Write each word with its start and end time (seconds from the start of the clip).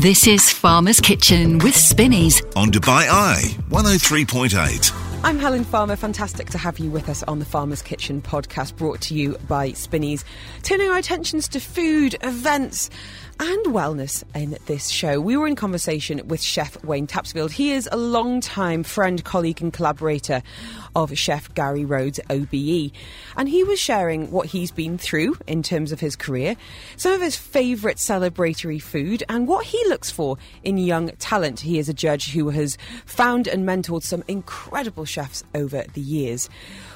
This 0.00 0.26
is 0.26 0.48
Farmer's 0.48 0.98
Kitchen 0.98 1.58
with 1.58 1.76
Spinneys. 1.76 2.40
On 2.56 2.70
Dubai 2.70 3.06
Eye 3.10 3.54
103.8. 3.68 5.20
I'm 5.22 5.38
Helen 5.38 5.62
Farmer. 5.62 5.94
Fantastic 5.94 6.48
to 6.52 6.56
have 6.56 6.78
you 6.78 6.90
with 6.90 7.10
us 7.10 7.22
on 7.24 7.38
the 7.38 7.44
Farmer's 7.44 7.82
Kitchen 7.82 8.22
podcast 8.22 8.76
brought 8.76 9.02
to 9.02 9.14
you 9.14 9.36
by 9.46 9.72
Spinneys. 9.72 10.24
Turning 10.62 10.88
our 10.88 10.96
attentions 10.96 11.48
to 11.48 11.60
food, 11.60 12.16
events, 12.22 12.88
and 13.40 13.66
wellness 13.66 14.22
in 14.34 14.58
this 14.66 14.88
show. 14.88 15.18
We 15.18 15.34
were 15.34 15.46
in 15.46 15.56
conversation 15.56 16.28
with 16.28 16.42
Chef 16.42 16.82
Wayne 16.84 17.06
Tapsfield. 17.06 17.50
He 17.50 17.72
is 17.72 17.88
a 17.90 17.96
long-time 17.96 18.82
friend, 18.82 19.24
colleague, 19.24 19.62
and 19.62 19.72
collaborator 19.72 20.42
of 20.94 21.16
Chef 21.16 21.52
Gary 21.54 21.86
Rhodes 21.86 22.20
OBE. 22.28 22.92
And 23.38 23.48
he 23.48 23.64
was 23.64 23.80
sharing 23.80 24.30
what 24.30 24.46
he's 24.46 24.70
been 24.70 24.98
through 24.98 25.38
in 25.46 25.62
terms 25.62 25.90
of 25.90 26.00
his 26.00 26.16
career, 26.16 26.54
some 26.96 27.12
of 27.12 27.22
his 27.22 27.34
favourite 27.34 27.96
celebratory 27.96 28.80
food, 28.80 29.22
and 29.30 29.48
what 29.48 29.64
he 29.64 29.82
looks 29.88 30.10
for 30.10 30.36
in 30.62 30.76
young 30.76 31.08
talent. 31.12 31.60
He 31.60 31.78
is 31.78 31.88
a 31.88 31.94
judge 31.94 32.32
who 32.32 32.50
has 32.50 32.76
found 33.06 33.48
and 33.48 33.66
mentored 33.66 34.02
some 34.02 34.22
incredible 34.28 35.06
chefs 35.06 35.44
over 35.54 35.84
the 35.94 36.00
years. 36.02 36.50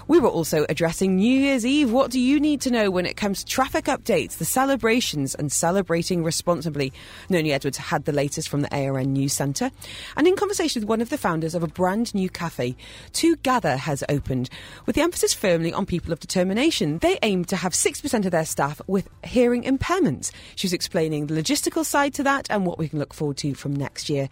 We 0.07 0.19
were 0.21 0.29
also 0.29 0.67
addressing 0.69 1.17
New 1.17 1.41
Year's 1.41 1.65
Eve. 1.65 1.91
What 1.91 2.11
do 2.11 2.21
you 2.21 2.39
need 2.39 2.61
to 2.63 2.71
know 2.71 2.91
when 2.91 3.07
it 3.07 3.17
comes 3.17 3.43
to 3.43 3.51
traffic 3.51 3.87
updates, 3.87 4.37
the 4.37 4.45
celebrations, 4.45 5.35
and 5.35 5.51
celebrating 5.51 6.23
responsibly? 6.23 6.93
Noni 7.31 7.53
Edwards 7.53 7.79
had 7.79 8.05
the 8.05 8.13
latest 8.13 8.51
from 8.51 8.61
the 8.61 8.75
ARN 8.75 9.15
News 9.15 9.33
Centre. 9.33 9.71
And 10.17 10.27
in 10.27 10.37
conversation 10.37 10.83
with 10.83 10.89
one 10.89 11.01
of 11.01 11.09
the 11.09 11.17
founders 11.17 11.55
of 11.55 11.63
a 11.63 11.69
brand 11.69 12.15
new 12.15 12.29
cafe, 12.29 12.77
To 13.15 13.37
Gather 13.37 13.77
has 13.79 14.05
opened, 14.11 14.51
with 14.85 14.95
the 14.95 15.03
emphasis 15.03 15.33
firmly 15.33 15.73
on 15.73 15.87
people 15.87 16.13
of 16.13 16.21
determination. 16.21 16.99
They 16.99 17.19
aim 17.23 17.47
to 17.47 17.57
have 17.57 17.73
6% 17.73 18.25
of 18.25 18.31
their 18.31 18.45
staff 18.45 18.83
with 18.87 19.09
hearing 19.25 19.63
impairments. 19.63 20.33
She 20.55 20.67
was 20.67 20.75
explaining 20.75 21.27
the 21.27 21.35
logistical 21.35 21.85
side 21.85 22.13
to 22.15 22.23
that 22.25 22.47
and 22.51 22.67
what 22.67 22.79
we 22.79 22.89
can 22.89 22.99
look 22.99 23.15
forward 23.15 23.39
to 23.39 23.55
from 23.55 23.75
next 23.75 24.11
year 24.11 24.29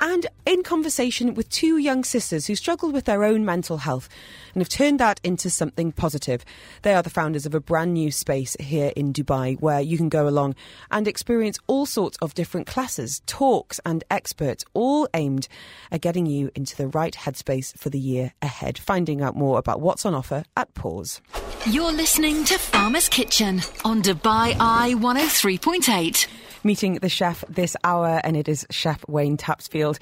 and 0.00 0.26
in 0.46 0.62
conversation 0.62 1.34
with 1.34 1.48
two 1.48 1.76
young 1.76 2.04
sisters 2.04 2.46
who 2.46 2.54
struggled 2.54 2.92
with 2.92 3.04
their 3.04 3.24
own 3.24 3.44
mental 3.44 3.78
health 3.78 4.08
and 4.54 4.60
have 4.60 4.68
turned 4.68 5.00
that 5.00 5.20
into 5.22 5.50
something 5.50 5.92
positive. 5.92 6.44
They 6.82 6.94
are 6.94 7.02
the 7.02 7.10
founders 7.10 7.46
of 7.46 7.54
a 7.54 7.60
brand 7.60 7.94
new 7.94 8.10
space 8.10 8.56
here 8.60 8.92
in 8.96 9.12
Dubai 9.12 9.60
where 9.60 9.80
you 9.80 9.96
can 9.96 10.08
go 10.08 10.28
along 10.28 10.54
and 10.90 11.06
experience 11.06 11.58
all 11.66 11.86
sorts 11.86 12.16
of 12.18 12.34
different 12.34 12.66
classes, 12.66 13.22
talks, 13.26 13.80
and 13.84 14.04
experts, 14.10 14.64
all 14.74 15.08
aimed 15.14 15.48
at 15.90 16.00
getting 16.00 16.26
you 16.26 16.50
into 16.54 16.76
the 16.76 16.88
right 16.88 17.14
headspace 17.14 17.76
for 17.78 17.90
the 17.90 17.98
year 17.98 18.32
ahead. 18.42 18.78
Finding 18.78 19.22
out 19.22 19.36
more 19.36 19.58
about 19.58 19.80
what's 19.80 20.06
on 20.06 20.14
offer 20.14 20.44
at 20.56 20.72
Pause. 20.74 21.20
You're 21.66 21.92
listening 21.92 22.44
to 22.44 22.58
Farmer's 22.58 23.08
Kitchen 23.08 23.60
on 23.84 24.02
Dubai 24.02 24.56
Eye 24.58 24.94
103.8 24.96 26.26
meeting 26.64 26.94
the 26.94 27.08
chef 27.08 27.44
this 27.48 27.76
hour, 27.84 28.20
and 28.24 28.36
it 28.36 28.48
is 28.48 28.66
Chef 28.70 29.04
Wayne 29.08 29.36
Tapsfield. 29.36 29.98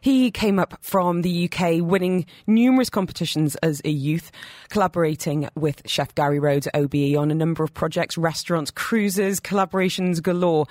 He 0.00 0.30
came 0.30 0.58
up 0.58 0.78
from 0.80 1.22
the 1.22 1.50
UK, 1.50 1.80
winning 1.80 2.26
numerous 2.46 2.90
competitions 2.90 3.56
as 3.56 3.82
a 3.84 3.90
youth, 3.90 4.30
collaborating 4.68 5.48
with 5.54 5.82
Chef 5.86 6.14
Gary 6.14 6.38
Rhodes 6.38 6.68
OBE 6.74 7.16
on 7.16 7.30
a 7.30 7.34
number 7.34 7.64
of 7.64 7.74
projects, 7.74 8.18
restaurants, 8.18 8.70
cruises, 8.70 9.40
collaborations 9.40 10.22
galore. 10.22 10.66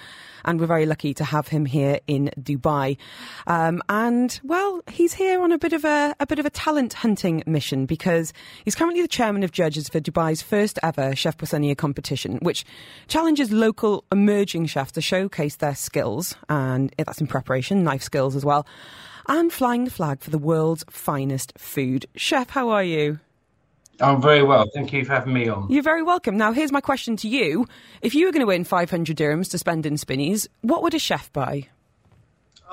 And 0.45 0.59
we're 0.59 0.67
very 0.67 0.85
lucky 0.85 1.13
to 1.15 1.23
have 1.23 1.47
him 1.47 1.65
here 1.65 1.99
in 2.07 2.31
Dubai. 2.39 2.97
Um, 3.45 3.81
and 3.89 4.39
well, 4.43 4.81
he's 4.89 5.13
here 5.13 5.41
on 5.41 5.51
a 5.51 5.57
bit 5.57 5.73
of 5.73 5.85
a, 5.85 6.15
a 6.19 6.25
bit 6.25 6.39
of 6.39 6.45
a 6.45 6.49
talent 6.49 6.93
hunting 6.93 7.43
mission 7.45 7.85
because 7.85 8.33
he's 8.65 8.75
currently 8.75 9.01
the 9.01 9.07
chairman 9.07 9.43
of 9.43 9.51
judges 9.51 9.89
for 9.89 9.99
Dubai's 9.99 10.41
first 10.41 10.79
ever 10.83 11.15
Chef 11.15 11.37
Poissonnier 11.37 11.75
competition, 11.75 12.37
which 12.41 12.65
challenges 13.07 13.51
local 13.51 14.05
emerging 14.11 14.65
chefs 14.67 14.91
to 14.93 15.01
showcase 15.01 15.57
their 15.57 15.75
skills, 15.75 16.35
and 16.49 16.93
that's 16.97 17.21
in 17.21 17.27
preparation, 17.27 17.83
knife 17.83 18.03
skills 18.03 18.35
as 18.35 18.45
well 18.45 18.65
and 19.27 19.51
flying 19.51 19.83
the 19.83 19.91
flag 19.91 20.21
for 20.21 20.29
the 20.29 20.37
world's 20.37 20.85
finest 20.89 21.51
food. 21.57 22.05
Chef, 22.15 22.49
how 22.49 22.69
are 22.69 22.83
you? 22.83 23.19
I'm 23.99 24.21
very 24.21 24.43
well. 24.43 24.69
Thank 24.73 24.93
you 24.93 25.05
for 25.05 25.13
having 25.13 25.33
me 25.33 25.47
on. 25.47 25.69
You're 25.69 25.83
very 25.83 26.03
welcome. 26.03 26.37
Now, 26.37 26.51
here's 26.51 26.71
my 26.71 26.81
question 26.81 27.15
to 27.17 27.27
you. 27.27 27.67
If 28.01 28.13
you 28.13 28.25
were 28.25 28.31
going 28.31 28.41
to 28.41 28.47
win 28.47 28.63
500 28.63 29.17
dirhams 29.17 29.49
to 29.51 29.57
spend 29.57 29.85
in 29.85 29.97
Spinneys, 29.97 30.47
what 30.61 30.83
would 30.83 30.93
a 30.93 30.99
chef 30.99 31.31
buy? 31.33 31.67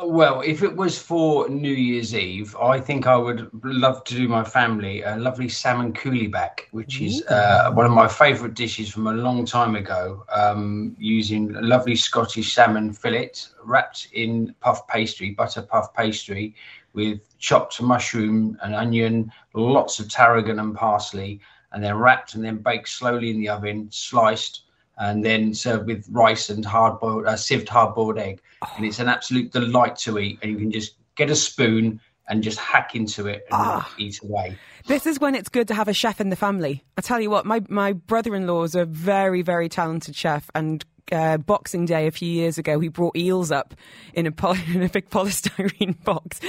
Well, 0.03 0.41
if 0.41 0.63
it 0.65 0.75
was 0.75 0.99
for 0.99 1.49
New 1.49 1.73
Year's 1.73 2.17
Eve, 2.17 2.57
I 2.57 2.81
think 2.81 3.07
I 3.07 3.17
would 3.17 3.49
love 3.63 4.03
to 4.05 4.15
do 4.15 4.27
my 4.27 4.43
family 4.43 5.03
a 5.03 5.17
lovely 5.17 5.49
salmon 5.49 5.93
coulibiac, 5.93 6.63
which 6.73 7.01
is 7.01 7.25
uh, 7.27 7.71
one 7.73 7.87
of 7.87 7.93
my 7.93 8.09
favourite 8.09 8.55
dishes 8.55 8.91
from 8.91 9.07
a 9.07 9.13
long 9.13 9.47
time 9.47 9.77
ago, 9.77 10.25
um, 10.33 10.97
using 10.99 11.53
lovely 11.53 11.95
Scottish 11.95 12.55
salmon 12.55 12.93
fillet 12.93 13.31
wrapped 13.63 14.09
in 14.13 14.53
puff 14.59 14.85
pastry, 14.89 15.31
butter 15.31 15.63
puff 15.63 15.95
pastry, 15.95 16.57
with 16.95 17.21
chopped 17.39 17.81
mushroom 17.83 18.57
and 18.63 18.75
onion, 18.75 19.31
lots 19.53 19.99
of 19.99 20.09
tarragon 20.09 20.59
and 20.59 20.75
parsley, 20.75 21.41
and 21.73 21.83
then 21.83 21.97
wrapped 21.97 22.35
and 22.35 22.45
then 22.45 22.59
baked 22.59 22.89
slowly 22.89 23.31
in 23.31 23.41
the 23.41 23.49
oven, 23.49 23.89
sliced 23.91 24.63
and 24.99 25.25
then 25.25 25.55
served 25.55 25.87
with 25.87 26.07
rice 26.11 26.51
and 26.51 26.65
hard 26.65 27.01
boiled, 27.01 27.27
uh, 27.27 27.37
sieved 27.37 27.69
hard 27.69 27.95
boiled 27.95 28.19
egg. 28.19 28.41
And 28.77 28.87
it's 28.87 28.99
an 28.99 29.09
absolute 29.09 29.53
delight 29.53 29.97
to 29.99 30.19
eat. 30.19 30.39
And 30.43 30.53
you 30.53 30.59
can 30.59 30.71
just 30.71 30.95
get 31.17 31.31
a 31.31 31.37
spoon 31.37 32.01
and 32.29 32.43
just 32.43 32.59
hack 32.59 32.95
into 32.95 33.27
it 33.27 33.47
and 33.51 33.61
ah. 33.61 33.95
eat 33.99 34.23
away. 34.23 34.57
This 34.87 35.07
is 35.07 35.21
when 35.21 35.35
it's 35.35 35.49
good 35.49 35.69
to 35.69 35.75
have 35.75 35.89
a 35.89 35.93
chef 35.93 36.21
in 36.21 36.31
the 36.31 36.37
family. 36.37 36.85
I 36.97 37.03
tell 37.03 37.21
you 37.21 37.29
what, 37.29 37.45
my, 37.45 37.63
my 37.69 37.93
brother 37.93 38.35
in 38.35 38.47
law 38.47 38.63
is 38.63 38.75
a 38.75 38.85
very, 38.85 39.43
very 39.43 39.69
talented 39.69 40.17
chef 40.17 40.51
and 40.55 40.85
uh, 41.13 41.39
Boxing 41.39 41.85
Day 41.85 42.07
a 42.07 42.11
few 42.11 42.29
years 42.29 42.59
ago, 42.59 42.81
he 42.81 42.89
brought 42.89 43.17
eels 43.17 43.51
up 43.51 43.75
in 44.15 44.27
a, 44.27 44.33
poly- 44.33 44.61
in 44.75 44.83
a 44.83 44.89
big 44.89 45.11
polystyrene 45.11 46.03
box. 46.05 46.41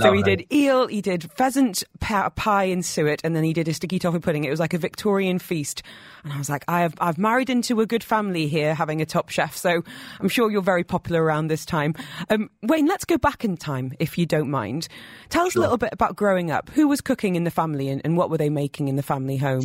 So 0.00 0.12
he 0.12 0.22
did 0.22 0.52
eel, 0.52 0.86
he 0.86 1.00
did 1.00 1.30
pheasant 1.32 1.84
pie 2.00 2.64
in 2.64 2.82
suet, 2.82 3.20
and 3.24 3.34
then 3.34 3.44
he 3.44 3.52
did 3.52 3.68
a 3.68 3.74
sticky 3.74 3.98
toffee 3.98 4.20
pudding. 4.20 4.44
It 4.44 4.50
was 4.50 4.60
like 4.60 4.74
a 4.74 4.78
Victorian 4.78 5.38
feast. 5.38 5.82
And 6.22 6.32
I 6.32 6.38
was 6.38 6.48
like, 6.48 6.64
I 6.68 6.80
have, 6.80 6.94
I've 6.98 7.18
married 7.18 7.50
into 7.50 7.80
a 7.80 7.86
good 7.86 8.04
family 8.04 8.48
here, 8.48 8.74
having 8.74 9.00
a 9.00 9.06
top 9.06 9.28
chef. 9.28 9.56
So 9.56 9.82
I'm 10.20 10.28
sure 10.28 10.50
you're 10.50 10.62
very 10.62 10.84
popular 10.84 11.22
around 11.22 11.48
this 11.48 11.66
time. 11.66 11.94
Um, 12.30 12.50
Wayne, 12.62 12.86
let's 12.86 13.04
go 13.04 13.18
back 13.18 13.44
in 13.44 13.56
time, 13.56 13.92
if 13.98 14.16
you 14.18 14.26
don't 14.26 14.50
mind. 14.50 14.88
Tell 15.28 15.46
us 15.46 15.52
sure. 15.52 15.60
a 15.60 15.64
little 15.64 15.78
bit 15.78 15.90
about 15.92 16.16
growing 16.16 16.50
up. 16.50 16.70
Who 16.70 16.88
was 16.88 17.00
cooking 17.00 17.36
in 17.36 17.44
the 17.44 17.50
family, 17.50 17.88
and, 17.88 18.00
and 18.04 18.16
what 18.16 18.30
were 18.30 18.38
they 18.38 18.50
making 18.50 18.88
in 18.88 18.96
the 18.96 19.02
family 19.02 19.36
home? 19.36 19.64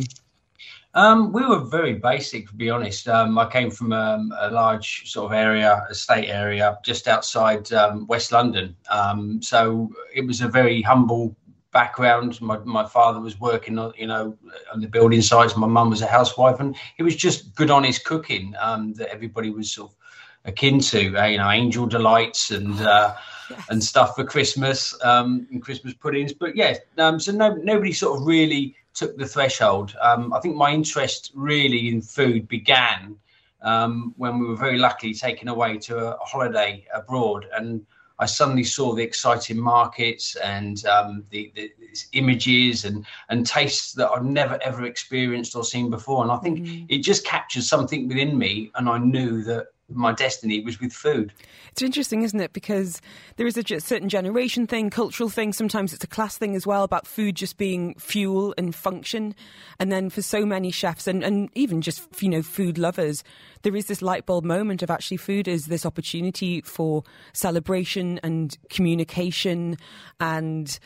Um, 0.94 1.32
we 1.32 1.46
were 1.46 1.60
very 1.60 1.94
basic, 1.94 2.48
to 2.48 2.54
be 2.54 2.68
honest. 2.68 3.06
Um, 3.06 3.38
I 3.38 3.48
came 3.48 3.70
from 3.70 3.92
um, 3.92 4.32
a 4.40 4.50
large 4.50 5.10
sort 5.10 5.26
of 5.26 5.38
area, 5.38 5.86
estate 5.88 6.28
area, 6.28 6.78
just 6.84 7.06
outside 7.06 7.72
um, 7.72 8.06
West 8.08 8.32
London. 8.32 8.76
Um, 8.90 9.40
so 9.40 9.90
it 10.12 10.26
was 10.26 10.40
a 10.40 10.48
very 10.48 10.82
humble 10.82 11.36
background. 11.72 12.40
My, 12.40 12.58
my 12.58 12.84
father 12.84 13.20
was 13.20 13.38
working 13.38 13.78
on, 13.78 13.92
you 13.96 14.08
know, 14.08 14.36
on 14.72 14.80
the 14.80 14.88
building 14.88 15.22
sites. 15.22 15.56
My 15.56 15.68
mum 15.68 15.90
was 15.90 16.02
a 16.02 16.08
housewife, 16.08 16.58
and 16.58 16.74
it 16.98 17.04
was 17.04 17.14
just 17.14 17.54
good, 17.54 17.70
honest 17.70 18.04
cooking 18.04 18.54
um, 18.60 18.92
that 18.94 19.10
everybody 19.10 19.50
was 19.50 19.70
sort 19.70 19.92
of 19.92 19.96
akin 20.44 20.80
to. 20.80 21.16
Uh, 21.16 21.26
you 21.26 21.38
know, 21.38 21.50
angel 21.50 21.86
delights 21.86 22.50
and. 22.50 22.80
Uh, 22.80 23.14
yes. 23.48 23.66
And 23.68 23.82
stuff 23.82 24.14
for 24.14 24.22
Christmas 24.22 24.96
and 25.02 25.60
Christmas 25.60 25.92
puddings, 25.92 26.32
but 26.32 26.54
yeah, 26.54 26.74
so 26.96 27.32
no, 27.32 27.52
nobody 27.54 27.92
sort 27.92 28.20
of 28.20 28.24
really 28.24 28.76
took 29.00 29.16
the 29.16 29.26
threshold. 29.26 29.96
Um, 30.02 30.30
I 30.34 30.40
think 30.40 30.56
my 30.56 30.70
interest 30.72 31.32
really 31.34 31.88
in 31.88 32.02
food 32.02 32.46
began 32.48 33.16
um, 33.62 34.12
when 34.18 34.38
we 34.38 34.46
were 34.46 34.56
very 34.56 34.76
lucky 34.76 35.14
taken 35.14 35.48
away 35.48 35.78
to 35.78 35.92
a, 36.08 36.18
holiday 36.18 36.84
abroad, 36.92 37.46
and 37.56 37.86
I 38.18 38.26
suddenly 38.26 38.64
saw 38.64 38.94
the 38.94 39.02
exciting 39.02 39.58
markets 39.58 40.36
and 40.36 40.84
um, 40.84 41.24
the, 41.30 41.50
the, 41.54 41.72
images 42.12 42.84
and 42.84 43.06
and 43.30 43.46
tastes 43.46 43.94
that 43.94 44.10
I've 44.10 44.24
never 44.40 44.58
ever 44.62 44.84
experienced 44.84 45.56
or 45.56 45.64
seen 45.64 45.88
before. 45.88 46.22
And 46.22 46.30
I 46.30 46.36
think 46.36 46.58
mm-hmm. 46.58 46.84
it 46.90 46.98
just 46.98 47.24
captured 47.24 47.64
something 47.64 48.06
within 48.06 48.36
me, 48.36 48.70
and 48.74 48.86
I 48.86 48.98
knew 48.98 49.42
that 49.44 49.68
my 49.92 50.12
destiny 50.12 50.60
was 50.60 50.80
with 50.80 50.92
food. 50.92 51.32
It's 51.72 51.82
interesting, 51.82 52.22
isn't 52.22 52.40
it? 52.40 52.52
Because 52.52 53.00
there 53.36 53.46
is 53.46 53.56
a 53.56 53.80
certain 53.80 54.08
generation 54.08 54.66
thing, 54.66 54.90
cultural 54.90 55.28
thing. 55.28 55.52
Sometimes 55.52 55.92
it's 55.92 56.04
a 56.04 56.08
class 56.08 56.36
thing 56.36 56.54
as 56.56 56.66
well 56.66 56.82
about 56.84 57.06
food 57.06 57.36
just 57.36 57.56
being 57.56 57.94
fuel 57.94 58.54
and 58.58 58.74
function. 58.74 59.34
And 59.78 59.90
then 59.90 60.10
for 60.10 60.22
so 60.22 60.44
many 60.44 60.70
chefs 60.70 61.06
and, 61.06 61.22
and 61.22 61.48
even 61.54 61.80
just, 61.80 62.02
you 62.22 62.28
know, 62.28 62.42
food 62.42 62.78
lovers, 62.78 63.22
there 63.62 63.76
is 63.76 63.86
this 63.86 64.02
light 64.02 64.26
bulb 64.26 64.44
moment 64.44 64.82
of 64.82 64.90
actually 64.90 65.18
food 65.18 65.46
is 65.48 65.66
this 65.66 65.86
opportunity 65.86 66.60
for 66.62 67.04
celebration 67.32 68.20
and 68.22 68.56
communication 68.68 69.76
and 70.18 70.78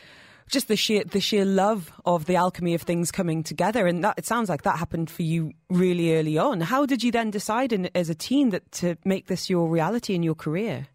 just 0.49 0.67
the 0.67 0.75
sheer 0.75 1.03
the 1.03 1.19
sheer 1.19 1.45
love 1.45 1.91
of 2.05 2.25
the 2.25 2.35
alchemy 2.35 2.73
of 2.73 2.81
things 2.81 3.11
coming 3.11 3.43
together, 3.43 3.87
and 3.87 4.03
that 4.03 4.17
it 4.17 4.25
sounds 4.25 4.49
like 4.49 4.63
that 4.63 4.77
happened 4.77 5.09
for 5.09 5.23
you 5.23 5.51
really 5.69 6.15
early 6.15 6.37
on. 6.37 6.61
How 6.61 6.85
did 6.85 7.03
you 7.03 7.11
then 7.11 7.31
decide, 7.31 7.73
in, 7.73 7.89
as 7.95 8.09
a 8.09 8.15
teen, 8.15 8.49
that 8.49 8.71
to 8.73 8.97
make 9.05 9.27
this 9.27 9.49
your 9.49 9.67
reality 9.69 10.13
in 10.13 10.23
your 10.23 10.35
career? 10.35 10.87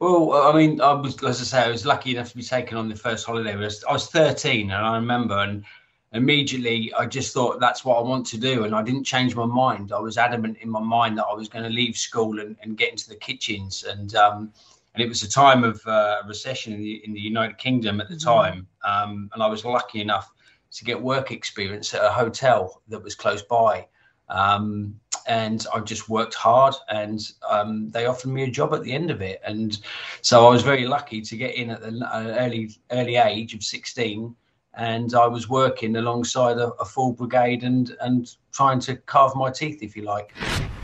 Well, 0.00 0.32
I 0.32 0.56
mean, 0.56 0.80
I 0.80 0.92
was, 0.92 1.22
as 1.22 1.40
I 1.40 1.44
say, 1.44 1.58
I 1.60 1.68
was 1.68 1.86
lucky 1.86 2.12
enough 2.12 2.30
to 2.30 2.36
be 2.36 2.42
taken 2.42 2.76
on 2.76 2.88
the 2.88 2.96
first 2.96 3.26
holiday. 3.26 3.52
I 3.52 3.56
was, 3.56 3.84
I 3.84 3.92
was 3.92 4.08
13, 4.08 4.70
and 4.70 4.86
I 4.86 4.96
remember, 4.96 5.38
and 5.38 5.64
immediately 6.12 6.92
I 6.94 7.06
just 7.06 7.32
thought 7.34 7.60
that's 7.60 7.84
what 7.84 7.98
I 7.98 8.02
want 8.02 8.26
to 8.28 8.38
do, 8.38 8.64
and 8.64 8.74
I 8.74 8.82
didn't 8.82 9.04
change 9.04 9.36
my 9.36 9.46
mind. 9.46 9.92
I 9.92 10.00
was 10.00 10.18
adamant 10.18 10.58
in 10.60 10.70
my 10.70 10.80
mind 10.80 11.18
that 11.18 11.26
I 11.26 11.34
was 11.34 11.48
going 11.48 11.64
to 11.64 11.70
leave 11.70 11.96
school 11.96 12.40
and, 12.40 12.56
and 12.62 12.76
get 12.76 12.90
into 12.90 13.08
the 13.08 13.16
kitchens, 13.16 13.84
and 13.84 14.14
um, 14.14 14.52
and 14.98 15.04
it 15.04 15.08
was 15.08 15.22
a 15.22 15.30
time 15.30 15.62
of 15.62 15.80
uh, 15.86 16.16
recession 16.26 16.72
in 16.72 16.80
the, 16.80 17.00
in 17.04 17.12
the 17.12 17.20
United 17.20 17.56
Kingdom 17.56 18.00
at 18.00 18.08
the 18.08 18.16
mm-hmm. 18.16 18.28
time, 18.28 18.66
um, 18.82 19.30
and 19.32 19.40
I 19.40 19.46
was 19.46 19.64
lucky 19.64 20.00
enough 20.00 20.28
to 20.72 20.84
get 20.84 21.00
work 21.00 21.30
experience 21.30 21.94
at 21.94 22.04
a 22.04 22.10
hotel 22.10 22.82
that 22.88 23.00
was 23.00 23.14
close 23.14 23.40
by. 23.40 23.86
Um, 24.28 24.98
and 25.28 25.64
I 25.72 25.78
just 25.80 26.08
worked 26.08 26.34
hard, 26.34 26.74
and 26.88 27.20
um, 27.48 27.90
they 27.90 28.06
offered 28.06 28.32
me 28.32 28.42
a 28.42 28.50
job 28.50 28.74
at 28.74 28.82
the 28.82 28.92
end 28.92 29.12
of 29.12 29.22
it, 29.22 29.40
and 29.46 29.78
so 30.20 30.46
I 30.46 30.50
was 30.50 30.62
very 30.62 30.86
lucky 30.86 31.20
to 31.20 31.36
get 31.36 31.54
in 31.54 31.70
at 31.70 31.82
an 31.82 32.02
early 32.12 32.70
early 32.90 33.16
age 33.16 33.54
of 33.54 33.62
sixteen, 33.62 34.34
and 34.74 35.14
I 35.14 35.26
was 35.28 35.48
working 35.48 35.94
alongside 35.96 36.58
a, 36.58 36.72
a 36.74 36.84
full 36.84 37.12
brigade 37.12 37.62
and 37.62 37.94
and 38.00 38.28
trying 38.52 38.80
to 38.80 38.96
carve 38.96 39.36
my 39.36 39.50
teeth, 39.50 39.82
if 39.82 39.96
you 39.96 40.02
like. 40.02 40.34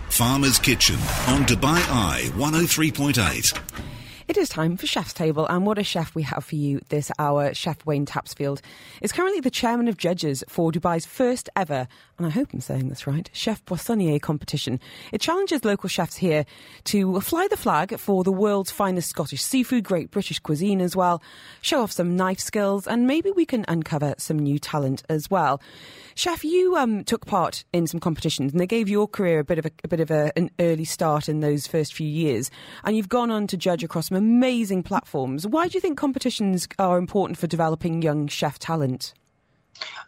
Farmer's 0.09 0.59
Kitchen 0.59 0.97
on 1.27 1.45
Dubai 1.45 1.83
Eye 1.91 2.31
103.8. 2.37 3.94
It 4.27 4.39
is 4.39 4.49
time 4.49 4.79
for 4.79 4.87
Chef's 4.87 5.13
Table, 5.13 5.47
and 5.49 5.67
what 5.67 5.77
a 5.77 5.85
chef 5.85 6.15
we 6.15 6.23
have 6.23 6.47
for 6.47 6.55
you 6.55 6.81
this 6.89 7.13
hour. 7.19 7.53
Chef 7.53 7.85
Wayne 7.85 8.07
Tapsfield 8.07 8.63
is 9.03 9.13
currently 9.13 9.41
the 9.41 9.51
chairman 9.51 9.87
of 9.87 9.99
judges 9.99 10.43
for 10.49 10.73
Dubai's 10.73 11.05
first 11.05 11.51
ever, 11.55 11.89
and 12.19 12.27
I 12.27 12.31
hope 12.31 12.51
I'm 12.53 12.61
saying 12.61 12.89
this 12.89 13.07
right, 13.07 13.29
Chef 13.33 13.65
Poissonnier 13.65 14.19
competition. 14.19 14.79
It 15.13 15.21
challenges 15.21 15.65
local 15.65 15.89
chefs 15.89 16.17
here 16.17 16.45
to 16.85 17.21
fly 17.21 17.49
the 17.49 17.57
flag 17.57 17.99
for 17.99 18.23
the 18.23 18.33
world's 18.33 18.71
finest 18.71 19.09
Scottish 19.09 19.43
seafood, 19.43 19.85
great 19.85 20.11
British 20.11 20.39
cuisine 20.39 20.81
as 20.81 20.95
well, 20.95 21.23
show 21.61 21.83
off 21.83 21.91
some 21.91 22.17
knife 22.17 22.39
skills, 22.39 22.87
and 22.87 23.07
maybe 23.07 23.31
we 23.33 23.45
can 23.45 23.65
uncover 23.67 24.15
some 24.19 24.39
new 24.39 24.59
talent 24.59 25.03
as 25.09 25.31
well. 25.31 25.61
Chef, 26.15 26.45
you 26.45 26.77
um, 26.77 27.03
took 27.03 27.27
part 27.27 27.65
in 27.73 27.87
some 27.87 27.99
competitions, 27.99 28.53
and 28.53 28.61
they 28.61 28.67
gave 28.67 28.89
your 28.89 29.09
career 29.09 29.41
a 29.41 29.45
bit 29.45 29.59
of 29.59 29.67
a, 29.67 29.71
a 29.83 29.89
bit 29.89 30.01
of 30.01 30.11
a, 30.11 30.31
an 30.37 30.51
early 30.61 30.85
start 30.85 31.29
in 31.29 31.41
those 31.41 31.67
first 31.67 31.95
few 31.95 32.09
years, 32.09 32.51
and 32.85 32.97
you've 32.97 33.09
gone 33.09 33.31
on 33.31 33.47
to 33.49 33.57
judge 33.57 33.83
across 33.83 34.09
some 34.09 34.17
amazing 34.17 34.83
platforms. 34.85 35.47
Why 35.47 35.67
do 35.67 35.75
you 35.75 35.81
think 35.81 35.99
competitions 35.99 36.69
are 36.79 36.99
important 36.99 37.39
for 37.39 37.49
developing 37.49 38.03
young 38.03 38.29
chef 38.29 38.59
talent? 38.61 39.15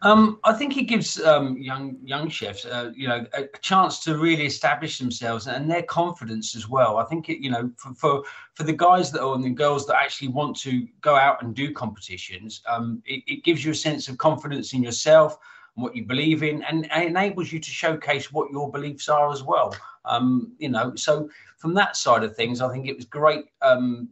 Um, 0.02 0.38
I 0.44 0.52
think 0.52 0.76
it 0.76 0.84
gives 0.84 1.20
um, 1.22 1.56
young 1.58 1.96
young 2.04 2.28
chefs, 2.28 2.64
uh, 2.64 2.92
you 2.94 3.08
know, 3.08 3.26
a 3.32 3.46
chance 3.60 4.00
to 4.04 4.18
really 4.18 4.46
establish 4.46 4.98
themselves 4.98 5.46
and 5.46 5.70
their 5.70 5.82
confidence 5.82 6.54
as 6.54 6.68
well. 6.68 6.98
I 6.98 7.04
think 7.04 7.28
it, 7.28 7.42
you 7.42 7.50
know, 7.50 7.70
for 7.76 7.94
for, 7.94 8.22
for 8.54 8.62
the 8.62 8.72
guys 8.72 9.10
that 9.12 9.22
are 9.22 9.34
and 9.34 9.44
the 9.44 9.50
girls 9.50 9.86
that 9.86 9.96
actually 9.96 10.28
want 10.28 10.56
to 10.60 10.86
go 11.00 11.16
out 11.16 11.42
and 11.42 11.54
do 11.54 11.72
competitions, 11.72 12.62
um, 12.68 13.02
it, 13.06 13.22
it, 13.26 13.44
gives 13.44 13.64
you 13.64 13.72
a 13.72 13.74
sense 13.74 14.08
of 14.08 14.18
confidence 14.18 14.72
in 14.72 14.82
yourself 14.82 15.38
and 15.76 15.82
what 15.82 15.96
you 15.96 16.04
believe 16.04 16.42
in, 16.42 16.62
and, 16.64 16.90
and 16.90 17.04
enables 17.04 17.52
you 17.52 17.58
to 17.58 17.70
showcase 17.70 18.32
what 18.32 18.50
your 18.50 18.70
beliefs 18.70 19.08
are 19.08 19.30
as 19.32 19.42
well. 19.42 19.74
Um, 20.04 20.52
you 20.58 20.68
know, 20.68 20.94
so 20.94 21.28
from 21.56 21.74
that 21.74 21.96
side 21.96 22.22
of 22.22 22.36
things, 22.36 22.60
I 22.60 22.70
think 22.72 22.86
it 22.86 22.96
was 22.96 23.04
great 23.04 23.46
um, 23.62 24.08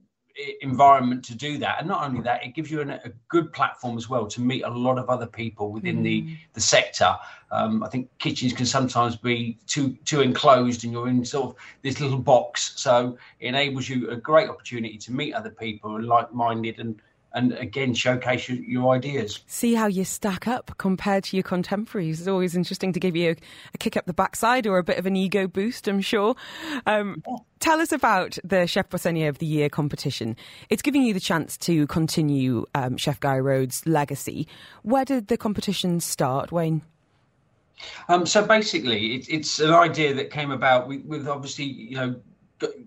environment 0.60 1.25
to 1.25 1.34
do 1.34 1.58
that. 1.58 1.78
And 1.78 1.88
not 1.88 2.04
only 2.04 2.20
that 2.22 2.44
it 2.44 2.54
gives 2.54 2.70
you 2.70 2.81
an, 2.81 2.90
a 2.90 3.12
good 3.28 3.52
platform 3.52 3.96
as 3.96 4.08
well 4.08 4.26
to 4.26 4.40
meet 4.40 4.62
a 4.62 4.69
lot 4.69 4.98
of 4.98 5.08
other 5.08 5.26
people 5.26 5.70
within 5.70 5.98
mm. 5.98 6.02
the 6.02 6.36
the 6.54 6.60
sector. 6.60 7.16
Um, 7.52 7.84
i 7.84 7.88
think 7.88 8.08
kitchens 8.19 8.52
can 8.52 8.66
sometimes 8.66 9.14
be 9.14 9.56
too 9.69 9.96
too 10.04 10.22
enclosed 10.22 10.82
and 10.82 10.92
you're 10.92 11.08
in 11.08 11.25
sort 11.25 11.50
of 11.50 11.56
this 11.82 12.00
little 12.00 12.19
box. 12.19 12.72
So 12.76 13.16
it 13.38 13.46
enables 13.46 13.88
you 13.88 14.10
a 14.10 14.16
great 14.16 14.48
opportunity 14.48 14.98
to 14.98 15.12
meet 15.12 15.34
other 15.34 15.50
people 15.50 15.96
and 15.96 16.06
like-minded 16.06 16.80
and 16.80 17.00
and 17.34 17.52
again 17.54 17.92
showcase 17.92 18.48
your, 18.48 18.58
your, 18.58 18.94
ideas. 18.94 19.40
See 19.46 19.75
how 19.75 19.86
you 19.86 20.04
stack 20.04 20.46
up 20.46 20.72
compared 20.78 21.25
to 21.25 21.36
your 21.36 21.42
contemporaries. 21.42 22.20
It's 22.20 22.28
always 22.28 22.56
interesting 22.56 22.92
to 22.92 23.00
give 23.00 23.16
you 23.16 23.31
a, 23.31 23.36
a 23.75 23.78
kick 23.78 23.96
up 23.96 24.06
the 24.06 24.14
backside 24.14 24.66
or 24.66 24.78
a 24.78 24.84
bit 24.84 24.98
of 24.98 25.06
an 25.06 25.16
ego 25.16 25.46
boost, 25.46 25.88
I'm 25.88 26.00
sure. 26.00 26.36
Um, 26.86 27.22
yeah. 27.26 27.36
Tell 27.58 27.81
us 27.81 27.92
about 27.92 28.38
the 28.44 28.66
Chef 28.66 28.90
Poissonnier 28.90 29.28
of 29.28 29.38
the 29.38 29.46
Year 29.46 29.69
competition. 29.69 30.36
It's 30.69 30.82
giving 30.82 31.02
you 31.02 31.14
the 31.14 31.20
chance 31.20 31.56
to 31.58 31.86
continue 31.86 32.66
um, 32.75 32.96
Chef 32.96 33.19
Guy 33.20 33.38
Rhodes' 33.38 33.87
legacy. 33.87 34.46
Where 34.82 35.04
did 35.04 35.28
the 35.28 35.37
competition 35.37 36.00
start, 36.00 36.52
Wayne? 36.52 36.82
Um, 38.08 38.26
so 38.26 38.46
basically, 38.46 39.16
it, 39.16 39.28
it's 39.28 39.60
an 39.60 39.72
idea 39.72 40.14
that 40.14 40.30
came 40.30 40.50
about 40.50 40.88
with, 40.88 41.04
with 41.04 41.26
obviously, 41.26 41.64
you 41.64 41.96
know, 41.96 42.16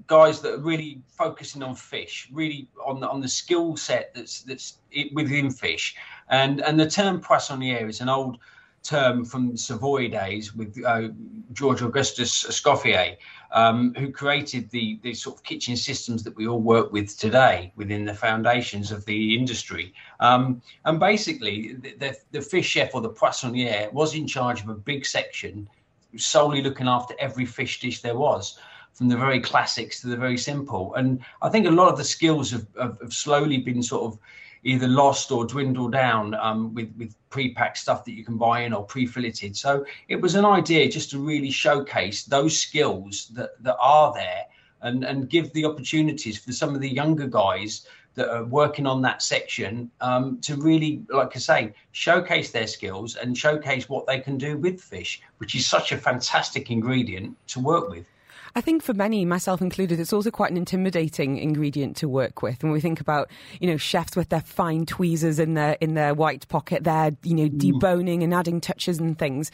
guys 0.07 0.41
that 0.41 0.53
are 0.53 0.59
really 0.59 1.01
focusing 1.09 1.63
on 1.63 1.75
fish, 1.75 2.27
really 2.31 2.67
on 2.85 2.99
the, 2.99 3.09
on 3.09 3.21
the 3.21 3.27
skill 3.27 3.77
set 3.77 4.13
that's 4.13 4.41
that's 4.41 4.79
within 5.13 5.51
fish, 5.51 5.95
and 6.29 6.61
and 6.61 6.79
the 6.79 6.89
term 6.89 7.19
poissonnier 7.19 7.87
is 7.87 8.01
an 8.01 8.09
old 8.09 8.37
term 8.83 9.25
from 9.25 9.57
Savoy 9.57 10.07
days 10.07 10.55
with 10.55 10.81
uh, 10.85 11.09
George 11.51 11.81
Augustus 11.81 12.45
Escoffier, 12.45 13.17
um, 13.51 13.93
who 13.97 14.11
created 14.11 14.69
the 14.69 14.99
the 15.03 15.13
sort 15.13 15.37
of 15.37 15.43
kitchen 15.43 15.75
systems 15.75 16.23
that 16.23 16.35
we 16.35 16.47
all 16.47 16.61
work 16.61 16.91
with 16.91 17.17
today 17.17 17.71
within 17.75 18.05
the 18.05 18.13
foundations 18.13 18.91
of 18.91 19.05
the 19.05 19.37
industry. 19.37 19.93
Um, 20.19 20.61
and 20.85 20.99
basically, 20.99 21.73
the, 21.73 21.95
the, 21.95 22.15
the 22.31 22.41
fish 22.41 22.67
chef 22.67 22.95
or 22.95 23.01
the 23.01 23.09
poissonnier 23.09 23.89
was 23.91 24.15
in 24.15 24.27
charge 24.27 24.61
of 24.61 24.69
a 24.69 24.75
big 24.75 25.05
section, 25.05 25.67
solely 26.15 26.61
looking 26.61 26.87
after 26.87 27.13
every 27.19 27.45
fish 27.45 27.79
dish 27.79 28.01
there 28.01 28.17
was 28.17 28.57
from 28.97 29.07
the 29.07 29.15
very 29.15 29.39
classics 29.39 30.01
to 30.01 30.07
the 30.07 30.17
very 30.17 30.37
simple. 30.37 30.95
And 30.95 31.19
I 31.43 31.49
think 31.49 31.67
a 31.67 31.71
lot 31.71 31.91
of 31.91 31.97
the 31.97 32.03
skills 32.03 32.49
have, 32.49 32.65
have, 32.79 32.97
have 32.99 33.13
slowly 33.13 33.59
been 33.59 33.83
sort 33.83 34.11
of 34.11 34.19
either 34.63 34.87
lost 34.87 35.31
or 35.31 35.45
dwindled 35.45 35.91
down 35.91 36.33
um, 36.33 36.73
with, 36.73 36.91
with 36.97 37.13
pre-packed 37.29 37.77
stuff 37.77 38.03
that 38.05 38.13
you 38.13 38.25
can 38.25 38.37
buy 38.37 38.61
in 38.61 38.73
or 38.73 38.83
pre-filleted. 38.83 39.55
So 39.55 39.85
it 40.07 40.19
was 40.19 40.33
an 40.33 40.45
idea 40.45 40.89
just 40.89 41.11
to 41.11 41.19
really 41.19 41.51
showcase 41.51 42.23
those 42.23 42.59
skills 42.59 43.27
that, 43.35 43.51
that 43.63 43.77
are 43.79 44.11
there 44.13 44.45
and, 44.81 45.03
and 45.03 45.29
give 45.29 45.53
the 45.53 45.65
opportunities 45.65 46.39
for 46.39 46.51
some 46.51 46.73
of 46.73 46.81
the 46.81 46.89
younger 46.89 47.27
guys 47.27 47.85
that 48.15 48.29
are 48.29 48.45
working 48.45 48.87
on 48.87 48.99
that 49.03 49.21
section 49.21 49.91
um, 50.01 50.39
to 50.41 50.55
really, 50.55 51.03
like 51.09 51.35
I 51.35 51.39
say, 51.39 51.73
showcase 51.91 52.49
their 52.49 52.65
skills 52.65 53.15
and 53.15 53.37
showcase 53.37 53.87
what 53.87 54.07
they 54.07 54.19
can 54.19 54.39
do 54.39 54.57
with 54.57 54.81
fish, 54.81 55.21
which 55.37 55.53
is 55.53 55.67
such 55.67 55.91
a 55.91 55.97
fantastic 55.97 56.71
ingredient 56.71 57.37
to 57.49 57.59
work 57.59 57.89
with. 57.91 58.07
I 58.55 58.61
think 58.61 58.83
for 58.83 58.93
many, 58.93 59.25
myself 59.25 59.61
included, 59.61 59.99
it's 59.99 60.13
also 60.13 60.31
quite 60.31 60.51
an 60.51 60.57
intimidating 60.57 61.37
ingredient 61.37 61.97
to 61.97 62.09
work 62.09 62.41
with. 62.41 62.63
When 62.63 62.71
we 62.71 62.81
think 62.81 62.99
about, 62.99 63.29
you 63.59 63.69
know, 63.69 63.77
chefs 63.77 64.15
with 64.15 64.29
their 64.29 64.41
fine 64.41 64.85
tweezers 64.85 65.39
in 65.39 65.53
their 65.53 65.77
in 65.81 65.93
their 65.93 66.13
white 66.13 66.47
pocket, 66.47 66.83
they're 66.83 67.15
you 67.23 67.35
know 67.35 67.49
deboning 67.49 68.23
and 68.23 68.33
adding 68.33 68.61
touches 68.61 68.99
and 68.99 69.17
things. 69.17 69.51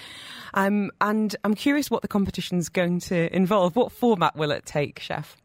Um, 0.53 0.91
and 1.01 1.35
I'm 1.43 1.55
curious 1.55 1.89
what 1.91 2.01
the 2.01 2.07
competition's 2.07 2.69
going 2.69 2.99
to 3.01 3.35
involve. 3.35 3.75
What 3.75 3.91
format 3.91 4.35
will 4.35 4.51
it 4.51 4.65
take, 4.65 4.99
chef? 4.99 5.37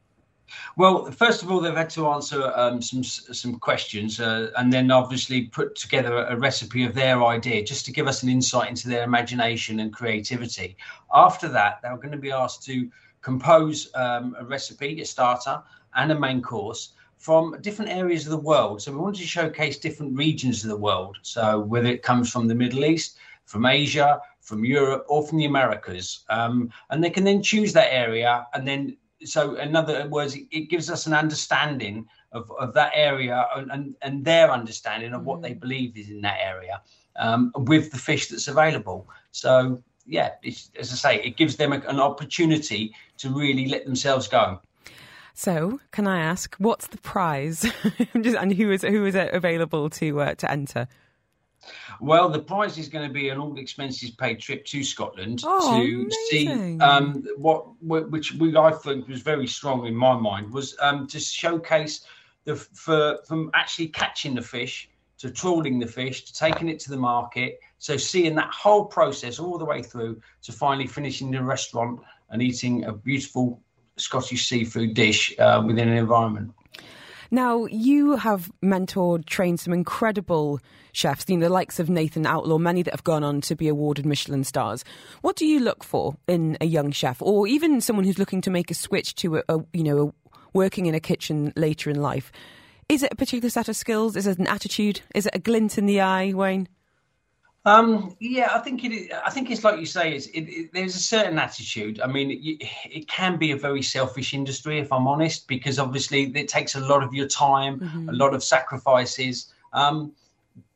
Well, 0.77 1.11
first 1.11 1.43
of 1.43 1.51
all, 1.51 1.61
they've 1.61 1.75
had 1.75 1.91
to 1.91 2.09
answer 2.09 2.53
um, 2.55 2.81
some 2.81 3.05
some 3.05 3.59
questions, 3.59 4.21
uh, 4.21 4.51
and 4.57 4.73
then 4.73 4.91
obviously 4.91 5.47
put 5.47 5.77
together 5.77 6.17
a, 6.17 6.35
a, 6.35 6.39
recipe 6.39 6.85
of 6.85 6.95
their 6.95 7.23
idea, 7.25 7.63
just 7.63 7.85
to 7.87 7.93
give 7.93 8.09
us 8.09 8.23
an 8.23 8.29
insight 8.29 8.69
into 8.71 8.89
their 8.89 9.05
imagination 9.05 9.81
and 9.81 9.93
creativity. 9.93 10.77
After 11.13 11.49
that, 11.49 11.81
they're 11.83 11.97
going 11.97 12.13
to 12.13 12.19
be 12.19 12.33
asked 12.33 12.63
to 12.65 12.91
compose 13.23 13.91
um, 13.95 14.37
a 14.39 14.45
recipe, 14.45 15.01
a 15.01 15.05
starter, 15.05 15.63
and 15.95 16.13
a 16.13 16.19
main 16.19 16.43
course 16.43 16.93
from 17.17 17.57
different 17.61 17.91
areas 17.91 18.25
of 18.25 18.31
the 18.31 18.39
world. 18.39 18.81
So 18.81 18.93
we 18.93 18.99
wanted 18.99 19.21
to 19.21 19.27
showcase 19.27 19.79
different 19.79 20.17
regions 20.17 20.63
of 20.63 20.71
the 20.71 20.77
world. 20.77 21.19
So 21.23 21.61
whether 21.61 21.89
it 21.89 22.03
comes 22.03 22.31
from 22.31 22.47
the 22.47 22.55
Middle 22.55 22.85
East, 22.85 23.19
from 23.45 23.67
Asia, 23.67 24.21
from 24.41 24.65
Europe, 24.65 25.05
or 25.09 25.27
from 25.27 25.39
the 25.39 25.47
Americas, 25.47 26.25
um, 26.29 26.71
and 26.91 27.03
they 27.03 27.11
can 27.11 27.25
then 27.25 27.43
choose 27.43 27.73
that 27.73 27.93
area, 27.93 28.47
and 28.55 28.67
then 28.67 28.97
so 29.25 29.57
in 29.57 29.75
other 29.75 30.09
words, 30.09 30.37
it 30.37 30.71
gives 30.71 30.91
us 30.91 31.07
an 31.07 31.13
understanding 31.13 32.07
of, 32.33 32.51
of 32.59 32.75
that 32.75 32.93
area 32.95 33.47
and, 33.57 33.71
and, 33.71 33.95
and 34.03 34.25
their 34.25 34.51
understanding 34.51 35.13
of 35.13 35.25
what 35.25 35.43
they 35.43 35.53
mm. 35.53 35.61
believe 35.61 35.97
is 35.97 36.11
in 36.11 36.21
that 36.21 36.39
area 36.41 36.81
um, 37.17 37.53
with 37.57 37.91
the 37.91 37.99
fish 37.99 38.29
that's 38.29 38.49
available. 38.49 39.09
So 39.33 39.83
yeah, 40.09 40.31
as 40.45 40.71
I 40.93 40.97
say, 40.97 41.23
it 41.23 41.37
gives 41.37 41.57
them 41.57 41.73
a, 41.73 41.81
an 41.81 42.01
opportunity 42.01 42.95
to 43.19 43.31
really 43.31 43.69
let 43.69 43.85
themselves 43.85 44.27
go. 44.27 44.61
So, 45.35 45.79
can 45.93 46.09
I 46.09 46.21
ask, 46.21 46.57
what's 46.57 46.89
the 46.89 46.99
prize, 46.99 47.65
and 48.15 48.53
who 48.53 48.73
is 48.73 48.83
who 48.83 49.05
is 49.05 49.15
it 49.15 49.33
available 49.33 49.89
to 49.91 50.21
uh, 50.21 50.35
to 50.35 50.51
enter? 50.51 50.89
Well, 52.01 52.29
the 52.29 52.41
prize 52.41 52.79
is 52.79 52.89
going 52.89 53.07
to 53.07 53.13
be 53.13 53.29
an 53.29 53.39
all 53.39 53.59
expenses 53.59 54.11
paid 54.11 54.41
trip 54.41 54.65
to 54.67 54.83
Scotland 54.83 55.43
oh, 55.45 55.81
to 55.81 55.93
amazing. 55.93 56.11
see 56.29 56.79
um, 56.81 57.25
what 57.37 57.67
which 57.83 58.35
we 58.35 58.57
I 58.57 58.73
think 58.73 59.09
was 59.09 59.23
very 59.23 59.47
strong 59.47 59.87
in 59.87 59.95
my 59.95 60.17
mind 60.17 60.53
was 60.53 60.77
um, 60.81 61.07
to 61.09 61.21
showcase 61.21 62.05
the 62.45 62.57
for 62.57 63.19
from 63.27 63.51
actually 63.55 63.89
catching 63.89 64.35
the 64.35 64.43
fish 64.43 64.88
to 65.19 65.31
trawling 65.31 65.79
the 65.79 65.87
fish 65.87 66.25
to 66.25 66.33
taking 66.33 66.69
it 66.69 66.79
to 66.81 66.91
the 66.91 66.97
market. 66.97 67.61
So 67.79 67.97
seeing 67.97 68.35
that 68.37 68.53
whole 68.53 68.85
process 68.85 69.39
all 69.39 69.59
the 69.59 69.65
way 69.65 69.83
through 69.83 70.21
to 70.43 70.53
finally 70.53 70.87
finishing 70.87 71.31
the 71.31 71.43
restaurant 71.43 72.01
and 72.31 72.43
eating 72.43 72.85
a 72.85 72.93
beautiful 72.93 73.61
Scottish 73.97 74.49
seafood 74.49 74.95
dish 74.95 75.35
uh, 75.39 75.63
within 75.67 75.89
an 75.89 75.97
environment. 75.97 76.53
Now, 77.31 77.67
you 77.67 78.17
have 78.17 78.51
mentored, 78.65 79.27
trained 79.27 79.61
some 79.61 79.75
incredible 79.75 80.61
chefs, 80.93 81.27
you 81.29 81.37
know, 81.37 81.47
the 81.47 81.53
likes 81.53 81.79
of 81.79 81.91
Nathan 81.91 82.25
Outlaw, 82.25 82.57
many 82.57 82.83
that 82.83 82.95
have 82.95 83.05
gone 83.05 83.23
on 83.23 83.43
to 83.43 83.55
be 83.55 83.69
awarded 83.69 84.07
Michelin 84.07 84.45
stars. 84.45 84.83
What 85.21 85.37
do 85.37 85.45
you 85.45 85.61
look 85.61 85.85
for 85.85 86.17
in 86.27 86.57
a 86.63 86.65
young 86.65 86.91
chef, 86.91 87.21
or 87.21 87.47
even 87.47 87.83
someone 87.83 88.07
who's 88.07 88.19
looking 88.19 88.41
to 88.43 88.51
make 88.51 88.71
a 88.71 88.75
switch 88.75 89.15
to 89.17 89.39
a, 89.39 89.43
a 89.49 89.59
you 89.75 89.83
know, 89.83 90.09
a 90.09 90.29
working 90.53 90.87
in 90.87 90.95
a 90.95 91.01
kitchen 91.01 91.53
later 91.57 91.91
in 91.91 92.01
life. 92.01 92.33
Is 92.89 93.03
it 93.03 93.13
a 93.13 93.17
particular 93.17 93.51
set 93.51 93.69
of 93.69 93.77
skills? 93.77 94.17
Is 94.17 94.27
it 94.27 94.39
an 94.39 94.47
attitude? 94.47 95.03
Is 95.15 95.27
it 95.27 95.35
a 95.35 95.39
glint 95.39 95.77
in 95.77 95.87
the 95.87 96.01
eye, 96.01 96.33
Wayne? 96.33 96.69
Um, 97.65 98.17
yeah, 98.19 98.51
I 98.55 98.61
think 98.61 98.83
it. 98.85 99.13
I 99.13 99.31
think 99.31 99.51
it's 99.51 99.63
like 99.63 99.79
you 99.79 99.85
say. 99.85 100.15
It's 100.15 100.27
it, 100.29 100.43
it, 100.43 100.71
there's 100.73 100.97
a 100.97 101.01
certain 101.01 101.39
attitude. 101.39 102.01
I 102.01 102.07
mean, 102.07 102.31
it, 102.31 102.67
it, 102.91 103.09
can 103.09 103.37
be 103.37 103.51
a 103.51 103.57
very 103.57 103.83
selfish 103.83 104.33
industry, 104.33 104.79
if 104.79 104.91
I'm 104.91 105.07
honest, 105.07 105.47
because 105.49 105.79
obviously 105.79 106.33
it 106.35 106.49
takes 106.49 106.77
a 106.77 106.81
lot 106.81 107.03
of 107.03 107.13
your 107.13 107.27
time, 107.27 107.81
mm-hmm. 107.81 108.09
a 108.09 108.13
lot 108.13 108.33
of 108.33 108.43
sacrifices. 108.43 109.53
Um, 109.75 110.13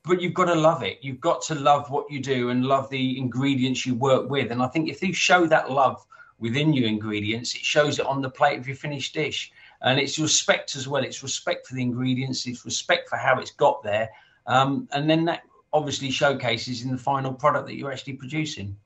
but 0.05 0.21
you've 0.21 0.35
got 0.35 0.47
to 0.47 0.55
love 0.55 0.83
it. 0.83 0.99
You've 1.01 1.21
got 1.21 1.41
to 1.43 1.55
love 1.55 1.91
what 1.91 2.11
you 2.11 2.21
do 2.21 2.51
and 2.51 2.67
love 2.67 2.91
the 2.91 3.17
ingredients 3.17 3.87
you 3.87 3.95
work 3.95 4.29
with. 4.29 4.51
And 4.51 4.63
I 4.63 4.67
think 4.67 4.91
if 4.91 5.03
you 5.03 5.15
show 5.15 5.47
that 5.47 5.71
love 5.71 6.05
within 6.41 6.73
your 6.75 6.89
ingredients, 6.89 7.55
it 7.55 7.63
shows 7.63 8.01
it 8.01 8.07
on 8.07 8.21
the 8.21 8.29
plate 8.29 8.59
of 8.59 8.67
your 8.67 8.77
finished 8.77 9.15
dish. 9.15 9.53
And 9.83 9.99
it's 9.99 10.19
respect 10.19 10.77
as 10.77 10.87
well. 10.87 11.05
It's 11.05 11.23
respect 11.23 11.67
for 11.67 11.75
the 11.75 11.83
ingredients. 11.83 12.47
It's 12.47 12.65
respect 12.65 13.09
for 13.09 13.17
how 13.17 13.39
it's 13.41 13.51
got 13.51 13.83
there. 13.83 14.11
Um, 14.47 14.89
and 14.93 15.09
then 15.09 15.25
that 15.27 15.43
obviously 15.73 16.11
showcases 16.11 16.83
in 16.83 16.91
the 16.91 16.99
final 16.99 17.33
product 17.33 17.67
that 17.67 17.77
you're 17.77 17.93
actually 17.93 18.15
producing. 18.15 18.77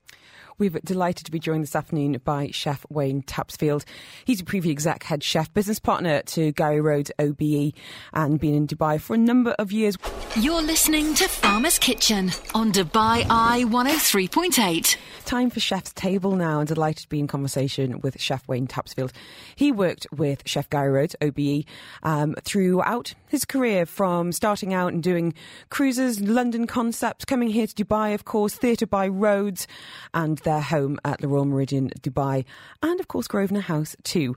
We're 0.59 0.71
delighted 0.83 1.23
to 1.27 1.31
be 1.31 1.37
joined 1.37 1.61
this 1.61 1.75
afternoon 1.75 2.19
by 2.25 2.49
Chef 2.51 2.83
Wayne 2.89 3.21
Tapsfield. 3.21 3.85
He's 4.25 4.41
a 4.41 4.43
Preview 4.43 4.71
Exec 4.71 5.03
Head 5.03 5.21
Chef, 5.21 5.53
business 5.53 5.77
partner 5.77 6.23
to 6.23 6.51
Gary 6.53 6.81
Rhodes 6.81 7.11
OBE, 7.19 7.73
and 8.11 8.39
been 8.39 8.55
in 8.55 8.65
Dubai 8.65 8.99
for 8.99 9.13
a 9.13 9.19
number 9.19 9.51
of 9.59 9.71
years. 9.71 9.99
You're 10.35 10.63
listening 10.63 11.13
to 11.13 11.27
Farmer's 11.27 11.77
Kitchen 11.77 12.31
on 12.55 12.71
Dubai 12.71 13.27
Eye 13.29 13.65
103.8. 13.67 14.97
Time 15.25 15.51
for 15.51 15.59
Chef's 15.59 15.93
Table 15.93 16.35
now, 16.35 16.59
and 16.59 16.67
delighted 16.67 17.03
to 17.03 17.09
be 17.09 17.19
in 17.19 17.27
conversation 17.27 17.99
with 18.01 18.19
Chef 18.19 18.47
Wayne 18.47 18.65
Tapsfield. 18.65 19.11
He 19.55 19.71
worked 19.71 20.07
with 20.11 20.41
Chef 20.47 20.67
Gary 20.71 20.89
Rhodes, 20.89 21.15
OBE, 21.21 21.65
um, 22.01 22.33
throughout 22.41 23.13
his 23.27 23.45
career, 23.45 23.85
from 23.85 24.31
starting 24.31 24.73
out 24.73 24.91
and 24.91 25.03
doing 25.03 25.35
cruises, 25.69 26.19
London 26.19 26.65
concepts, 26.65 27.25
coming 27.25 27.49
here 27.49 27.67
to 27.67 27.75
Dubai, 27.75 28.15
of 28.15 28.25
course, 28.25 28.55
Theatre 28.55 28.87
by 28.87 29.07
Rhodes, 29.07 29.67
and 30.15 30.39
their 30.47 30.61
home 30.61 30.97
at 31.03 31.19
the 31.19 31.27
Royal 31.27 31.45
Méridien 31.45 31.91
Dubai, 31.99 32.45
and 32.81 33.01
of 33.01 33.09
course 33.09 33.27
Grosvenor 33.27 33.59
House 33.59 33.97
too. 34.03 34.33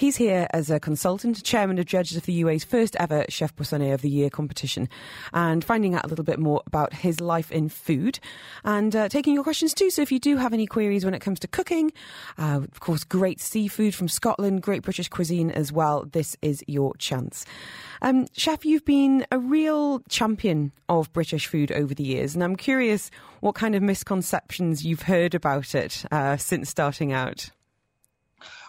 He's 0.00 0.16
here 0.16 0.46
as 0.52 0.70
a 0.70 0.80
consultant, 0.80 1.44
chairman 1.44 1.78
of 1.78 1.84
judges 1.84 2.16
of 2.16 2.24
the 2.24 2.42
UAE's 2.42 2.64
first 2.64 2.96
ever 2.98 3.26
Chef 3.28 3.54
Poissonnier 3.54 3.92
of 3.92 4.00
the 4.00 4.08
Year 4.08 4.30
competition, 4.30 4.88
and 5.34 5.62
finding 5.62 5.94
out 5.94 6.06
a 6.06 6.08
little 6.08 6.24
bit 6.24 6.38
more 6.38 6.62
about 6.66 6.94
his 6.94 7.20
life 7.20 7.52
in 7.52 7.68
food, 7.68 8.18
and 8.64 8.96
uh, 8.96 9.10
taking 9.10 9.34
your 9.34 9.44
questions 9.44 9.74
too. 9.74 9.90
So 9.90 10.00
if 10.00 10.10
you 10.10 10.18
do 10.18 10.38
have 10.38 10.54
any 10.54 10.66
queries 10.66 11.04
when 11.04 11.12
it 11.12 11.18
comes 11.18 11.38
to 11.40 11.48
cooking, 11.48 11.92
uh, 12.38 12.62
of 12.62 12.80
course, 12.80 13.04
great 13.04 13.42
seafood 13.42 13.94
from 13.94 14.08
Scotland, 14.08 14.62
great 14.62 14.80
British 14.80 15.10
cuisine 15.10 15.50
as 15.50 15.70
well, 15.70 16.06
this 16.10 16.34
is 16.40 16.64
your 16.66 16.96
chance. 16.96 17.44
Um, 18.00 18.26
Chef, 18.32 18.64
you've 18.64 18.86
been 18.86 19.26
a 19.30 19.38
real 19.38 20.00
champion 20.08 20.72
of 20.88 21.12
British 21.12 21.46
food 21.46 21.70
over 21.72 21.92
the 21.92 22.04
years, 22.04 22.34
and 22.34 22.42
I'm 22.42 22.56
curious 22.56 23.10
what 23.40 23.54
kind 23.54 23.74
of 23.74 23.82
misconceptions 23.82 24.82
you've 24.82 25.02
heard 25.02 25.34
about 25.34 25.74
it 25.74 26.06
uh, 26.10 26.38
since 26.38 26.70
starting 26.70 27.12
out. 27.12 27.50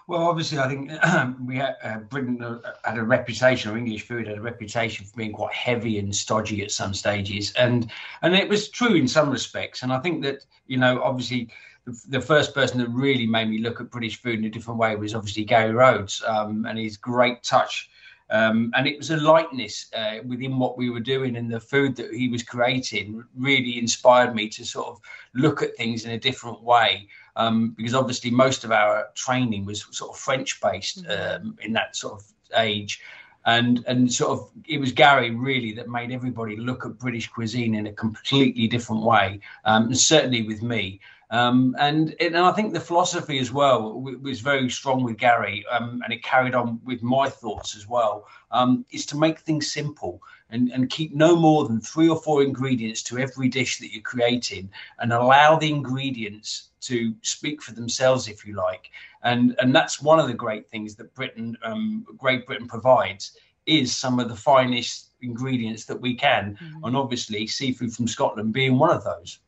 Well, 0.07 0.27
obviously, 0.27 0.57
I 0.59 0.67
think 0.67 0.91
we 1.47 1.57
had, 1.57 1.75
uh, 1.83 1.99
Britain 1.99 2.41
uh, 2.43 2.59
had 2.83 2.97
a 2.97 3.03
reputation, 3.03 3.71
or 3.71 3.77
English 3.77 4.03
food 4.03 4.27
had 4.27 4.37
a 4.37 4.41
reputation 4.41 5.05
for 5.05 5.15
being 5.15 5.31
quite 5.31 5.53
heavy 5.53 5.99
and 5.99 6.15
stodgy 6.15 6.61
at 6.63 6.71
some 6.71 6.93
stages, 6.93 7.53
and 7.53 7.91
and 8.21 8.35
it 8.35 8.49
was 8.49 8.69
true 8.69 8.95
in 8.95 9.07
some 9.07 9.29
respects. 9.29 9.83
And 9.83 9.93
I 9.93 9.99
think 9.99 10.23
that 10.23 10.45
you 10.67 10.77
know, 10.77 11.01
obviously, 11.01 11.49
the, 11.85 12.01
the 12.09 12.21
first 12.21 12.53
person 12.53 12.79
that 12.79 12.89
really 12.89 13.27
made 13.27 13.49
me 13.49 13.59
look 13.59 13.79
at 13.79 13.91
British 13.91 14.21
food 14.21 14.39
in 14.39 14.45
a 14.45 14.49
different 14.49 14.79
way 14.79 14.95
was 14.95 15.15
obviously 15.15 15.45
Gary 15.45 15.73
Rhodes, 15.73 16.23
um, 16.25 16.65
and 16.65 16.77
his 16.77 16.97
great 16.97 17.43
touch 17.43 17.89
um, 18.31 18.71
and 18.75 18.87
it 18.87 18.97
was 18.97 19.11
a 19.11 19.17
lightness 19.17 19.91
uh, 19.93 20.19
within 20.25 20.57
what 20.57 20.77
we 20.77 20.89
were 20.89 21.01
doing 21.01 21.35
and 21.35 21.51
the 21.51 21.59
food 21.59 21.97
that 21.97 22.13
he 22.13 22.29
was 22.29 22.43
creating 22.43 23.23
really 23.35 23.77
inspired 23.77 24.33
me 24.33 24.47
to 24.49 24.65
sort 24.65 24.87
of 24.87 25.01
look 25.35 25.61
at 25.61 25.75
things 25.75 26.05
in 26.05 26.11
a 26.11 26.19
different 26.19 26.63
way. 26.63 27.09
Um, 27.35 27.71
because 27.77 27.93
obviously 27.93 28.31
most 28.31 28.63
of 28.63 28.71
our 28.71 29.07
training 29.15 29.65
was 29.65 29.85
sort 29.91 30.11
of 30.11 30.17
French 30.17 30.59
based 30.61 31.03
mm-hmm. 31.03 31.47
um, 31.47 31.57
in 31.61 31.73
that 31.73 31.95
sort 31.95 32.13
of 32.13 32.25
age. 32.57 33.01
And 33.43 33.83
and 33.87 34.13
sort 34.13 34.31
of 34.37 34.49
it 34.67 34.79
was 34.79 34.91
Gary 34.91 35.31
really 35.31 35.71
that 35.73 35.89
made 35.89 36.11
everybody 36.11 36.55
look 36.55 36.85
at 36.85 36.99
British 36.99 37.27
cuisine 37.27 37.73
in 37.73 37.87
a 37.87 37.93
completely 37.93 38.67
different 38.67 39.03
way, 39.03 39.39
um, 39.65 39.85
and 39.85 39.97
certainly 39.97 40.43
with 40.43 40.61
me. 40.61 40.99
Um, 41.31 41.77
and, 41.79 42.13
and 42.19 42.37
I 42.37 42.51
think 42.51 42.73
the 42.73 42.79
philosophy 42.81 43.39
as 43.39 43.53
well 43.53 43.99
was 44.01 44.41
very 44.41 44.69
strong 44.69 45.01
with 45.01 45.17
Gary, 45.17 45.65
um, 45.71 46.01
and 46.03 46.11
it 46.13 46.21
carried 46.23 46.53
on 46.53 46.81
with 46.83 47.01
my 47.01 47.29
thoughts 47.29 47.75
as 47.75 47.87
well. 47.87 48.27
Um, 48.51 48.85
is 48.91 49.05
to 49.07 49.17
make 49.17 49.39
things 49.39 49.71
simple 49.71 50.21
and, 50.49 50.69
and 50.71 50.89
keep 50.89 51.15
no 51.15 51.37
more 51.37 51.65
than 51.67 51.79
three 51.79 52.09
or 52.09 52.21
four 52.21 52.43
ingredients 52.43 53.01
to 53.03 53.17
every 53.17 53.47
dish 53.47 53.79
that 53.79 53.93
you're 53.93 54.03
creating, 54.03 54.69
and 54.99 55.13
allow 55.13 55.57
the 55.57 55.69
ingredients 55.69 56.70
to 56.81 57.13
speak 57.21 57.61
for 57.61 57.73
themselves, 57.73 58.27
if 58.27 58.45
you 58.45 58.55
like. 58.55 58.89
And 59.23 59.55
and 59.59 59.73
that's 59.73 60.01
one 60.01 60.19
of 60.19 60.27
the 60.27 60.33
great 60.33 60.69
things 60.69 60.95
that 60.95 61.13
Britain, 61.15 61.57
um, 61.63 62.05
Great 62.17 62.45
Britain 62.45 62.67
provides 62.67 63.37
is 63.65 63.95
some 63.95 64.19
of 64.19 64.27
the 64.27 64.35
finest 64.35 65.11
ingredients 65.21 65.85
that 65.85 65.99
we 65.99 66.15
can, 66.15 66.57
mm-hmm. 66.61 66.83
and 66.83 66.97
obviously 66.97 67.45
seafood 67.45 67.93
from 67.93 68.07
Scotland 68.07 68.53
being 68.53 68.77
one 68.77 68.89
of 68.89 69.03
those. 69.03 69.39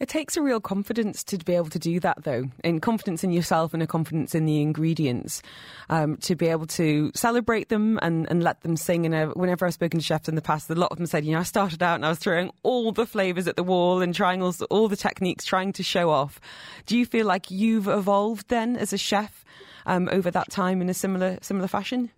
It 0.00 0.08
takes 0.08 0.38
a 0.38 0.42
real 0.42 0.60
confidence 0.60 1.22
to 1.24 1.36
be 1.36 1.54
able 1.54 1.68
to 1.68 1.78
do 1.78 2.00
that, 2.00 2.24
though, 2.24 2.44
and 2.64 2.80
confidence 2.80 3.22
in 3.22 3.32
yourself 3.32 3.74
and 3.74 3.82
a 3.82 3.86
confidence 3.86 4.34
in 4.34 4.46
the 4.46 4.62
ingredients 4.62 5.42
um, 5.90 6.16
to 6.18 6.34
be 6.34 6.46
able 6.46 6.66
to 6.68 7.12
celebrate 7.14 7.68
them 7.68 7.98
and, 8.00 8.26
and 8.30 8.42
let 8.42 8.62
them 8.62 8.78
sing. 8.78 9.04
And 9.04 9.34
whenever 9.34 9.66
I've 9.66 9.74
spoken 9.74 10.00
to 10.00 10.04
chefs 10.04 10.26
in 10.26 10.36
the 10.36 10.42
past, 10.42 10.70
a 10.70 10.74
lot 10.74 10.90
of 10.90 10.96
them 10.96 11.06
said, 11.06 11.26
you 11.26 11.32
know, 11.32 11.40
I 11.40 11.42
started 11.42 11.82
out 11.82 11.96
and 11.96 12.06
I 12.06 12.08
was 12.08 12.18
throwing 12.18 12.50
all 12.62 12.92
the 12.92 13.04
flavours 13.04 13.46
at 13.46 13.56
the 13.56 13.62
wall 13.62 14.00
and 14.00 14.14
trying 14.14 14.40
all, 14.40 14.54
all 14.70 14.88
the 14.88 14.96
techniques, 14.96 15.44
trying 15.44 15.74
to 15.74 15.82
show 15.82 16.08
off. 16.08 16.40
Do 16.86 16.96
you 16.96 17.04
feel 17.04 17.26
like 17.26 17.50
you've 17.50 17.86
evolved 17.86 18.48
then 18.48 18.76
as 18.76 18.94
a 18.94 18.98
chef 18.98 19.44
um, 19.84 20.08
over 20.10 20.30
that 20.30 20.50
time 20.50 20.80
in 20.80 20.88
a 20.88 20.94
similar 20.94 21.36
similar 21.42 21.68
fashion? 21.68 22.10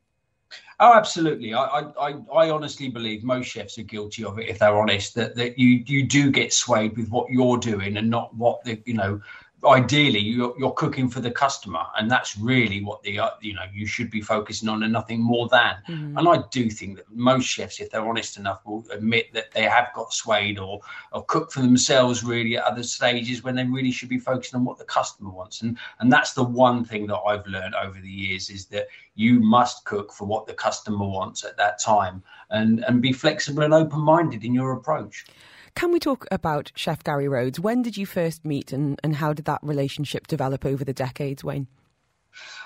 Oh, 0.84 0.94
absolutely. 0.94 1.54
I, 1.54 1.92
I, 1.96 2.14
I 2.34 2.50
honestly 2.50 2.88
believe 2.88 3.22
most 3.22 3.46
chefs 3.46 3.78
are 3.78 3.84
guilty 3.84 4.24
of 4.24 4.40
it 4.40 4.48
if 4.48 4.58
they're 4.58 4.76
honest. 4.76 5.14
That 5.14 5.36
that 5.36 5.56
you 5.56 5.84
you 5.86 6.02
do 6.02 6.32
get 6.32 6.52
swayed 6.52 6.96
with 6.96 7.08
what 7.08 7.30
you're 7.30 7.56
doing 7.58 7.96
and 7.96 8.10
not 8.10 8.34
what 8.34 8.64
the 8.64 8.82
you 8.84 8.94
know 8.94 9.20
ideally 9.64 10.18
you're, 10.18 10.54
you're 10.58 10.72
cooking 10.72 11.08
for 11.08 11.20
the 11.20 11.30
customer 11.30 11.84
and 11.96 12.10
that's 12.10 12.36
really 12.36 12.82
what 12.82 13.02
the 13.02 13.18
uh, 13.18 13.30
you 13.40 13.54
know 13.54 13.62
you 13.72 13.86
should 13.86 14.10
be 14.10 14.20
focusing 14.20 14.68
on 14.68 14.82
and 14.82 14.92
nothing 14.92 15.20
more 15.20 15.48
than. 15.48 15.76
Mm. 15.88 16.18
and 16.18 16.28
i 16.28 16.42
do 16.50 16.68
think 16.68 16.96
that 16.96 17.04
most 17.10 17.44
chefs 17.44 17.80
if 17.80 17.90
they're 17.90 18.06
honest 18.08 18.36
enough 18.36 18.60
will 18.66 18.84
admit 18.90 19.32
that 19.32 19.52
they 19.52 19.62
have 19.62 19.88
got 19.94 20.12
swayed 20.12 20.58
or 20.58 20.80
or 21.12 21.24
cook 21.26 21.52
for 21.52 21.60
themselves 21.60 22.24
really 22.24 22.56
at 22.56 22.64
other 22.64 22.82
stages 22.82 23.42
when 23.42 23.54
they 23.54 23.64
really 23.64 23.92
should 23.92 24.08
be 24.08 24.18
focusing 24.18 24.58
on 24.58 24.64
what 24.64 24.78
the 24.78 24.84
customer 24.84 25.30
wants. 25.30 25.62
And 25.62 25.78
and 26.00 26.12
that's 26.12 26.32
the 26.32 26.44
one 26.44 26.84
thing 26.84 27.06
that 27.06 27.18
i've 27.18 27.46
learned 27.46 27.74
over 27.74 28.00
the 28.00 28.10
years 28.10 28.50
is 28.50 28.66
that 28.66 28.88
you 29.14 29.40
must 29.40 29.84
cook 29.84 30.12
for 30.12 30.26
what 30.26 30.46
the 30.46 30.54
customer 30.54 31.06
wants 31.06 31.44
at 31.44 31.56
that 31.56 31.78
time 31.78 32.22
and 32.50 32.84
and 32.84 33.00
be 33.00 33.12
flexible 33.12 33.62
and 33.62 33.74
open-minded 33.74 34.44
in 34.44 34.54
your 34.54 34.72
approach 34.72 35.26
can 35.74 35.92
we 35.92 35.98
talk 35.98 36.26
about 36.30 36.72
Chef 36.74 37.02
Gary 37.04 37.28
Rhodes? 37.28 37.58
When 37.58 37.82
did 37.82 37.96
you 37.96 38.06
first 38.06 38.44
meet 38.44 38.72
and, 38.72 39.00
and 39.02 39.16
how 39.16 39.32
did 39.32 39.46
that 39.46 39.60
relationship 39.62 40.26
develop 40.26 40.64
over 40.64 40.84
the 40.84 40.92
decades, 40.92 41.42
Wayne? 41.42 41.66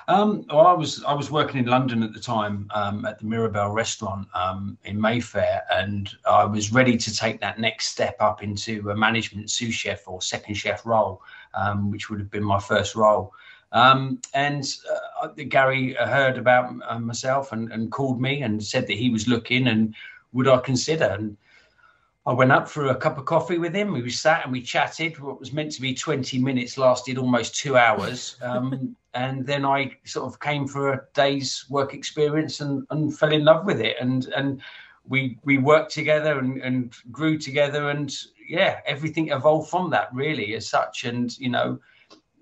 Um, 0.08 0.44
well, 0.48 0.66
I 0.66 0.72
was 0.72 1.02
I 1.02 1.14
was 1.14 1.30
working 1.30 1.58
in 1.58 1.66
London 1.66 2.04
at 2.04 2.12
the 2.12 2.20
time 2.20 2.68
um, 2.72 3.04
at 3.04 3.18
the 3.18 3.26
Mirabelle 3.26 3.72
restaurant 3.72 4.28
um, 4.34 4.78
in 4.84 5.00
Mayfair, 5.00 5.62
and 5.72 6.08
I 6.24 6.44
was 6.44 6.72
ready 6.72 6.96
to 6.96 7.14
take 7.14 7.40
that 7.40 7.58
next 7.58 7.88
step 7.88 8.16
up 8.20 8.42
into 8.42 8.90
a 8.90 8.96
management 8.96 9.50
sous 9.50 9.74
chef 9.74 10.06
or 10.06 10.22
second 10.22 10.54
chef 10.54 10.86
role, 10.86 11.20
um, 11.54 11.90
which 11.90 12.08
would 12.08 12.20
have 12.20 12.30
been 12.30 12.44
my 12.44 12.60
first 12.60 12.94
role. 12.94 13.32
Um, 13.72 14.20
and 14.32 14.64
uh, 15.20 15.28
Gary 15.48 15.94
heard 15.94 16.38
about 16.38 16.72
uh, 16.88 16.98
myself 17.00 17.50
and, 17.50 17.72
and, 17.72 17.90
called 17.90 18.20
me 18.20 18.42
and 18.42 18.62
said 18.62 18.86
that 18.86 18.96
he 18.96 19.10
was 19.10 19.26
looking 19.26 19.66
and 19.66 19.92
would 20.32 20.46
I 20.46 20.58
consider. 20.58 21.06
And 21.06 21.36
I 22.26 22.32
went 22.32 22.50
up 22.50 22.68
for 22.68 22.86
a 22.86 22.94
cup 22.94 23.18
of 23.18 23.24
coffee 23.24 23.58
with 23.58 23.72
him. 23.72 23.92
We 23.92 24.10
sat 24.10 24.42
and 24.42 24.52
we 24.52 24.60
chatted. 24.60 25.20
What 25.20 25.38
was 25.38 25.52
meant 25.52 25.70
to 25.72 25.80
be 25.80 25.94
20 25.94 26.40
minutes 26.40 26.76
lasted 26.76 27.18
almost 27.18 27.54
two 27.54 27.76
hours. 27.76 28.36
Um, 28.42 28.96
and 29.14 29.46
then 29.46 29.64
I 29.64 29.96
sort 30.04 30.26
of 30.26 30.40
came 30.40 30.66
for 30.66 30.92
a 30.92 31.02
day's 31.14 31.64
work 31.70 31.94
experience 31.94 32.60
and, 32.60 32.84
and 32.90 33.16
fell 33.16 33.32
in 33.32 33.44
love 33.44 33.64
with 33.64 33.80
it. 33.80 33.96
And 34.00 34.26
and 34.36 34.60
we 35.08 35.38
we 35.44 35.58
worked 35.58 35.92
together 35.92 36.40
and, 36.40 36.60
and 36.62 36.92
grew 37.12 37.38
together. 37.38 37.90
And 37.90 38.12
yeah, 38.48 38.80
everything 38.86 39.30
evolved 39.30 39.70
from 39.70 39.90
that 39.90 40.12
really 40.12 40.54
as 40.56 40.68
such. 40.68 41.04
And, 41.04 41.36
you 41.38 41.50
know, 41.50 41.78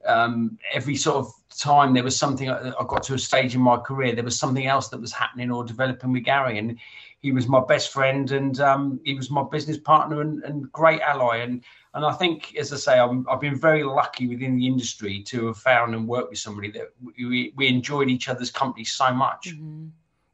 um, 0.06 0.58
every 0.72 0.96
sort 0.96 1.16
of 1.16 1.32
time 1.58 1.94
there 1.94 2.04
was 2.04 2.18
something 2.18 2.48
I 2.50 2.72
got 2.88 3.02
to 3.04 3.14
a 3.14 3.18
stage 3.18 3.54
in 3.54 3.60
my 3.60 3.76
career, 3.76 4.14
there 4.14 4.24
was 4.24 4.38
something 4.38 4.66
else 4.66 4.88
that 4.88 5.00
was 5.00 5.12
happening 5.12 5.50
or 5.50 5.64
developing 5.64 6.12
with 6.12 6.24
Gary, 6.24 6.58
and 6.58 6.78
he 7.24 7.32
was 7.32 7.48
my 7.48 7.64
best 7.66 7.90
friend 7.90 8.30
and 8.32 8.60
um, 8.60 9.00
he 9.02 9.14
was 9.14 9.30
my 9.30 9.42
business 9.50 9.78
partner 9.78 10.20
and, 10.20 10.44
and, 10.44 10.70
great 10.72 11.00
ally. 11.00 11.38
And 11.38 11.64
and 11.94 12.04
I 12.04 12.12
think, 12.12 12.54
as 12.54 12.70
I 12.70 12.76
say, 12.76 12.98
i 12.98 13.08
have 13.30 13.40
been 13.40 13.58
very 13.58 13.82
lucky 13.82 14.28
within 14.28 14.56
the 14.56 14.66
industry 14.66 15.22
to 15.28 15.46
have 15.46 15.56
found 15.56 15.94
and 15.94 16.06
worked 16.06 16.28
with 16.28 16.38
somebody 16.38 16.70
that 16.72 16.88
we, 17.02 17.54
we 17.56 17.66
enjoyed 17.66 18.10
each 18.10 18.28
other's 18.28 18.50
company 18.50 18.84
so 18.84 19.10
much. 19.14 19.54
Mm-hmm. 19.54 19.86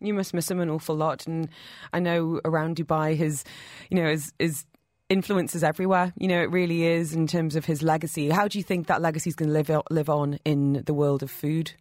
You 0.05 0.15
must 0.15 0.35
miss 0.35 0.51
him 0.51 0.59
an 0.59 0.69
awful 0.69 0.97
lot, 0.97 1.29
and 1.29 1.49
I 1.93 2.01
know 2.01 2.41
around 2.45 2.75
Dubai, 2.75 3.15
his, 3.15 3.45
you 3.89 3.97
know, 3.97 4.11
his, 4.11 4.33
his 4.41 4.65
influences 5.09 5.63
everywhere. 5.63 6.13
You 6.17 6.27
know, 6.27 6.43
it 6.43 6.51
really 6.51 6.87
is 6.87 7.15
in 7.15 7.29
terms 7.29 7.55
of 7.55 7.67
his 7.67 7.85
legacy. 7.85 8.31
How 8.31 8.49
do 8.49 8.59
you 8.59 8.65
think 8.65 8.89
that 8.89 9.01
legacy 9.01 9.31
is 9.31 9.37
going 9.37 9.51
to 9.51 9.53
live 9.53 9.71
live 9.91 10.11
on 10.11 10.41
in 10.45 10.83
the 10.87 10.95
world 10.95 11.23
of 11.23 11.31
food? 11.31 11.75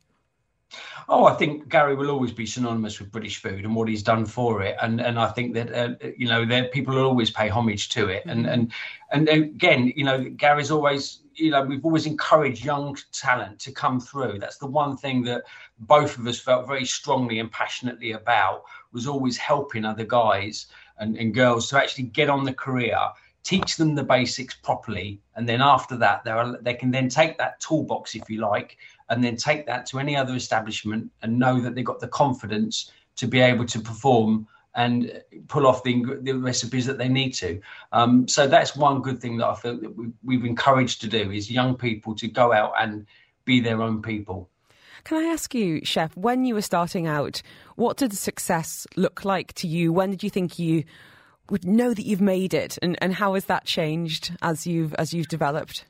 Oh, 1.08 1.26
I 1.26 1.34
think 1.34 1.70
Gary 1.70 1.96
will 1.96 2.12
always 2.12 2.32
be 2.32 2.46
synonymous 2.46 3.00
with 3.00 3.12
British 3.12 3.42
food 3.42 3.66
and 3.66 3.76
what 3.76 3.88
he's 3.88 4.04
done 4.04 4.26
for 4.26 4.62
it, 4.62 4.76
and 4.82 5.02
and 5.02 5.20
I 5.20 5.28
think 5.30 5.56
that 5.56 5.74
uh, 5.74 5.96
you 6.16 6.28
know 6.28 6.46
that 6.46 6.72
people 6.72 6.94
will 6.94 7.06
always 7.06 7.32
pay 7.32 7.50
homage 7.50 7.90
to 7.90 8.10
it, 8.10 8.24
and 8.26 8.46
and 8.46 8.72
and 9.12 9.28
again, 9.28 9.92
you 9.96 10.04
know, 10.04 10.24
Gary's 10.30 10.70
always 10.70 11.22
you 11.34 11.50
know 11.50 11.64
we've 11.64 11.84
always 11.84 12.06
encouraged 12.06 12.64
young 12.64 12.96
talent 13.12 13.60
to 13.62 13.72
come 13.72 14.00
through. 14.00 14.38
That's 14.40 14.58
the 14.58 14.68
one 14.68 14.98
thing 14.98 15.24
that 15.24 15.44
both 15.80 16.18
of 16.18 16.28
us 16.28 16.40
felt 16.40 16.68
very 16.68 16.86
strongly 16.86 17.40
and 17.40 17.52
passionately 17.52 18.12
about 18.12 18.64
was 18.92 19.08
always 19.08 19.38
helping 19.38 19.86
other 19.86 20.06
guys 20.06 20.68
and, 21.00 21.18
and 21.18 21.34
girls 21.34 21.70
to 21.70 21.78
actually 21.78 22.06
get 22.06 22.30
on 22.30 22.44
the 22.44 22.54
career 22.54 22.98
teach 23.44 23.78
them 23.78 23.96
the 23.96 24.04
basics 24.04 24.54
properly 24.54 25.20
and 25.36 25.48
then 25.48 25.62
after 25.62 25.96
that 25.96 26.24
they 26.24 26.34
they 26.62 26.74
can 26.74 26.92
then 26.92 27.08
take 27.08 27.38
that 27.38 27.60
toolbox 27.60 28.16
if 28.16 28.30
you 28.30 28.42
like 28.42 28.78
and 29.10 29.24
then 29.24 29.36
take 29.36 29.66
that 29.66 29.86
to 29.86 30.00
any 30.00 30.16
other 30.16 30.36
establishment 30.36 31.10
and 31.22 31.38
know 31.38 31.60
that 31.60 31.76
they've 31.76 31.86
got 31.86 32.00
the 32.00 32.08
confidence 32.08 32.92
to 33.16 33.28
be 33.28 33.40
able 33.40 33.66
to 33.66 33.80
perform 33.80 34.48
and 34.76 35.22
pull 35.48 35.68
off 35.68 35.84
the, 35.84 36.04
the 36.22 36.34
recipes 36.34 36.86
that 36.86 36.98
they 36.98 37.10
need 37.10 37.32
to. 37.32 37.60
Um, 37.92 38.28
so 38.28 38.48
that's 38.48 38.76
one 38.76 39.02
good 39.02 39.20
thing 39.20 39.38
that 39.38 39.48
I 39.48 39.56
feel 39.56 39.78
that 39.78 39.98
we, 39.98 40.08
we've 40.24 40.46
encouraged 40.46 41.02
to 41.02 41.08
do 41.08 41.32
is 41.32 41.52
young 41.52 41.76
people 41.76 42.16
to 42.16 42.28
go 42.28 42.54
out 42.54 42.74
and 42.80 43.06
be 43.46 43.60
their 43.60 43.82
own 43.82 44.02
people. 44.02 44.50
Can 45.04 45.18
I 45.18 45.28
ask 45.30 45.56
you, 45.56 45.82
Chef, 45.84 46.16
when 46.16 46.46
you 46.46 46.54
were 46.54 46.62
starting 46.62 47.08
out, 47.08 47.42
what 47.76 47.98
did 47.98 48.14
success 48.14 48.86
look 48.96 49.26
like 49.26 49.54
to 49.54 49.68
you? 49.68 49.92
When 49.92 50.12
did 50.12 50.24
you 50.24 50.30
think 50.30 50.60
you 50.60 50.84
would 51.52 51.66
know 51.66 51.94
that 51.94 52.06
you've 52.06 52.22
made 52.22 52.54
it, 52.54 52.78
and, 52.82 52.98
and 53.02 53.16
how 53.16 53.34
has 53.34 53.46
that 53.46 53.66
changed 53.66 54.36
as 54.42 54.68
you've 54.68 54.94
as 54.96 55.14
you've 55.14 55.28
developed? 55.28 55.86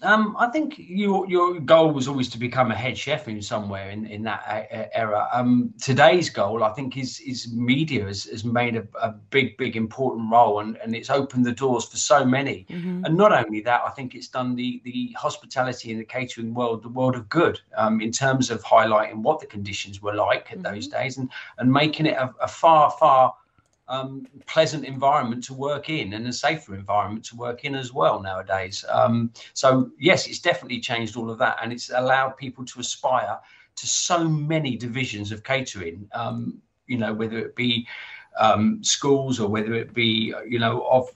Um, 0.00 0.36
I 0.38 0.46
think 0.46 0.76
your 0.78 1.28
your 1.28 1.58
goal 1.58 1.90
was 1.90 2.06
always 2.06 2.28
to 2.28 2.38
become 2.38 2.70
a 2.70 2.74
head 2.74 2.96
chef 2.96 3.26
in 3.26 3.42
somewhere 3.42 3.90
in, 3.90 4.06
in 4.06 4.22
that 4.22 4.68
era. 4.94 5.28
Um, 5.32 5.74
today's 5.82 6.30
goal, 6.30 6.62
I 6.62 6.72
think, 6.72 6.96
is 6.96 7.18
is 7.18 7.52
media 7.52 8.04
has, 8.04 8.24
has 8.24 8.44
made 8.44 8.76
a, 8.76 8.86
a, 9.02 9.10
big, 9.10 9.56
big, 9.56 9.74
important 9.74 10.30
role, 10.30 10.60
and, 10.60 10.76
and 10.76 10.94
it's 10.94 11.10
opened 11.10 11.46
the 11.46 11.52
doors 11.52 11.84
for 11.84 11.96
so 11.96 12.24
many. 12.24 12.64
Mm-hmm. 12.70 13.06
And 13.06 13.16
not 13.16 13.32
only 13.32 13.60
that, 13.62 13.82
I 13.84 13.90
think 13.90 14.14
it's 14.14 14.28
done 14.28 14.54
the 14.54 14.80
the 14.84 15.16
hospitality 15.18 15.90
and 15.90 16.00
the 16.00 16.04
catering 16.04 16.54
world 16.54 16.84
the 16.84 16.90
world 16.90 17.16
of 17.16 17.28
good 17.28 17.60
um, 17.76 18.00
in 18.00 18.12
terms 18.12 18.52
of 18.52 18.62
highlighting 18.62 19.22
what 19.22 19.40
the 19.40 19.46
conditions 19.46 20.00
were 20.00 20.14
like 20.14 20.52
at 20.52 20.58
mm-hmm. 20.58 20.74
those 20.74 20.86
days, 20.86 21.18
and 21.18 21.28
and 21.58 21.72
making 21.72 22.06
it 22.06 22.16
a, 22.16 22.32
a 22.40 22.46
far, 22.46 22.92
far 23.00 23.34
um, 23.88 24.26
pleasant 24.46 24.84
environment 24.84 25.44
to 25.44 25.54
work 25.54 25.88
in 25.88 26.12
and 26.12 26.26
a 26.26 26.32
safer 26.32 26.74
environment 26.74 27.24
to 27.26 27.36
work 27.36 27.64
in 27.64 27.74
as 27.74 27.92
well 27.92 28.22
nowadays. 28.22 28.84
Um, 28.88 29.32
so 29.54 29.90
yes, 29.98 30.26
it's 30.26 30.40
definitely 30.40 30.80
changed 30.80 31.16
all 31.16 31.30
of 31.30 31.38
that, 31.38 31.58
and 31.62 31.72
it's 31.72 31.90
allowed 31.90 32.36
people 32.36 32.64
to 32.66 32.80
aspire 32.80 33.38
to 33.76 33.86
so 33.86 34.28
many 34.28 34.76
divisions 34.76 35.32
of 35.32 35.44
catering. 35.44 36.08
Um, 36.12 36.60
you 36.86 36.98
know, 36.98 37.12
whether 37.12 37.38
it 37.38 37.54
be 37.54 37.86
um, 38.38 38.82
schools 38.82 39.40
or 39.40 39.48
whether 39.48 39.74
it 39.74 39.92
be 39.94 40.34
you 40.48 40.58
know 40.58 40.86
of, 40.88 41.08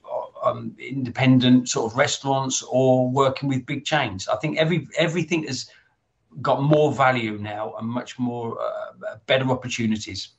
um, 0.42 0.74
independent 0.78 1.68
sort 1.68 1.92
of 1.92 1.96
restaurants 1.96 2.62
or 2.62 3.08
working 3.10 3.48
with 3.48 3.64
big 3.66 3.84
chains. 3.84 4.28
I 4.28 4.36
think 4.36 4.58
every 4.58 4.88
everything 4.98 5.44
has 5.44 5.70
got 6.40 6.62
more 6.62 6.92
value 6.92 7.38
now 7.38 7.74
and 7.78 7.86
much 7.86 8.18
more 8.18 8.58
uh, 8.60 9.16
better 9.26 9.50
opportunities. 9.50 10.30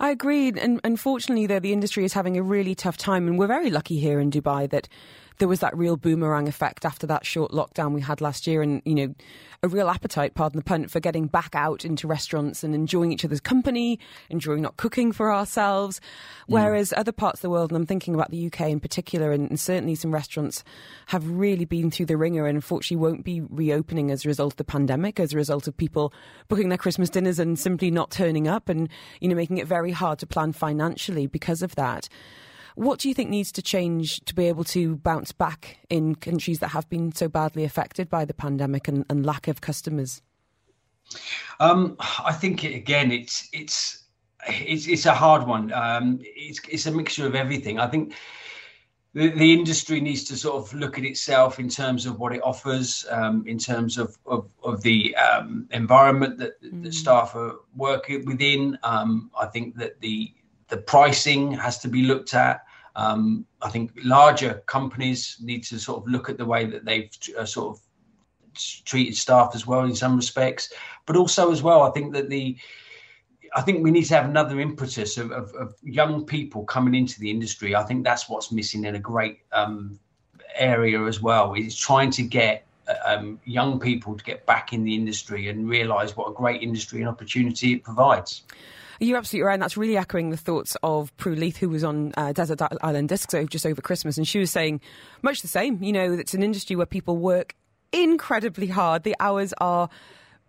I 0.00 0.10
agree. 0.10 0.48
And 0.48 0.80
unfortunately, 0.84 1.46
though, 1.46 1.60
the 1.60 1.72
industry 1.72 2.04
is 2.04 2.12
having 2.12 2.36
a 2.36 2.42
really 2.42 2.74
tough 2.74 2.96
time. 2.96 3.26
And 3.26 3.38
we're 3.38 3.46
very 3.46 3.70
lucky 3.70 3.98
here 3.98 4.20
in 4.20 4.30
Dubai 4.30 4.68
that 4.70 4.88
there 5.42 5.48
was 5.48 5.58
that 5.58 5.76
real 5.76 5.96
boomerang 5.96 6.46
effect 6.46 6.84
after 6.84 7.04
that 7.04 7.26
short 7.26 7.50
lockdown 7.50 7.92
we 7.92 8.00
had 8.00 8.20
last 8.20 8.46
year. 8.46 8.62
And, 8.62 8.80
you 8.84 8.94
know, 8.94 9.12
a 9.64 9.66
real 9.66 9.88
appetite, 9.88 10.36
pardon 10.36 10.58
the 10.58 10.62
pun, 10.62 10.86
for 10.86 11.00
getting 11.00 11.26
back 11.26 11.56
out 11.56 11.84
into 11.84 12.06
restaurants 12.06 12.62
and 12.62 12.76
enjoying 12.76 13.10
each 13.10 13.24
other's 13.24 13.40
company, 13.40 13.98
enjoying 14.30 14.62
not 14.62 14.76
cooking 14.76 15.10
for 15.10 15.34
ourselves. 15.34 15.98
Mm. 15.98 16.02
Whereas 16.46 16.90
mm. 16.90 16.98
other 17.00 17.10
parts 17.10 17.38
of 17.38 17.42
the 17.42 17.50
world, 17.50 17.72
and 17.72 17.76
I'm 17.76 17.86
thinking 17.86 18.14
about 18.14 18.30
the 18.30 18.46
UK 18.46 18.68
in 18.68 18.78
particular, 18.78 19.32
and, 19.32 19.50
and, 19.50 19.58
certainly 19.58 19.96
some 19.96 20.14
restaurants 20.14 20.62
have 21.06 21.28
really 21.28 21.64
been 21.64 21.90
through 21.90 22.06
the 22.06 22.16
wringer 22.16 22.46
and 22.46 22.54
unfortunately 22.54 23.04
won't 23.04 23.24
be 23.24 23.40
reopening 23.40 24.12
as 24.12 24.24
a 24.24 24.28
result 24.28 24.52
of 24.52 24.58
the 24.58 24.64
pandemic, 24.64 25.18
as 25.18 25.32
a 25.32 25.36
result 25.36 25.66
of 25.66 25.76
people 25.76 26.14
booking 26.46 26.68
their 26.68 26.78
Christmas 26.78 27.10
dinners 27.10 27.40
and 27.40 27.58
simply 27.58 27.90
not 27.90 28.12
turning 28.12 28.46
up 28.46 28.68
and, 28.68 28.88
you 29.20 29.28
know, 29.28 29.34
making 29.34 29.58
it 29.58 29.66
very 29.66 29.90
hard 29.90 30.20
to 30.20 30.26
plan 30.26 30.52
financially 30.52 31.26
because 31.26 31.62
of 31.62 31.74
that. 31.74 32.08
What 32.74 32.98
do 32.98 33.08
you 33.08 33.14
think 33.14 33.30
needs 33.30 33.52
to 33.52 33.62
change 33.62 34.20
to 34.24 34.34
be 34.34 34.46
able 34.46 34.64
to 34.64 34.96
bounce 34.96 35.32
back 35.32 35.78
in 35.90 36.14
countries 36.14 36.58
that 36.60 36.68
have 36.68 36.88
been 36.88 37.12
so 37.12 37.28
badly 37.28 37.64
affected 37.64 38.08
by 38.08 38.24
the 38.24 38.34
pandemic 38.34 38.88
and, 38.88 39.04
and 39.10 39.26
lack 39.26 39.48
of 39.48 39.60
customers? 39.60 40.22
Um, 41.60 41.96
I 41.98 42.32
think 42.32 42.64
again, 42.64 43.12
it's 43.12 43.48
it's 43.52 44.04
it's 44.48 44.86
it's 44.86 45.06
a 45.06 45.14
hard 45.14 45.46
one. 45.46 45.72
Um, 45.72 46.18
it's 46.22 46.60
it's 46.68 46.86
a 46.86 46.92
mixture 46.92 47.26
of 47.26 47.34
everything. 47.34 47.78
I 47.78 47.86
think 47.86 48.14
the, 49.14 49.28
the 49.28 49.52
industry 49.52 50.00
needs 50.00 50.24
to 50.24 50.36
sort 50.36 50.56
of 50.56 50.72
look 50.74 50.98
at 50.98 51.04
itself 51.04 51.58
in 51.58 51.68
terms 51.68 52.06
of 52.06 52.18
what 52.18 52.32
it 52.32 52.40
offers, 52.42 53.04
um, 53.10 53.44
in 53.46 53.58
terms 53.58 53.98
of 53.98 54.16
of, 54.26 54.48
of 54.62 54.82
the 54.82 55.14
um, 55.16 55.68
environment 55.70 56.38
that 56.38 56.62
mm. 56.62 56.82
the 56.82 56.92
staff 56.92 57.34
are 57.34 57.56
working 57.76 58.24
within. 58.24 58.78
Um, 58.82 59.30
I 59.38 59.46
think 59.46 59.76
that 59.76 60.00
the 60.00 60.32
the 60.72 60.78
pricing 60.78 61.52
has 61.52 61.78
to 61.80 61.86
be 61.86 62.02
looked 62.02 62.32
at. 62.32 62.64
Um, 62.96 63.44
I 63.60 63.68
think 63.68 63.92
larger 64.02 64.62
companies 64.64 65.36
need 65.42 65.64
to 65.64 65.78
sort 65.78 66.02
of 66.02 66.10
look 66.10 66.30
at 66.30 66.38
the 66.38 66.46
way 66.46 66.64
that 66.64 66.86
they've 66.86 67.10
uh, 67.38 67.44
sort 67.44 67.76
of 67.76 67.82
treated 68.86 69.14
staff 69.14 69.50
as 69.54 69.66
well 69.66 69.84
in 69.84 69.94
some 69.94 70.16
respects, 70.16 70.72
but 71.04 71.14
also 71.14 71.52
as 71.52 71.62
well, 71.62 71.82
I 71.82 71.90
think 71.90 72.14
that 72.14 72.30
the 72.30 72.56
I 73.54 73.60
think 73.60 73.84
we 73.84 73.90
need 73.90 74.04
to 74.04 74.14
have 74.14 74.24
another 74.24 74.60
impetus 74.60 75.18
of, 75.18 75.30
of, 75.30 75.52
of 75.56 75.74
young 75.82 76.24
people 76.24 76.64
coming 76.64 76.94
into 76.94 77.20
the 77.20 77.30
industry. 77.30 77.76
I 77.76 77.82
think 77.82 78.02
that's 78.02 78.26
what's 78.26 78.50
missing 78.50 78.86
in 78.86 78.94
a 78.94 78.98
great 78.98 79.40
um, 79.52 80.00
area 80.54 81.04
as 81.04 81.20
well. 81.20 81.52
Is 81.52 81.76
trying 81.76 82.10
to 82.12 82.22
get 82.22 82.66
um, 83.04 83.38
young 83.44 83.78
people 83.78 84.16
to 84.16 84.24
get 84.24 84.46
back 84.46 84.72
in 84.72 84.84
the 84.84 84.94
industry 84.94 85.50
and 85.50 85.68
realise 85.68 86.16
what 86.16 86.30
a 86.30 86.32
great 86.32 86.62
industry 86.62 87.00
and 87.00 87.10
opportunity 87.10 87.74
it 87.74 87.84
provides. 87.84 88.44
You're 89.02 89.18
absolutely 89.18 89.46
right. 89.46 89.54
And 89.54 89.62
that's 89.62 89.76
really 89.76 89.96
echoing 89.96 90.30
the 90.30 90.36
thoughts 90.36 90.76
of 90.84 91.14
Prue 91.16 91.34
Leith, 91.34 91.56
who 91.56 91.68
was 91.68 91.82
on 91.82 92.12
uh, 92.16 92.32
Desert 92.32 92.62
Island 92.82 93.08
Discs 93.08 93.34
just 93.48 93.66
over 93.66 93.82
Christmas. 93.82 94.16
And 94.16 94.28
she 94.28 94.38
was 94.38 94.52
saying 94.52 94.80
much 95.22 95.42
the 95.42 95.48
same. 95.48 95.82
You 95.82 95.92
know, 95.92 96.12
it's 96.12 96.34
an 96.34 96.42
industry 96.44 96.76
where 96.76 96.86
people 96.86 97.16
work 97.16 97.56
incredibly 97.92 98.68
hard. 98.68 99.02
The 99.02 99.16
hours 99.18 99.52
are 99.58 99.88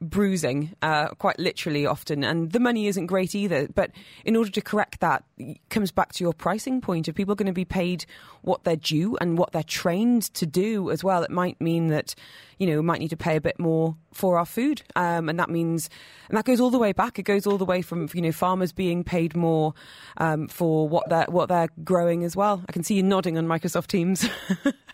bruising, 0.10 0.76
uh, 0.82 1.10
quite 1.10 1.40
literally 1.40 1.86
often, 1.86 2.24
and 2.24 2.52
the 2.52 2.60
money 2.60 2.88
isn't 2.88 3.08
great 3.08 3.36
either. 3.36 3.68
But 3.68 3.92
in 4.26 4.36
order 4.36 4.50
to 4.52 4.62
correct 4.62 5.00
that, 5.00 5.24
comes 5.70 5.92
back 5.92 6.14
to 6.14 6.24
your 6.24 6.34
pricing 6.34 6.82
point. 6.82 7.08
If 7.08 7.16
people 7.16 7.34
are 7.34 7.36
going 7.36 7.48
to 7.48 7.54
be 7.54 7.66
paid 7.66 8.06
what 8.42 8.64
they're 8.64 8.76
due 8.76 9.18
and 9.22 9.38
what 9.38 9.52
they're 9.52 9.64
trained 9.64 10.34
to 10.36 10.46
do 10.46 10.92
as 10.92 11.04
well, 11.04 11.24
it 11.24 11.32
might 11.32 11.60
mean 11.60 11.88
that 11.88 12.16
you 12.58 12.68
know 12.68 12.76
we 12.78 12.82
might 12.82 13.00
need 13.00 13.10
to 13.10 13.18
pay 13.18 13.36
a 13.36 13.42
bit 13.42 13.60
more 13.60 13.96
for 14.14 14.38
our 14.38 14.46
food, 14.46 14.84
um, 14.96 15.30
and 15.30 15.40
that 15.40 15.50
means 15.50 15.90
and 16.30 16.38
that 16.38 16.46
goes 16.46 16.60
all 16.60 16.70
the 16.70 16.80
way 16.80 16.92
back. 16.92 17.20
It 17.20 17.24
goes 17.24 17.48
all 17.48 17.58
the 17.58 17.66
way 17.66 17.82
from 17.82 18.10
you 18.14 18.22
know 18.22 18.32
farmers 18.32 18.72
being 18.72 19.04
paid 19.04 19.36
more 19.36 19.74
um, 20.18 20.48
for 20.48 20.88
what 20.88 21.10
they're 21.10 21.28
what 21.28 21.50
they're 21.50 21.70
growing 21.84 22.24
as 22.24 22.36
well. 22.36 22.64
I 22.68 22.72
can 22.72 22.84
see 22.84 22.96
you 22.96 23.04
nodding 23.04 23.38
on 23.38 23.48
Microsoft 23.48 23.88
Teams. 23.88 24.28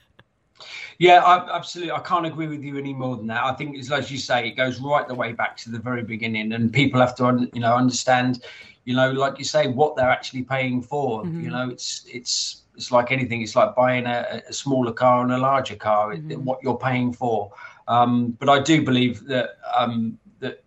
Yeah, 0.98 1.24
I, 1.24 1.56
absolutely. 1.56 1.92
I 1.92 2.00
can't 2.00 2.26
agree 2.26 2.48
with 2.48 2.64
you 2.64 2.78
any 2.78 2.94
more 2.94 3.16
than 3.16 3.28
that. 3.28 3.44
I 3.44 3.54
think, 3.54 3.78
it's 3.78 3.90
like 3.90 4.12
you 4.12 4.18
say, 4.18 4.48
it 4.48 4.52
goes 4.52 4.80
right 4.80 5.08
the 5.08 5.16
way 5.16 5.34
back 5.34 5.56
to 5.58 5.70
the 5.70 5.80
very 5.80 6.04
beginning, 6.04 6.54
and 6.54 6.72
people 6.72 7.00
have 7.00 7.16
to, 7.16 7.50
you 7.54 7.62
know, 7.62 7.76
understand, 7.76 8.44
you 8.86 8.96
know, 8.96 9.12
like 9.12 9.38
you 9.38 9.46
say, 9.46 9.68
what 9.68 9.96
they're 9.96 10.10
actually 10.10 10.44
paying 10.44 10.82
for. 10.82 11.24
Mm-hmm. 11.24 11.42
You 11.42 11.52
know, 11.52 11.70
it's 11.70 12.06
it's 12.08 12.64
it's 12.76 12.92
like 12.92 13.12
anything. 13.12 13.42
It's 13.42 13.56
like 13.56 13.76
buying 13.76 14.06
a, 14.06 14.42
a 14.48 14.54
smaller 14.54 14.92
car 14.92 15.24
and 15.24 15.32
a 15.32 15.38
larger 15.38 15.76
car. 15.76 16.14
Mm-hmm. 16.14 16.44
What 16.44 16.60
you're 16.64 16.78
paying 16.78 17.14
for. 17.14 17.52
Um, 17.88 18.32
but 18.40 18.50
I 18.50 18.60
do 18.60 18.84
believe 18.84 19.26
that 19.26 19.58
um, 19.76 20.20
that 20.40 20.64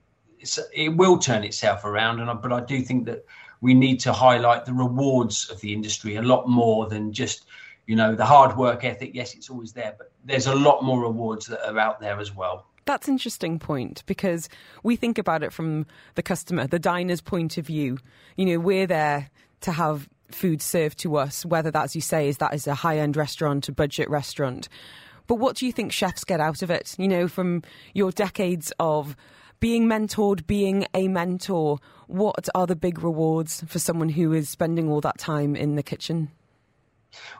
it 0.75 0.97
will 0.97 1.19
turn 1.19 1.45
itself 1.45 1.85
around, 1.85 2.21
and 2.21 2.31
I, 2.31 2.35
but 2.35 2.53
I 2.53 2.61
do 2.61 2.81
think 2.83 3.07
that 3.07 3.25
we 3.61 3.75
need 3.75 4.01
to 4.01 4.13
highlight 4.13 4.65
the 4.65 4.73
rewards 4.75 5.49
of 5.49 5.61
the 5.61 5.73
industry 5.73 6.17
a 6.17 6.23
lot 6.23 6.49
more 6.49 6.89
than 6.89 7.13
just 7.13 7.47
you 7.87 7.97
know 7.97 8.15
the 8.15 8.25
hard 8.25 8.57
work 8.57 8.85
ethic 8.85 9.11
yes 9.15 9.35
it's 9.35 9.51
always 9.51 9.73
there 9.73 9.95
but 9.99 10.13
there's 10.25 10.47
a 10.47 10.55
lot 10.55 10.83
more 10.83 11.01
rewards 11.01 11.47
that 11.47 11.67
are 11.69 11.79
out 11.79 12.01
there 12.01 12.19
as 12.21 12.35
well 12.35 12.67
That's 12.85 13.07
an 13.07 13.15
interesting 13.15 13.59
point 13.59 14.03
because 14.07 14.49
we 14.83 14.97
think 14.97 15.19
about 15.19 15.43
it 15.45 15.53
from 15.53 15.87
the 16.17 16.23
customer, 16.23 16.67
the 16.67 16.81
diner's 16.81 17.21
point 17.21 17.57
of 17.57 17.67
view. 17.67 17.99
You 18.37 18.47
know, 18.47 18.59
we're 18.59 18.89
there 18.89 19.31
to 19.61 19.73
have 19.73 20.09
food 20.33 20.61
served 20.61 20.99
to 20.99 21.17
us, 21.17 21.45
whether 21.47 21.71
that's, 21.71 21.95
you 21.95 22.01
say, 22.01 22.29
is 22.29 22.39
that 22.39 22.55
is 22.55 22.67
a 22.67 22.75
high 22.75 22.99
end 22.99 23.17
restaurant, 23.17 23.69
a 23.69 23.73
budget 23.73 24.11
restaurant. 24.11 24.69
But 25.29 25.37
what 25.37 25.57
do 25.57 25.67
you 25.67 25.73
think 25.73 25.93
chefs 25.93 26.25
get 26.25 26.41
out 26.41 26.63
of 26.63 26.71
it? 26.71 26.97
You 26.99 27.07
know, 27.07 27.29
from 27.29 27.63
your 27.95 28.11
decades 28.11 28.73
of 28.81 29.15
being 29.61 29.87
mentored, 29.87 30.47
being 30.49 30.85
a 30.93 31.07
mentor, 31.07 31.79
what 32.09 32.49
are 32.55 32.67
the 32.67 32.75
big 32.75 33.03
rewards 33.03 33.63
for 33.69 33.79
someone 33.79 34.09
who 34.09 34.33
is 34.33 34.49
spending 34.49 34.91
all 34.91 35.01
that 35.03 35.19
time 35.19 35.55
in 35.55 35.77
the 35.77 35.85
kitchen? 35.85 36.31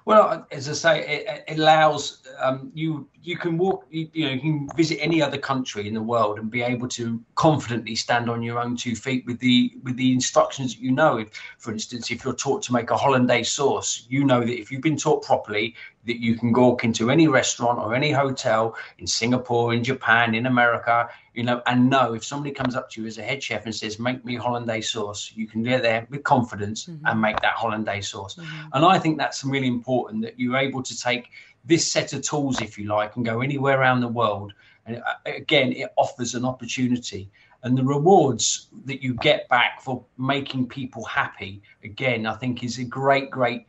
Well, 0.05 0.47
as 0.51 0.69
I 0.69 0.73
say, 0.73 1.07
it, 1.07 1.45
it 1.49 1.59
allows 1.59 2.23
um, 2.41 2.71
you 2.75 3.09
you 3.23 3.37
can 3.37 3.57
walk 3.57 3.87
you, 3.91 4.09
you, 4.13 4.27
know 4.27 4.33
you 4.33 4.41
can 4.41 4.69
visit 4.77 4.99
any 5.01 5.23
other 5.23 5.39
country 5.39 5.87
in 5.87 5.95
the 5.95 6.03
world 6.03 6.39
and 6.39 6.51
be 6.51 6.63
able 6.63 6.89
to 6.89 7.21
confidently 7.37 7.95
stand 7.95 8.29
on 8.29 8.43
your 8.43 8.59
own 8.59 8.77
two 8.77 8.97
feet 8.97 9.25
with 9.27 9.39
the 9.39 9.73
with 9.85 9.97
the 9.97 10.13
instructions 10.13 10.75
that 10.75 10.83
you 10.83 10.93
know. 10.93 11.19
If, 11.19 11.29
for 11.59 11.73
instance, 11.73 12.11
if 12.11 12.25
you're 12.25 12.35
taught 12.35 12.63
to 12.65 12.73
make 12.73 12.91
a 12.91 12.97
hollandaise 12.97 13.51
sauce, 13.51 14.07
you 14.09 14.25
know 14.25 14.41
that 14.41 14.59
if 14.59 14.71
you've 14.71 14.83
been 14.83 14.97
taught 14.97 15.23
properly, 15.23 15.75
that 16.05 16.21
you 16.21 16.37
can 16.37 16.53
walk 16.53 16.85
into 16.85 17.11
any 17.11 17.29
restaurant 17.29 17.79
or 17.79 17.95
any 17.95 18.11
hotel 18.11 18.77
in 18.99 19.07
Singapore, 19.07 19.73
in 19.73 19.85
Japan, 19.85 20.35
in 20.35 20.47
America, 20.47 21.09
you 21.35 21.43
know, 21.43 21.63
and 21.67 21.89
know 21.89 22.15
if 22.15 22.25
somebody 22.25 22.53
comes 22.53 22.75
up 22.75 22.91
to 22.91 23.01
you 23.01 23.07
as 23.07 23.19
a 23.19 23.23
head 23.23 23.43
chef 23.43 23.65
and 23.65 23.75
says, 23.75 23.99
"Make 23.99 24.25
me 24.25 24.35
hollandaise 24.35 24.91
sauce," 24.91 25.33
you 25.35 25.47
can 25.47 25.63
get 25.63 25.83
there 25.83 26.07
with 26.11 26.25
confidence 26.25 26.87
mm-hmm. 26.87 27.07
and 27.07 27.21
make 27.21 27.41
that 27.41 27.55
hollandaise 27.55 28.09
sauce. 28.09 28.35
Mm-hmm. 28.35 28.69
And 28.73 28.85
I 28.85 28.99
think 28.99 29.19
that's 29.19 29.45
really 29.45 29.69
important 29.69 30.23
that 30.23 30.39
you're 30.39 30.57
able 30.57 30.83
to 30.83 30.99
take 30.99 31.31
this 31.65 31.87
set 31.87 32.13
of 32.13 32.23
tools, 32.23 32.61
if 32.61 32.79
you 32.79 32.87
like, 32.87 33.17
and 33.17 33.25
go 33.25 33.41
anywhere 33.41 33.81
around 33.81 34.01
the 34.01 34.09
world. 34.09 34.53
And 34.87 34.97
uh, 34.97 35.15
again, 35.25 35.73
it 35.73 35.93
offers 35.97 36.35
an 36.35 36.45
opportunity. 36.45 37.31
And 37.65 37.79
the 37.79 37.85
rewards 37.85 38.67
that 38.87 39.05
you 39.05 39.15
get 39.15 39.49
back 39.49 39.81
for 39.81 40.05
making 40.19 40.67
people 40.67 41.05
happy, 41.05 41.63
again, 41.85 42.27
I 42.27 42.35
think 42.35 42.65
is 42.65 42.79
a 42.79 42.85
great, 42.85 43.31
great 43.31 43.67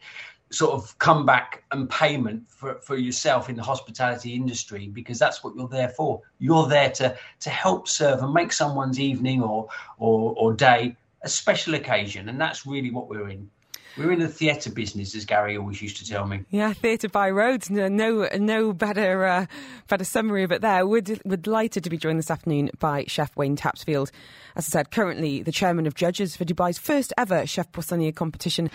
sort 0.54 0.74
of 0.74 0.98
comeback 1.00 1.64
and 1.72 1.90
payment 1.90 2.44
for, 2.50 2.76
for 2.76 2.96
yourself 2.96 3.50
in 3.50 3.56
the 3.56 3.64
hospitality 3.64 4.36
industry 4.36 4.88
because 4.88 5.18
that's 5.18 5.44
what 5.44 5.56
you're 5.56 5.68
there 5.68 5.90
for. 5.90 6.22
You're 6.40 6.68
there 6.68 6.92
to 6.92 7.18
to 7.42 7.50
help 7.50 7.88
serve 7.88 8.22
and 8.22 8.34
make 8.34 8.54
someone's 8.54 9.00
evening 9.00 9.42
or 9.42 9.68
or, 9.98 10.34
or 10.38 10.54
day 10.54 10.96
a 11.24 11.30
special 11.30 11.74
occasion, 11.74 12.30
and 12.30 12.40
that's 12.40 12.66
really 12.66 12.92
what 12.92 13.10
we're 13.10 13.30
in. 13.30 13.50
We're 13.96 14.12
in 14.12 14.20
the 14.20 14.28
theatre 14.28 14.72
business, 14.72 15.14
as 15.14 15.24
Gary 15.24 15.56
always 15.56 15.80
used 15.80 15.98
to 15.98 16.08
tell 16.08 16.26
me. 16.26 16.42
Yeah, 16.50 16.74
Theatre 16.74 17.10
by 17.10 17.30
Rhodes. 17.30 17.70
No, 17.70 17.88
no, 17.88 18.74
better, 18.74 19.24
uh, 19.24 19.46
better 19.88 20.04
summary 20.04 20.44
of 20.44 20.52
it 20.52 20.62
there. 20.62 20.88
We're, 20.88 21.02
d- 21.02 21.22
we're 21.24 21.38
delighted 21.38 21.84
to 21.84 21.92
be 21.92 21.98
joined 21.98 22.18
this 22.18 22.32
afternoon 22.32 22.72
by 22.80 23.06
Chef 23.08 23.36
Wayne 23.38 23.56
Tapsfield. 23.56 24.10
As 24.56 24.68
I 24.68 24.70
said, 24.70 24.90
currently 24.90 25.44
the 25.44 25.52
chairman 25.52 25.86
of 25.86 25.94
judges 25.94 26.36
for 26.36 26.44
Dubai's 26.44 26.80
first 26.80 27.14
ever 27.20 27.46
Chef 27.46 27.72
Poissonnier 27.72 28.12
competition. 28.12 28.72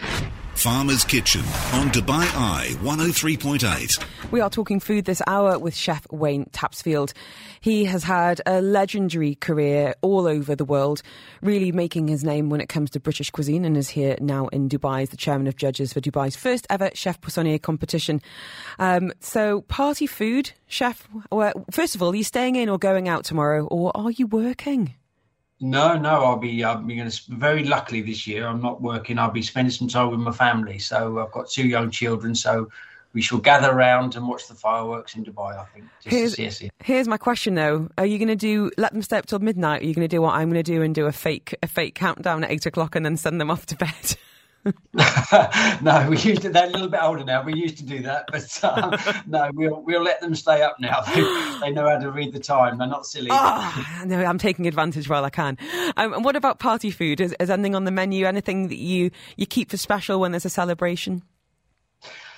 Farmer's 0.59 1.05
Kitchen 1.05 1.43
on 1.73 1.89
Dubai 1.91 2.25
Eye 2.35 2.75
103.8. 2.81 4.05
We 4.33 4.41
are 4.41 4.51
talking 4.51 4.81
food 4.81 5.05
this 5.05 5.23
hour 5.29 5.57
with 5.57 5.73
Chef 5.73 6.05
Wayne 6.11 6.47
Tapsfield. 6.47 7.13
He 7.61 7.85
has 7.85 8.03
had 8.03 8.41
a 8.45 8.61
legendary 8.61 9.37
career 9.37 9.95
all 10.03 10.27
over 10.27 10.57
the 10.57 10.65
world, 10.65 11.01
really 11.43 11.71
making 11.71 12.09
his 12.09 12.25
name 12.25 12.51
when 12.51 12.61
it 12.61 12.69
comes 12.69 12.91
to 12.91 13.01
British 13.01 13.31
cuisine 13.31 13.65
and 13.65 13.77
is 13.77 13.89
here 13.89 14.17
now 14.21 14.49
in 14.49 14.69
Dubai 14.69 15.03
as 15.03 15.11
the 15.11 15.17
chairman 15.17 15.47
of 15.47 15.55
judges 15.55 15.93
for 15.93 16.01
Dubai's 16.01 16.35
first 16.35 16.67
ever 16.71 16.91
Chef 16.93 17.21
Poissonnier 17.21 17.61
competition. 17.61 18.21
Um, 18.81 19.13
so, 19.21 19.61
party 19.63 20.09
food, 20.09 20.51
Chef, 20.67 21.07
first 21.71 21.95
of 21.95 22.03
all, 22.03 22.11
are 22.11 22.17
you 22.17 22.25
staying 22.25 22.57
in 22.57 22.69
or 22.69 22.79
going 22.79 23.09
out 23.09 23.23
tomorrow 23.25 23.65
or 23.67 23.97
are 23.97 24.11
you 24.11 24.27
working? 24.27 24.97
No, 25.61 25.99
no, 25.99 26.25
I'll 26.25 26.37
be. 26.37 26.57
Be 26.57 26.63
going 26.63 27.11
to. 27.11 27.23
Very 27.31 27.65
luckily 27.65 28.01
this 28.01 28.27
year, 28.27 28.47
I'm 28.47 28.63
not 28.63 28.81
working. 28.81 29.19
I'll 29.19 29.31
be 29.31 29.43
spending 29.43 29.73
some 29.73 29.89
time 29.89 30.11
with 30.11 30.21
my 30.21 30.33
family. 30.33 30.79
So 30.79 31.19
I've 31.19 31.33
got 31.33 31.49
two 31.49 31.67
young 31.67 31.91
children. 31.91 32.35
So 32.35 32.69
we 33.13 33.23
shall 33.23 33.39
gather 33.39 33.71
around 33.71 34.15
and 34.15 34.29
watch 34.29 34.47
the 34.47 34.55
fireworks 34.55 35.17
in 35.17 35.25
Dubai. 35.25 35.59
I 35.59 35.65
think. 35.65 35.87
here's, 36.05 36.63
here's 36.85 37.09
my 37.09 37.17
question 37.17 37.55
though: 37.55 37.89
Are 37.99 38.07
you 38.07 38.19
going 38.19 38.29
to 38.29 38.37
do 38.37 38.71
let 38.79 38.93
them 38.93 39.03
stay 39.03 39.19
up 39.19 39.27
till 39.27 39.41
midnight? 39.41 39.83
Are 39.83 39.87
you 39.87 39.95
going 39.95 40.09
to 40.09 40.17
do 40.17 40.23
what 40.23 40.35
I'm 40.35 40.49
going 40.49 40.63
to 40.63 40.73
do 40.73 40.83
and 40.83 40.95
do 40.95 41.07
a 41.07 41.13
fake 41.13 41.57
a 41.63 41.67
fake 41.67 41.97
countdown 41.97 42.45
at 42.45 42.51
eight 42.51 42.67
o'clock 42.67 42.95
and 42.95 43.05
then 43.05 43.17
send 43.17 43.41
them 43.41 43.51
off 43.51 43.67
to 43.67 43.77
bed? 43.77 44.17
no, 45.83 46.07
we 46.11 46.19
used 46.19 46.43
to. 46.43 46.51
They're 46.51 46.67
a 46.67 46.71
little 46.71 46.89
bit 46.89 47.01
older 47.03 47.25
now. 47.25 47.43
We 47.43 47.55
used 47.55 47.79
to 47.79 47.85
do 47.85 48.03
that, 48.03 48.29
but 48.31 48.65
um, 48.65 49.23
no, 49.27 49.51
we'll 49.55 49.83
we'll 49.83 50.03
let 50.03 50.21
them 50.21 50.35
stay 50.35 50.63
up 50.63 50.77
now. 50.81 51.01
They, 51.03 51.23
they, 51.61 51.71
know 51.71 51.89
how 51.89 51.99
to 51.99 52.11
read 52.11 52.33
the 52.33 52.41
time. 52.41 52.79
They're 52.79 52.87
not 52.87 53.07
silly. 53.07 53.29
Oh, 53.31 54.03
no, 54.07 54.25
I'm 54.25 54.39
taking 54.39 54.67
advantage 54.67 55.09
while 55.09 55.25
I 55.25 55.31
can. 55.31 55.59
Um, 55.97 56.15
and 56.15 56.25
what 56.25 56.37
about 56.37 56.59
party 56.59 56.91
food? 56.91 57.21
Is, 57.21 57.35
is 57.39 57.51
anything 57.51 57.75
on 57.75 57.85
the 57.85 57.91
menu? 57.91 58.27
Anything 58.27 58.69
that 58.69 58.79
you 58.79 59.11
you 59.37 59.47
keep 59.47 59.71
for 59.71 59.77
special 59.77 60.21
when 60.21 60.33
there's 60.33 60.47
a 60.47 60.51
celebration? 60.51 61.23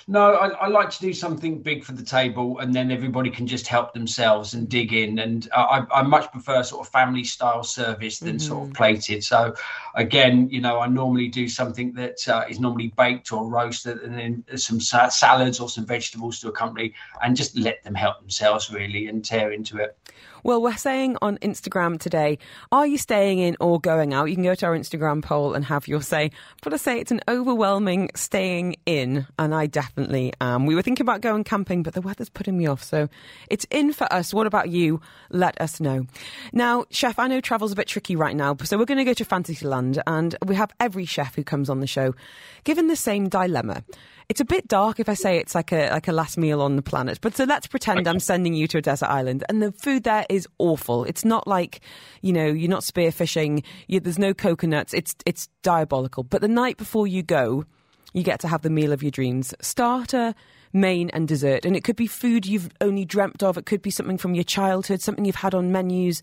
No, 0.07 0.33
I, 0.33 0.47
I, 0.49 0.67
like 0.67 0.89
to 0.91 0.99
do 0.99 1.13
something 1.13 1.61
big 1.61 1.83
for 1.83 1.91
the 1.91 2.03
table, 2.03 2.59
and 2.59 2.73
then 2.73 2.91
everybody 2.91 3.29
can 3.29 3.47
just 3.47 3.67
help 3.67 3.93
themselves 3.93 4.53
and 4.53 4.67
dig 4.67 4.93
in. 4.93 5.19
And 5.19 5.47
I, 5.55 5.85
I 5.93 6.01
much 6.01 6.31
prefer 6.31 6.63
sort 6.63 6.85
of 6.85 6.91
family 6.91 7.23
style 7.23 7.63
service 7.63 8.19
than 8.19 8.37
mm-hmm. 8.37 8.47
sort 8.47 8.61
of 8.61 8.67
mm-hmm. 8.69 8.75
plated. 8.75 9.23
So, 9.23 9.55
again, 9.95 10.49
you 10.49 10.61
know, 10.61 10.79
I 10.79 10.87
normally 10.87 11.27
do 11.27 11.47
something 11.47 11.93
that 11.93 12.27
uh, 12.27 12.45
is 12.49 12.59
normally 12.59 12.93
baked 12.97 13.31
or 13.31 13.47
roasted, 13.47 13.99
and 13.99 14.17
then 14.17 14.57
some 14.57 14.79
salads 14.79 15.59
or 15.59 15.69
some 15.69 15.85
vegetables 15.85 16.39
to 16.39 16.49
accompany, 16.49 16.93
and 17.21 17.35
just 17.35 17.57
let 17.57 17.83
them 17.83 17.95
help 17.95 18.19
themselves 18.19 18.71
really 18.71 19.07
and 19.07 19.23
tear 19.23 19.51
into 19.51 19.77
it. 19.77 19.97
Well, 20.43 20.61
we're 20.61 20.75
saying 20.75 21.17
on 21.21 21.37
Instagram 21.37 21.99
today, 21.99 22.39
are 22.71 22.87
you 22.87 22.97
staying 22.97 23.39
in 23.39 23.57
or 23.59 23.79
going 23.79 24.13
out? 24.13 24.25
You 24.25 24.35
can 24.35 24.43
go 24.43 24.55
to 24.55 24.65
our 24.65 24.77
Instagram 24.77 25.21
poll 25.21 25.53
and 25.53 25.63
have 25.65 25.87
your 25.87 26.01
say. 26.01 26.31
But 26.63 26.73
I 26.73 26.77
say 26.77 26.99
it's 26.99 27.11
an 27.11 27.21
overwhelming 27.27 28.09
staying 28.15 28.77
in, 28.85 29.27
and 29.37 29.53
I 29.53 29.67
definitely 29.67 30.33
am. 30.41 30.65
We 30.65 30.73
were 30.73 30.81
thinking 30.81 31.03
about 31.03 31.21
going 31.21 31.43
camping, 31.43 31.83
but 31.83 31.93
the 31.93 32.01
weather's 32.01 32.29
putting 32.29 32.57
me 32.57 32.65
off, 32.65 32.83
so 32.83 33.07
it's 33.49 33.65
in 33.69 33.93
for 33.93 34.11
us. 34.11 34.33
What 34.33 34.47
about 34.47 34.69
you? 34.69 34.99
Let 35.29 35.61
us 35.61 35.79
know. 35.79 36.07
Now, 36.53 36.85
chef, 36.89 37.19
I 37.19 37.27
know 37.27 37.39
travel's 37.39 37.71
a 37.71 37.75
bit 37.75 37.87
tricky 37.87 38.15
right 38.15 38.35
now, 38.35 38.55
so 38.63 38.77
we're 38.77 38.85
going 38.85 38.97
to 38.97 39.03
go 39.03 39.13
to 39.13 39.25
Fantasyland, 39.25 40.01
and 40.07 40.35
we 40.45 40.55
have 40.55 40.71
every 40.79 41.05
chef 41.05 41.35
who 41.35 41.43
comes 41.43 41.69
on 41.69 41.81
the 41.81 41.87
show 41.87 42.15
given 42.63 42.87
the 42.87 42.95
same 42.95 43.29
dilemma. 43.29 43.83
It's 44.31 44.39
a 44.39 44.45
bit 44.45 44.69
dark 44.69 45.01
if 45.01 45.09
I 45.09 45.13
say 45.13 45.39
it's 45.39 45.53
like 45.53 45.73
a 45.73 45.89
like 45.89 46.07
a 46.07 46.13
last 46.13 46.37
meal 46.37 46.61
on 46.61 46.77
the 46.77 46.81
planet. 46.81 47.19
But 47.19 47.35
so 47.35 47.43
let's 47.43 47.67
pretend 47.67 48.07
I'm 48.07 48.21
sending 48.21 48.53
you 48.53 48.65
to 48.69 48.77
a 48.77 48.81
desert 48.81 49.09
island, 49.09 49.43
and 49.49 49.61
the 49.61 49.73
food 49.73 50.05
there 50.05 50.25
is 50.29 50.47
awful. 50.57 51.03
It's 51.03 51.25
not 51.25 51.47
like 51.47 51.81
you 52.21 52.31
know 52.31 52.45
you're 52.45 52.69
not 52.69 52.83
spearfishing. 52.83 53.61
You, 53.87 53.99
there's 53.99 54.17
no 54.17 54.33
coconuts. 54.33 54.93
It's 54.93 55.15
it's 55.25 55.49
diabolical. 55.63 56.23
But 56.23 56.39
the 56.39 56.47
night 56.47 56.77
before 56.77 57.07
you 57.07 57.23
go, 57.23 57.65
you 58.13 58.23
get 58.23 58.39
to 58.39 58.47
have 58.47 58.61
the 58.61 58.69
meal 58.69 58.93
of 58.93 59.03
your 59.03 59.11
dreams: 59.11 59.53
starter, 59.59 60.33
main, 60.71 61.09
and 61.09 61.27
dessert. 61.27 61.65
And 61.65 61.75
it 61.75 61.83
could 61.83 61.97
be 61.97 62.07
food 62.07 62.45
you've 62.45 62.69
only 62.79 63.03
dreamt 63.03 63.43
of. 63.43 63.57
It 63.57 63.65
could 63.65 63.81
be 63.81 63.91
something 63.91 64.17
from 64.17 64.33
your 64.33 64.45
childhood, 64.45 65.01
something 65.01 65.25
you've 65.25 65.35
had 65.35 65.53
on 65.53 65.73
menus, 65.73 66.21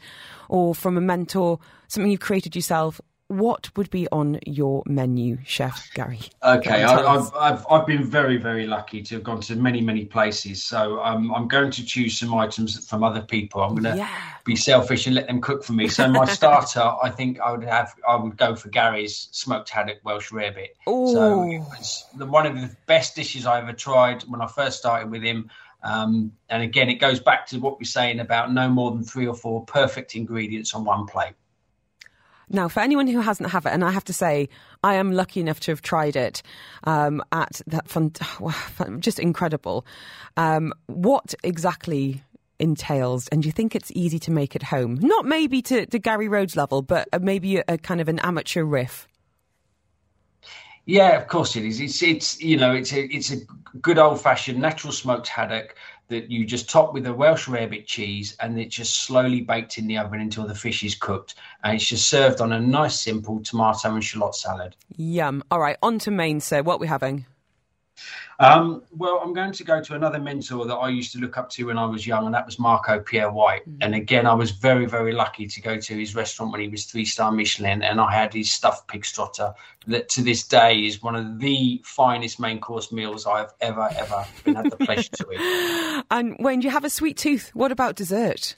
or 0.49 0.75
from 0.75 0.97
a 0.97 1.03
mentor, 1.03 1.59
something 1.89 2.11
you've 2.11 2.21
created 2.21 2.57
yourself 2.57 3.03
what 3.29 3.71
would 3.77 3.91
be 3.91 4.09
on 4.11 4.41
your 4.47 4.83
menu, 4.87 5.39
Chef 5.45 5.91
Gary? 5.95 6.21
Okay, 6.43 6.83
I, 6.83 7.13
have 7.13 7.35
I've, 7.35 7.67
I've 7.71 7.87
been 7.87 8.03
very, 8.05 8.39
very 8.39 8.67
lucky 8.67 9.03
to 9.03 9.17
have 9.17 9.25
gone 9.25 9.41
to 9.43 9.57
many, 9.57 9.83
many 9.83 10.07
places. 10.07 10.63
So 10.63 11.01
um, 11.01 11.33
I'm 11.35 11.47
going 11.47 11.71
to 11.73 11.85
choose 11.85 12.19
some 12.19 12.35
items 12.35 12.89
from 12.89 13.05
other 13.05 13.21
people. 13.21 13.63
I'm 13.63 13.75
going 13.75 13.85
to 13.85 13.97
yeah. 13.97 14.11
be 14.45 14.57
selfish 14.57 15.07
and 15.07 15.15
let 15.15 15.27
them 15.27 15.43
cook 15.43 15.63
for 15.63 15.75
me. 15.75 15.89
So 15.89 16.09
my 16.09 16.25
starter, 16.27 16.81
I 16.81 17.11
think 17.11 17.39
I 17.41 17.53
would 17.53 17.65
have, 17.65 17.95
I 18.09 18.17
would 18.17 18.39
go 18.39 18.57
for 18.57 18.71
Gary's 18.71 19.29
smoked 19.31 19.69
haddock 19.69 19.99
Welsh 20.05 20.31
rarebit. 20.31 20.71
Ooh. 20.89 21.13
So 21.13 21.43
it 21.45 21.59
was 21.59 22.07
the, 22.17 22.25
one 22.25 22.47
of 22.47 22.55
the 22.55 22.75
best 22.87 23.15
dishes 23.15 23.45
I 23.45 23.61
ever 23.61 23.75
tried 23.75 24.23
when 24.23 24.41
I 24.41 24.47
first 24.47 24.79
started 24.79 25.11
with 25.11 25.23
him. 25.23 25.51
Um, 25.83 26.33
and 26.49 26.63
again, 26.63 26.89
it 26.89 26.95
goes 26.95 27.21
back 27.21 27.47
to 27.49 27.59
what 27.59 27.79
we're 27.79 27.85
saying 27.85 28.21
about 28.21 28.53
no 28.53 28.69
more 28.69 28.91
than 28.91 29.05
three 29.05 29.27
or 29.27 29.35
four 29.35 29.65
perfect 29.67 30.17
ingredients 30.17 30.75
on 30.75 30.85
one 30.85 31.07
plate. 31.07 31.35
Now, 32.51 32.69
for 32.69 32.81
anyone 32.81 33.07
who 33.07 33.21
hasn't 33.21 33.51
had 33.51 33.67
it, 33.67 33.73
and 33.73 33.85
I 33.85 33.91
have 33.91 34.05
to 34.05 34.13
say, 34.13 34.49
I 34.83 34.95
am 34.95 35.13
lucky 35.13 35.41
enough 35.41 35.61
to 35.61 35.71
have 35.71 35.83
tried 35.83 36.17
it 36.17 36.43
um, 36.85 37.23
at 37.33 37.61
that 37.67 37.89
fun, 37.89 38.13
just 39.01 39.19
incredible. 39.19 39.87
Um, 40.37 40.73
what 40.87 41.35
exactly 41.43 42.23
entails, 42.59 43.29
and 43.29 43.43
do 43.43 43.49
you 43.49 43.53
think 43.53 43.75
it's 43.75 43.91
easy 43.95 44.19
to 44.21 44.31
make 44.31 44.57
at 44.57 44.63
home? 44.63 44.99
Not 45.01 45.25
maybe 45.27 45.63
to, 45.63 45.87
to 45.87 45.99
Gary 45.99 46.29
Rhodes 46.29 46.57
level, 46.57 46.83
but 46.83 47.09
maybe 47.21 47.59
a, 47.59 47.65
a 47.69 47.79
kind 47.79 48.01
of 48.01 48.09
an 48.09 48.19
amateur 48.21 48.65
riff. 48.65 49.07
Yeah, 50.89 51.21
of 51.21 51.29
course 51.29 51.55
it 51.55 51.67
is. 51.67 51.81
It's 51.81 52.03
it's 52.03 52.41
you 52.41 52.57
know 52.57 52.73
it's 52.73 52.95
a 52.95 53.05
it's 53.15 53.31
a 53.31 53.37
good 53.83 53.99
old 53.99 54.23
fashioned 54.23 54.59
natural 54.59 54.91
smoked 54.91 55.29
haddock 55.29 55.77
that 56.09 56.31
you 56.31 56.45
just 56.45 56.71
top 56.71 56.95
with 56.95 57.07
a 57.07 57.13
Welsh 57.13 57.49
rarebit 57.49 57.87
cheese 57.87 58.37
and 58.41 58.59
it's 58.59 58.75
just 58.75 59.03
slowly 59.03 59.43
baked 59.43 59.79
in 59.79 59.87
the 59.87 59.99
oven 59.99 60.21
until 60.21 60.47
the 60.47 60.55
fish 60.55 60.83
is 60.83 60.95
cooked. 60.95 61.35
And 61.63 61.77
it's 61.77 61.87
just 61.87 62.09
served 62.09 62.41
on 62.41 62.53
a 62.53 62.61
nice, 62.61 63.01
simple 63.01 63.41
tomato 63.41 63.95
and 63.95 64.03
shallot 64.03 64.35
salad. 64.35 64.75
Yum. 64.97 65.43
All 65.51 65.61
right, 65.61 65.77
on 65.83 65.99
to 66.01 66.11
main, 66.11 66.41
sir. 66.41 66.63
What 66.63 66.77
are 66.77 66.79
we 66.79 66.87
having? 66.87 67.27
Um, 68.41 68.85
well, 68.97 69.21
I'm 69.21 69.33
going 69.33 69.51
to 69.51 69.65
go 69.65 69.83
to 69.83 69.95
another 69.95 70.21
mentor 70.21 70.65
that 70.67 70.75
I 70.75 70.89
used 70.91 71.11
to 71.13 71.19
look 71.19 71.37
up 71.37 71.51
to 71.51 71.67
when 71.67 71.79
I 71.79 71.87
was 71.87 72.07
young, 72.07 72.25
and 72.27 72.35
that 72.35 72.47
was 72.47 72.59
Marco 72.59 73.01
Pierre 73.01 73.33
White. 73.33 73.69
Mm. 73.69 73.79
And 73.81 73.95
again, 73.97 74.27
I 74.27 74.35
was 74.35 74.53
very, 74.53 74.87
very 74.87 75.13
lucky 75.13 75.49
to 75.49 75.61
go 75.61 75.77
to 75.77 75.95
his 75.95 76.15
restaurant 76.15 76.53
when 76.53 76.61
he 76.61 76.69
was 76.69 76.85
three 76.85 77.05
star 77.05 77.33
Michelin, 77.33 77.83
and 77.83 78.01
I 78.01 78.13
had 78.13 78.33
his 78.33 78.53
stuffed 78.53 78.87
pig 78.87 79.03
trotter 79.03 79.53
that 79.89 80.09
to 80.11 80.23
this 80.23 80.47
day 80.47 80.87
is 80.87 81.03
one 81.03 81.17
of 81.17 81.41
the 81.41 81.83
finest 81.85 82.39
main 82.39 82.61
course 82.61 82.93
meals 82.93 83.27
I've 83.27 83.53
ever, 83.61 83.89
ever 83.97 84.25
been 84.45 84.55
had 84.55 84.71
the 84.71 84.77
pleasure 84.77 85.11
to 85.15 85.27
eat. 85.33 86.05
And 86.11 86.37
when 86.39 86.63
you 86.63 86.71
have 86.71 86.85
a 86.85 86.91
sweet 86.91 87.17
tooth, 87.17 87.51
what 87.55 87.73
about 87.73 87.97
dessert? 87.97 88.55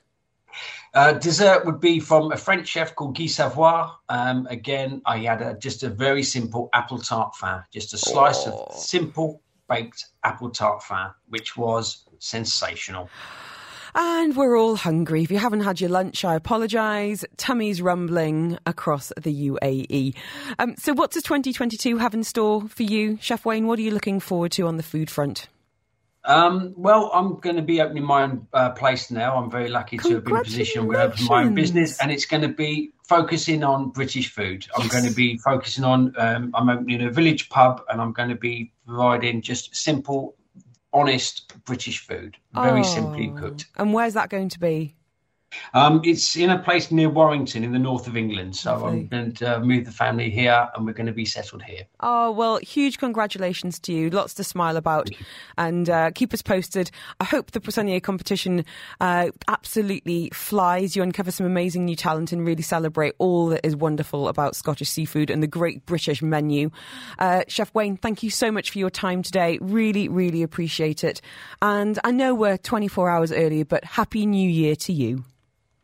Uh, 0.93 1.13
dessert 1.13 1.65
would 1.65 1.81
be 1.81 2.01
from 2.01 2.33
a 2.33 2.37
French 2.37 2.69
chef 2.69 2.95
called 2.95 3.17
Guy 3.17 3.27
Savoy. 3.27 3.87
Um, 4.09 4.47
again, 4.49 5.01
I 5.07 5.19
had 5.19 5.41
a, 5.41 5.55
just 5.55 5.83
a 5.85 5.89
very 5.89 6.23
simple 6.23 6.69
apple 6.75 6.99
tart 6.99 7.35
fin, 7.37 7.63
just 7.73 7.95
a 7.95 7.99
slice 7.99 8.47
oh. 8.47 8.67
of 8.69 8.77
simple 8.77 9.41
baked 9.71 10.07
apple 10.25 10.51
tart 10.51 10.83
fin, 10.83 11.07
which 11.29 11.57
was 11.57 12.05
sensational. 12.19 13.09
And 13.95 14.37
we're 14.37 14.57
all 14.57 14.77
hungry. 14.77 15.23
If 15.23 15.31
you 15.31 15.39
haven't 15.39 15.63
had 15.63 15.81
your 15.81 15.91
lunch, 15.91 16.25
I 16.25 16.35
apologise. 16.35 17.25
Tummy's 17.37 17.83
rumbling 17.83 18.59
across 18.67 19.13
the 19.21 19.49
UAE. 19.49 20.15
Um, 20.59 20.77
so, 20.77 20.93
what 20.93 21.11
does 21.11 21.25
2022 21.25 21.99
have 21.99 22.15
in 22.15 22.23
store 22.23 22.69
for 22.69 22.83
you, 22.85 23.19
Chef 23.21 23.45
Wayne? 23.45 23.67
What 23.67 23.79
are 23.79 23.83
you 23.83 23.91
looking 23.91 24.21
forward 24.21 24.53
to 24.53 24.67
on 24.67 24.77
the 24.77 24.83
food 24.83 25.11
front? 25.11 25.49
Um, 26.25 26.75
well, 26.77 27.11
I'm 27.15 27.41
going 27.41 27.57
to 27.57 27.63
be 27.63 27.81
opening 27.81 28.05
my 28.05 28.25
own 28.25 28.47
uh, 28.53 28.71
place 28.71 29.11
now. 29.11 29.37
I'm 29.37 29.51
very 29.51 29.69
lucky 29.69 29.97
to 29.99 30.21
be 30.21 30.31
in 30.31 30.37
a 30.37 30.45
position 30.45 30.87
where 30.87 31.01
I 31.01 31.05
open 31.05 31.25
my 31.27 31.45
own 31.45 31.55
business, 31.55 31.99
and 32.01 32.11
it's 32.11 32.27
going 32.27 32.43
to 32.43 32.49
be 32.49 32.93
focusing 33.09 33.65
on 33.65 33.91
British 33.91 34.31
food. 34.31 34.67
I'm 34.77 34.83
yes. 34.83 34.93
going 34.93 35.05
to 35.07 35.15
be 35.15 35.39
focusing 35.39 35.85
on. 35.85 36.15
Um, 36.19 36.51
I'm 36.55 36.69
opening 36.69 37.03
a 37.03 37.11
village 37.11 37.49
pub, 37.49 37.83
and 37.89 38.01
I'm 38.01 38.13
going 38.13 38.29
to 38.29 38.35
be 38.35 38.73
providing 38.87 39.41
just 39.41 39.75
simple, 39.75 40.37
honest 40.93 41.55
British 41.65 42.07
food, 42.07 42.37
very 42.55 42.81
oh. 42.81 42.85
simply 42.85 43.31
cooked. 43.31 43.67
And 43.77 43.95
where's 43.95 44.15
that 44.15 44.29
going 44.29 44.51
to 44.51 44.61
be? 44.61 44.97
Um, 45.75 46.01
it's 46.05 46.37
in 46.37 46.51
a 46.51 46.59
place 46.59 46.91
near 46.91 47.09
Warrington 47.09 47.65
in 47.65 47.73
the 47.73 47.79
north 47.79 48.07
of 48.07 48.17
England. 48.17 48.57
So. 48.57 48.91
I'm 48.91 49.07
going 49.07 49.33
to 49.35 49.57
uh, 49.57 49.61
move 49.61 49.85
the 49.85 49.93
family 49.93 50.31
here 50.31 50.69
and 50.75 50.87
we're 50.87 50.93
going 50.93 51.07
to 51.07 51.13
be 51.13 51.25
settled 51.25 51.63
here. 51.63 51.85
Oh, 52.01 52.31
well, 52.31 52.59
huge 52.59 52.99
congratulations 52.99 53.79
to 53.81 53.93
you. 53.93 54.11
Lots 54.11 54.35
to 54.35 54.45
smile 54.45 54.77
about 54.77 55.11
and 55.59 55.89
uh, 55.89 56.11
keep 56.13 56.33
us 56.33 56.43
posted. 56.43 56.91
I 57.21 57.25
hope 57.25 57.53
the 57.53 57.61
Poissonnier 57.61 58.01
competition 58.01 58.65
uh, 59.01 59.31
absolutely 59.49 60.31
flies. 60.33 60.97
You 60.97 61.03
uncover 61.03 61.31
some 61.31 61.47
amazing 61.47 61.85
new 61.85 61.97
talent 61.97 62.33
and 62.33 62.45
really 62.45 62.63
celebrate 62.63 63.15
all 63.19 63.49
that 63.49 63.65
is 63.65 63.77
wonderful 63.77 64.29
about 64.29 64.57
Scottish 64.57 64.89
seafood 64.89 65.31
and 65.31 65.43
the 65.43 65.47
great 65.47 65.87
British 65.87 66.23
menu. 66.23 66.71
Uh, 67.19 67.45
Chef 67.49 67.73
Wayne, 67.75 67.97
thank 67.97 68.23
you 68.23 68.31
so 68.31 68.51
much 68.51 68.71
for 68.71 68.79
your 68.79 68.91
time 68.91 69.23
today. 69.23 69.59
Really, 69.61 70.09
really 70.09 70.43
appreciate 70.43 71.05
it. 71.05 71.21
And 71.63 71.99
I 72.05 72.11
know 72.11 72.35
we're 72.35 72.59
24 72.59 73.11
hours 73.11 73.33
early, 73.33 73.63
but 73.63 73.85
Happy 73.85 74.27
New 74.27 74.49
Year 74.49 74.77
to 74.77 74.93
you. 74.93 75.25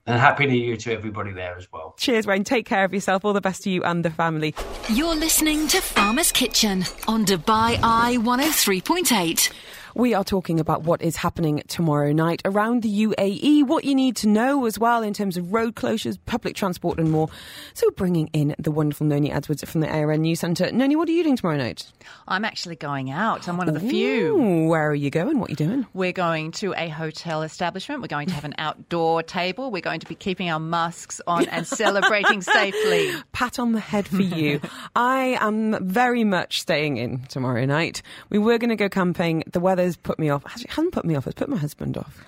And 0.08 0.20
happy 0.20 0.46
new 0.46 0.54
year 0.54 0.76
to 0.76 0.92
everybody 0.92 1.32
there 1.32 1.56
as 1.56 1.66
well. 1.72 1.94
Cheers, 1.98 2.28
Wayne. 2.28 2.44
Take 2.44 2.64
care 2.64 2.84
of 2.84 2.94
yourself. 2.94 3.24
All 3.24 3.32
the 3.32 3.40
best 3.40 3.64
to 3.64 3.70
you 3.70 3.82
and 3.82 4.04
the 4.04 4.10
family. 4.10 4.54
You're 4.88 5.16
listening 5.16 5.66
to 5.68 5.80
Farmer's 5.80 6.30
Kitchen 6.30 6.84
on 7.08 7.26
Dubai 7.26 7.80
Eye 7.82 8.16
103.8. 8.20 9.50
We 9.96 10.12
are 10.12 10.24
talking 10.24 10.60
about 10.60 10.82
what 10.82 11.00
is 11.00 11.16
happening 11.16 11.62
tomorrow 11.68 12.12
night 12.12 12.42
around 12.44 12.82
the 12.82 13.06
UAE, 13.06 13.62
what 13.62 13.84
you 13.84 13.94
need 13.94 14.14
to 14.16 14.28
know 14.28 14.66
as 14.66 14.78
well 14.78 15.02
in 15.02 15.14
terms 15.14 15.38
of 15.38 15.54
road 15.54 15.74
closures, 15.74 16.18
public 16.26 16.54
transport, 16.54 16.98
and 16.98 17.10
more. 17.10 17.30
So, 17.72 17.90
bringing 17.92 18.28
in 18.34 18.54
the 18.58 18.70
wonderful 18.70 19.06
Noni 19.06 19.32
Edwards 19.32 19.64
from 19.64 19.80
the 19.80 19.88
ARN 19.88 20.20
News 20.20 20.40
Centre. 20.40 20.70
Noni, 20.70 20.96
what 20.96 21.08
are 21.08 21.12
you 21.12 21.22
doing 21.22 21.36
tomorrow 21.36 21.56
night? 21.56 21.90
I'm 22.28 22.44
actually 22.44 22.76
going 22.76 23.10
out. 23.10 23.48
I'm 23.48 23.56
one 23.56 23.70
of 23.70 23.74
the 23.74 23.86
Ooh, 23.86 23.88
few. 23.88 24.66
Where 24.68 24.90
are 24.90 24.94
you 24.94 25.08
going? 25.08 25.40
What 25.40 25.48
are 25.48 25.52
you 25.52 25.56
doing? 25.56 25.86
We're 25.94 26.12
going 26.12 26.52
to 26.52 26.74
a 26.76 26.90
hotel 26.90 27.40
establishment. 27.40 28.02
We're 28.02 28.08
going 28.08 28.26
to 28.26 28.34
have 28.34 28.44
an 28.44 28.54
outdoor 28.58 29.22
table. 29.22 29.70
We're 29.70 29.80
going 29.80 30.00
to 30.00 30.06
be 30.06 30.14
keeping 30.14 30.50
our 30.50 30.60
masks 30.60 31.22
on 31.26 31.48
and 31.48 31.66
celebrating 31.66 32.42
safely. 32.42 33.12
Pat 33.32 33.58
on 33.58 33.72
the 33.72 33.80
head 33.80 34.06
for 34.06 34.20
you. 34.20 34.60
I 34.94 35.38
am 35.40 35.88
very 35.88 36.22
much 36.22 36.60
staying 36.60 36.98
in 36.98 37.22
tomorrow 37.30 37.64
night. 37.64 38.02
We 38.28 38.36
were 38.36 38.58
going 38.58 38.68
to 38.68 38.76
go 38.76 38.90
camping. 38.90 39.42
The 39.50 39.58
weather 39.58 39.85
has 39.86 39.96
put 39.96 40.18
me 40.18 40.28
off. 40.30 40.44
It 40.44 40.50
hasn't 40.68 40.92
put 40.92 41.04
me 41.04 41.14
off. 41.16 41.26
It's 41.26 41.34
put 41.34 41.48
my 41.48 41.56
husband 41.56 41.96
off. 41.96 42.24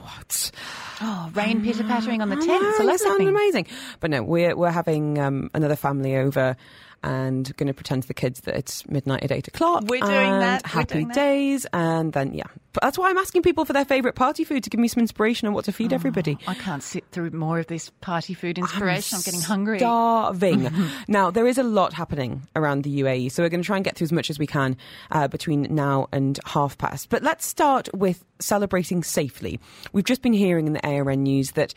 What? 0.00 0.50
Oh, 1.00 1.30
rain 1.34 1.62
pitter 1.62 1.84
pattering 1.84 2.20
on 2.20 2.28
the 2.28 2.36
tent. 2.36 2.76
So 2.76 2.86
that 2.86 3.00
sounds 3.00 3.26
amazing. 3.26 3.66
But 4.00 4.10
no, 4.10 4.22
we're 4.22 4.56
we're 4.56 4.70
having 4.70 5.18
um, 5.18 5.50
another 5.54 5.76
family 5.76 6.16
over 6.16 6.56
and 7.02 7.54
going 7.56 7.66
to 7.66 7.74
pretend 7.74 8.02
to 8.02 8.08
the 8.08 8.14
kids 8.14 8.40
that 8.42 8.56
it's 8.56 8.88
midnight 8.88 9.22
at 9.22 9.32
eight 9.32 9.48
o'clock. 9.48 9.84
We're 9.86 10.00
doing 10.00 10.38
that. 10.40 10.66
Happy 10.66 10.94
doing 10.94 11.08
days, 11.08 11.62
that. 11.62 11.74
and 11.74 12.12
then 12.12 12.34
yeah. 12.34 12.44
But 12.72 12.82
that's 12.82 12.96
why 12.96 13.10
I'm 13.10 13.18
asking 13.18 13.42
people 13.42 13.64
for 13.64 13.74
their 13.74 13.84
favourite 13.84 14.14
party 14.14 14.44
food 14.44 14.64
to 14.64 14.70
give 14.70 14.80
me 14.80 14.88
some 14.88 15.00
inspiration 15.00 15.46
on 15.46 15.52
what 15.52 15.66
to 15.66 15.72
feed 15.72 15.92
oh, 15.92 15.96
everybody. 15.96 16.38
I 16.46 16.54
can't 16.54 16.82
sit 16.82 17.04
through 17.10 17.30
more 17.30 17.58
of 17.58 17.66
this 17.66 17.90
party 18.00 18.32
food 18.32 18.58
inspiration. 18.58 19.16
I'm, 19.16 19.18
I'm 19.18 19.24
getting 19.24 19.40
hungry. 19.42 19.78
Starving. 19.78 20.70
now 21.08 21.30
there 21.30 21.46
is 21.46 21.58
a 21.58 21.62
lot 21.62 21.92
happening 21.92 22.42
around 22.56 22.82
the 22.84 23.00
UAE, 23.00 23.30
so 23.30 23.42
we're 23.42 23.50
going 23.50 23.62
to 23.62 23.66
try 23.66 23.76
and 23.76 23.84
get 23.84 23.96
through 23.96 24.06
as 24.06 24.12
much 24.12 24.30
as 24.30 24.38
we 24.38 24.46
can 24.46 24.76
uh, 25.10 25.28
between 25.28 25.74
now 25.74 26.08
and 26.12 26.40
half 26.46 26.78
past. 26.78 27.10
But 27.10 27.22
let's 27.22 27.46
start 27.46 27.88
with 27.94 28.24
celebrating 28.42 29.02
safely. 29.02 29.60
We've 29.92 30.04
just 30.04 30.22
been 30.22 30.32
hearing 30.32 30.66
in 30.66 30.72
the 30.74 30.86
ARN 30.86 31.22
news 31.22 31.52
that 31.52 31.74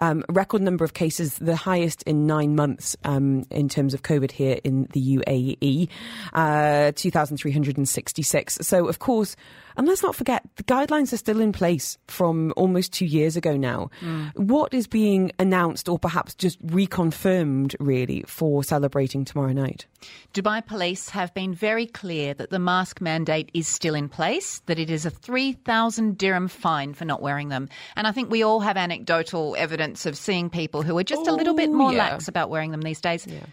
um, 0.00 0.24
record 0.28 0.62
number 0.62 0.84
of 0.84 0.94
cases, 0.94 1.36
the 1.38 1.56
highest 1.56 2.02
in 2.04 2.26
nine 2.26 2.54
months 2.54 2.96
um, 3.04 3.44
in 3.50 3.68
terms 3.68 3.94
of 3.94 4.02
COVID 4.02 4.30
here 4.30 4.58
in 4.64 4.88
the 4.92 5.18
UAE, 5.18 5.88
uh, 6.34 6.92
2,366. 6.94 8.58
So, 8.62 8.88
of 8.88 8.98
course, 8.98 9.36
and 9.78 9.86
let's 9.86 10.02
not 10.02 10.16
forget, 10.16 10.42
the 10.56 10.64
guidelines 10.64 11.12
are 11.12 11.16
still 11.16 11.40
in 11.40 11.52
place 11.52 11.98
from 12.08 12.52
almost 12.56 12.92
two 12.92 13.06
years 13.06 13.36
ago 13.36 13.56
now. 13.56 13.90
Mm. 14.00 14.36
What 14.36 14.74
is 14.74 14.88
being 14.88 15.30
announced 15.38 15.88
or 15.88 16.00
perhaps 16.00 16.34
just 16.34 16.60
reconfirmed, 16.66 17.76
really, 17.78 18.24
for 18.26 18.64
celebrating 18.64 19.24
tomorrow 19.24 19.52
night? 19.52 19.86
Dubai 20.34 20.66
police 20.66 21.10
have 21.10 21.32
been 21.32 21.54
very 21.54 21.86
clear 21.86 22.34
that 22.34 22.50
the 22.50 22.58
mask 22.58 23.00
mandate 23.00 23.52
is 23.54 23.68
still 23.68 23.94
in 23.94 24.08
place, 24.08 24.62
that 24.66 24.80
it 24.80 24.90
is 24.90 25.06
a 25.06 25.10
3,000 25.10 26.07
dirham 26.14 26.48
fine 26.48 26.94
for 26.94 27.04
not 27.04 27.22
wearing 27.22 27.48
them. 27.48 27.68
And 27.96 28.06
I 28.06 28.12
think 28.12 28.30
we 28.30 28.42
all 28.42 28.60
have 28.60 28.76
anecdotal 28.76 29.54
evidence 29.58 30.06
of 30.06 30.16
seeing 30.16 30.50
people 30.50 30.82
who 30.82 30.96
are 30.98 31.04
just 31.04 31.28
oh, 31.28 31.34
a 31.34 31.36
little 31.36 31.54
bit 31.54 31.70
more 31.70 31.92
yeah. 31.92 32.10
lax 32.10 32.28
about 32.28 32.50
wearing 32.50 32.70
them 32.70 32.82
these 32.82 33.00
days. 33.00 33.26
Yeah 33.26 33.46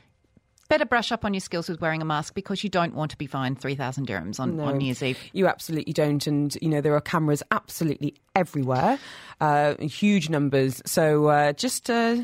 better 0.68 0.86
brush 0.86 1.12
up 1.12 1.26
on 1.26 1.34
your 1.34 1.42
skills 1.42 1.70
with 1.70 1.82
wearing 1.82 2.02
a 2.02 2.06
mask 2.06 2.34
because 2.34 2.64
you 2.64 2.70
don't 2.70 2.94
want 2.94 3.12
to 3.12 3.18
be 3.18 3.28
fined 3.28 3.60
3,000 3.60 4.08
dirhams 4.08 4.40
on, 4.40 4.58
no, 4.58 4.66
on 4.66 4.78
New 4.78 4.86
Year's 4.86 5.04
Eve. 5.04 5.20
You 5.34 5.48
absolutely 5.48 5.94
don't. 5.94 6.26
And, 6.28 6.56
you 6.62 6.70
know, 6.70 6.82
there 6.82 6.96
are 6.96 7.02
cameras 7.02 7.44
absolutely 7.52 8.16
everywhere, 8.36 9.00
uh, 9.42 9.76
huge 9.78 10.30
numbers. 10.30 10.82
So 10.86 11.28
uh, 11.28 11.54
just 11.54 11.90
uh, 11.90 12.24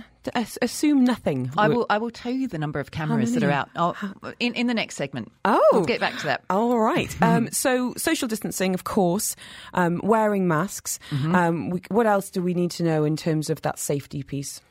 assume 0.62 1.04
nothing. 1.04 1.52
I 1.58 1.68
will. 1.68 1.86
I 1.90 1.98
will 1.98 2.12
tell 2.12 2.32
you 2.32 2.48
the 2.48 2.58
number 2.58 2.80
of 2.80 2.92
cameras 2.92 3.34
that 3.34 3.44
are 3.44 3.52
out 3.52 3.70
oh, 3.76 3.96
in 4.40 4.54
in 4.54 4.68
the 4.68 4.74
next 4.74 4.96
segment. 4.96 5.32
Oh, 5.46 5.70
we'll 5.72 5.86
get 5.86 6.00
back 6.00 6.18
to 6.20 6.26
that. 6.26 6.44
All 6.50 6.80
right. 6.80 7.16
um, 7.22 7.50
so 7.52 7.94
social 7.98 8.28
distancing, 8.28 8.74
of 8.74 8.84
course, 8.84 9.36
um, 9.74 10.00
wearing 10.04 10.48
masks. 10.48 11.00
Mm-hmm. 11.10 11.36
Um, 11.36 11.70
we, 11.70 11.82
what 11.90 12.06
else 12.06 12.30
do 12.30 12.42
we 12.42 12.54
need 12.54 12.72
to 12.72 12.84
know 12.84 13.04
in 13.04 13.16
terms 13.16 13.50
of 13.50 13.62
that 13.64 13.80
safety 13.80 14.24
piece? 14.24 14.62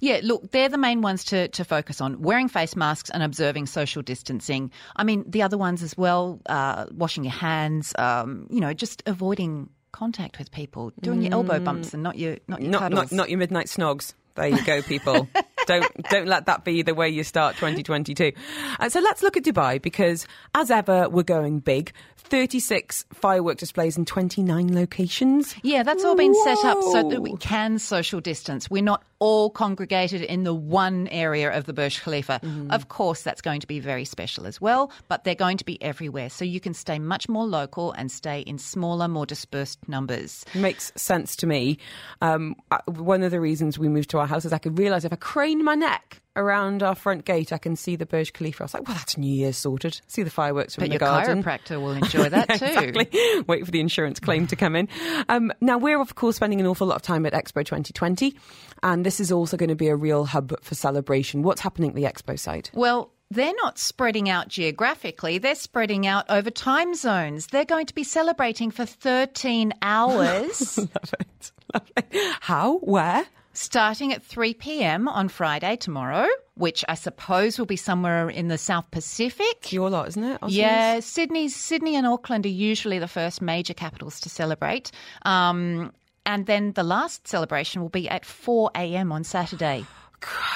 Yeah, 0.00 0.20
look, 0.22 0.50
they're 0.50 0.68
the 0.68 0.78
main 0.78 1.00
ones 1.00 1.24
to, 1.26 1.48
to 1.48 1.64
focus 1.64 2.00
on 2.00 2.22
wearing 2.22 2.48
face 2.48 2.76
masks 2.76 3.10
and 3.10 3.22
observing 3.22 3.66
social 3.66 4.02
distancing. 4.02 4.70
I 4.96 5.04
mean, 5.04 5.24
the 5.26 5.42
other 5.42 5.58
ones 5.58 5.82
as 5.82 5.96
well, 5.96 6.40
uh, 6.46 6.86
washing 6.92 7.24
your 7.24 7.32
hands, 7.32 7.92
um, 7.98 8.46
you 8.50 8.60
know, 8.60 8.72
just 8.72 9.02
avoiding 9.06 9.70
contact 9.92 10.38
with 10.38 10.50
people, 10.50 10.92
doing 11.00 11.20
mm. 11.20 11.24
your 11.24 11.32
elbow 11.32 11.60
bumps 11.60 11.94
and 11.94 12.02
not 12.02 12.18
your 12.18 12.38
not 12.48 12.62
your 12.62 12.70
not, 12.70 12.92
not, 12.92 13.12
not 13.12 13.28
your 13.28 13.38
midnight 13.38 13.66
snogs. 13.66 14.14
There 14.36 14.48
you 14.48 14.64
go, 14.64 14.82
people. 14.82 15.28
don't 15.70 16.08
don't 16.10 16.26
let 16.26 16.46
that 16.46 16.64
be 16.64 16.82
the 16.82 16.94
way 16.94 17.08
you 17.08 17.22
start 17.22 17.54
2022. 17.56 18.32
Uh, 18.80 18.88
so 18.88 19.00
let's 19.00 19.22
look 19.22 19.36
at 19.36 19.44
Dubai 19.44 19.80
because, 19.80 20.26
as 20.54 20.70
ever, 20.70 21.08
we're 21.08 21.22
going 21.22 21.60
big. 21.60 21.92
36 22.16 23.06
firework 23.12 23.58
displays 23.58 23.96
in 23.96 24.04
29 24.04 24.74
locations. 24.74 25.54
Yeah, 25.62 25.82
that's 25.82 26.04
all 26.04 26.14
been 26.16 26.32
Whoa. 26.32 26.44
set 26.44 26.64
up 26.64 26.82
so 26.82 27.08
that 27.08 27.22
we 27.22 27.36
can 27.36 27.78
social 27.78 28.20
distance. 28.20 28.70
We're 28.70 28.82
not 28.82 29.02
all 29.20 29.50
congregated 29.50 30.22
in 30.22 30.44
the 30.44 30.54
one 30.54 31.06
area 31.08 31.54
of 31.54 31.66
the 31.66 31.72
Burj 31.72 32.02
Khalifa. 32.02 32.40
Mm-hmm. 32.42 32.70
Of 32.70 32.88
course, 32.88 33.22
that's 33.22 33.42
going 33.42 33.60
to 33.60 33.66
be 33.66 33.78
very 33.78 34.04
special 34.04 34.46
as 34.46 34.60
well, 34.60 34.90
but 35.08 35.24
they're 35.24 35.34
going 35.34 35.58
to 35.58 35.64
be 35.64 35.80
everywhere. 35.82 36.30
So 36.30 36.44
you 36.44 36.58
can 36.58 36.72
stay 36.72 36.98
much 36.98 37.28
more 37.28 37.44
local 37.44 37.92
and 37.92 38.10
stay 38.10 38.40
in 38.40 38.58
smaller, 38.58 39.08
more 39.08 39.26
dispersed 39.26 39.86
numbers. 39.88 40.44
Makes 40.54 40.92
sense 40.96 41.36
to 41.36 41.46
me. 41.46 41.78
Um, 42.22 42.56
one 42.86 43.22
of 43.22 43.30
the 43.30 43.40
reasons 43.40 43.78
we 43.78 43.88
moved 43.88 44.10
to 44.10 44.18
our 44.18 44.26
house 44.26 44.44
is 44.44 44.52
I 44.52 44.58
could 44.58 44.78
realise 44.78 45.04
if 45.04 45.12
I 45.12 45.16
crane 45.16 45.59
my 45.64 45.74
neck 45.74 46.22
around 46.36 46.82
our 46.82 46.94
front 46.94 47.24
gate, 47.24 47.52
I 47.52 47.58
can 47.58 47.76
see 47.76 47.96
the 47.96 48.06
Burj 48.06 48.32
Khalifa. 48.32 48.62
I 48.62 48.64
was 48.64 48.74
like, 48.74 48.86
well, 48.86 48.96
that's 48.96 49.16
New 49.18 49.32
Year's 49.32 49.56
sorted. 49.56 50.00
See 50.06 50.22
the 50.22 50.30
fireworks 50.30 50.74
from 50.76 50.84
but 50.84 50.90
the 50.92 50.98
garden. 50.98 51.38
your 51.38 51.44
chiropractor 51.44 51.80
will 51.80 51.92
enjoy 51.92 52.28
that 52.28 52.48
too. 52.58 52.64
exactly. 52.64 53.42
Wait 53.46 53.64
for 53.64 53.70
the 53.70 53.80
insurance 53.80 54.20
claim 54.20 54.46
to 54.46 54.56
come 54.56 54.76
in. 54.76 54.88
Um, 55.28 55.52
now, 55.60 55.76
we're, 55.78 56.00
of 56.00 56.14
course, 56.14 56.36
spending 56.36 56.60
an 56.60 56.66
awful 56.66 56.86
lot 56.86 56.96
of 56.96 57.02
time 57.02 57.26
at 57.26 57.32
Expo 57.32 57.64
2020, 57.64 58.34
and 58.82 59.04
this 59.04 59.20
is 59.20 59.32
also 59.32 59.56
going 59.56 59.68
to 59.70 59.74
be 59.74 59.88
a 59.88 59.96
real 59.96 60.24
hub 60.24 60.54
for 60.62 60.74
celebration. 60.74 61.42
What's 61.42 61.60
happening 61.60 61.90
at 61.90 61.96
the 61.96 62.04
Expo 62.04 62.38
site? 62.38 62.70
Well, 62.74 63.10
they're 63.32 63.54
not 63.62 63.78
spreading 63.78 64.28
out 64.28 64.48
geographically, 64.48 65.38
they're 65.38 65.54
spreading 65.54 66.06
out 66.06 66.26
over 66.30 66.50
time 66.50 66.94
zones. 66.94 67.48
They're 67.48 67.64
going 67.64 67.86
to 67.86 67.94
be 67.94 68.04
celebrating 68.04 68.70
for 68.70 68.84
13 68.84 69.72
hours. 69.82 70.78
Love 70.78 71.14
it. 71.20 71.52
Love 71.74 71.92
it. 71.96 72.06
How? 72.40 72.78
Where? 72.78 73.26
Starting 73.52 74.12
at 74.12 74.22
3 74.22 74.54
p.m. 74.54 75.08
on 75.08 75.28
Friday 75.28 75.76
tomorrow, 75.76 76.26
which 76.54 76.84
I 76.88 76.94
suppose 76.94 77.58
will 77.58 77.66
be 77.66 77.76
somewhere 77.76 78.28
in 78.28 78.48
the 78.48 78.58
South 78.58 78.90
Pacific. 78.90 79.72
Your 79.72 79.90
lot, 79.90 80.08
isn't 80.08 80.24
it? 80.24 80.38
Yeah, 80.48 81.00
Sydney, 81.00 81.48
Sydney 81.48 81.96
and 81.96 82.06
Auckland 82.06 82.46
are 82.46 82.50
usually 82.50 82.98
the 82.98 83.08
first 83.08 83.42
major 83.42 83.74
capitals 83.74 84.20
to 84.20 84.28
celebrate. 84.28 84.90
Um, 85.22 85.92
and 86.26 86.46
then 86.46 86.72
the 86.72 86.82
last 86.82 87.26
celebration 87.26 87.82
will 87.82 87.88
be 87.88 88.08
at 88.08 88.24
4 88.24 88.70
a.m. 88.76 89.12
on 89.12 89.24
Saturday. 89.24 89.84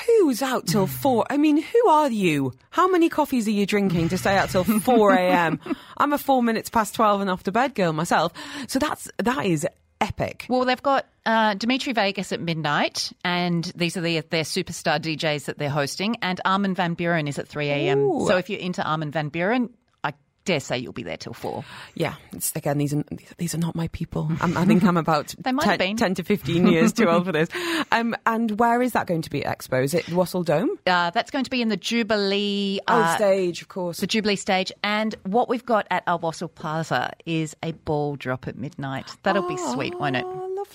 Who's 0.06 0.42
out 0.42 0.66
till 0.66 0.86
four? 1.02 1.24
I 1.30 1.36
mean, 1.36 1.56
who 1.56 1.88
are 1.88 2.10
you? 2.10 2.52
How 2.70 2.86
many 2.88 3.08
coffees 3.08 3.48
are 3.48 3.52
you 3.52 3.66
drinking 3.66 4.10
to 4.10 4.18
stay 4.18 4.36
out 4.36 4.50
till 4.50 4.64
four 4.80 5.14
a.m.? 5.14 5.58
I'm 5.96 6.12
a 6.12 6.18
four 6.18 6.42
minutes 6.42 6.68
past 6.68 6.94
twelve 6.94 7.22
and 7.22 7.30
off 7.30 7.44
to 7.44 7.52
bed 7.52 7.74
girl 7.74 7.94
myself. 7.94 8.32
So 8.68 8.78
that's 8.78 9.08
that 9.18 9.46
is 9.46 9.66
epic. 10.00 10.46
Well, 10.48 10.64
they've 10.64 10.82
got 10.82 11.06
uh, 11.26 11.54
Dimitri 11.54 11.92
Vegas 11.92 12.32
at 12.32 12.40
midnight, 12.40 13.12
and 13.24 13.64
these 13.74 13.96
are 13.96 14.00
the, 14.00 14.20
their 14.20 14.42
superstar 14.42 14.98
DJs 15.00 15.46
that 15.46 15.58
they're 15.58 15.70
hosting, 15.70 16.16
and 16.22 16.40
Armin 16.44 16.74
van 16.74 16.96
Buuren 16.96 17.28
is 17.28 17.38
at 17.38 17.48
3 17.48 17.68
a.m. 17.68 18.20
So 18.26 18.36
if 18.36 18.50
you're 18.50 18.60
into 18.60 18.82
Armin 18.82 19.10
van 19.10 19.30
Buuren, 19.30 19.70
dare 20.44 20.60
say 20.60 20.78
you'll 20.78 20.92
be 20.92 21.02
there 21.02 21.16
till 21.16 21.32
4. 21.32 21.64
Yeah, 21.94 22.14
it's, 22.32 22.54
again, 22.54 22.78
these 22.78 22.94
are 22.94 23.04
these 23.38 23.54
are 23.54 23.58
not 23.58 23.74
my 23.74 23.88
people. 23.88 24.30
I'm, 24.40 24.56
I 24.56 24.64
think 24.64 24.84
I'm 24.84 24.96
about 24.96 25.34
might 25.44 25.60
10, 25.62 25.70
have 25.70 25.78
been. 25.78 25.96
10 25.96 26.14
to 26.16 26.22
fifteen 26.24 26.66
years 26.66 26.92
too 26.92 27.08
old 27.08 27.24
for 27.26 27.32
this. 27.32 27.48
Um, 27.92 28.14
and 28.26 28.58
where 28.58 28.82
is 28.82 28.92
that 28.92 29.06
going 29.06 29.22
to 29.22 29.30
be 29.30 29.44
at 29.44 29.58
Expo? 29.58 29.82
Is 29.82 29.94
it 29.94 30.04
Wasl 30.06 30.44
Dome? 30.44 30.70
Uh, 30.86 31.10
that's 31.10 31.30
going 31.30 31.44
to 31.44 31.50
be 31.50 31.62
in 31.62 31.68
the 31.68 31.76
Jubilee. 31.76 32.80
Oh, 32.88 33.00
uh, 33.00 33.16
stage, 33.16 33.62
of 33.62 33.68
course. 33.68 33.98
the 33.98 34.06
Jubilee 34.06 34.36
stage. 34.36 34.72
And 34.82 35.14
what 35.24 35.48
we've 35.48 35.64
got 35.64 35.86
at 35.90 36.02
Al 36.06 36.18
Wasl 36.20 36.52
Plaza 36.54 37.12
is 37.26 37.56
a 37.62 37.72
ball 37.72 38.16
drop 38.16 38.46
at 38.48 38.56
midnight. 38.56 39.10
That'll 39.22 39.48
be 39.48 39.56
sweet, 39.56 39.98
won't 39.98 40.16
it? 40.16 40.24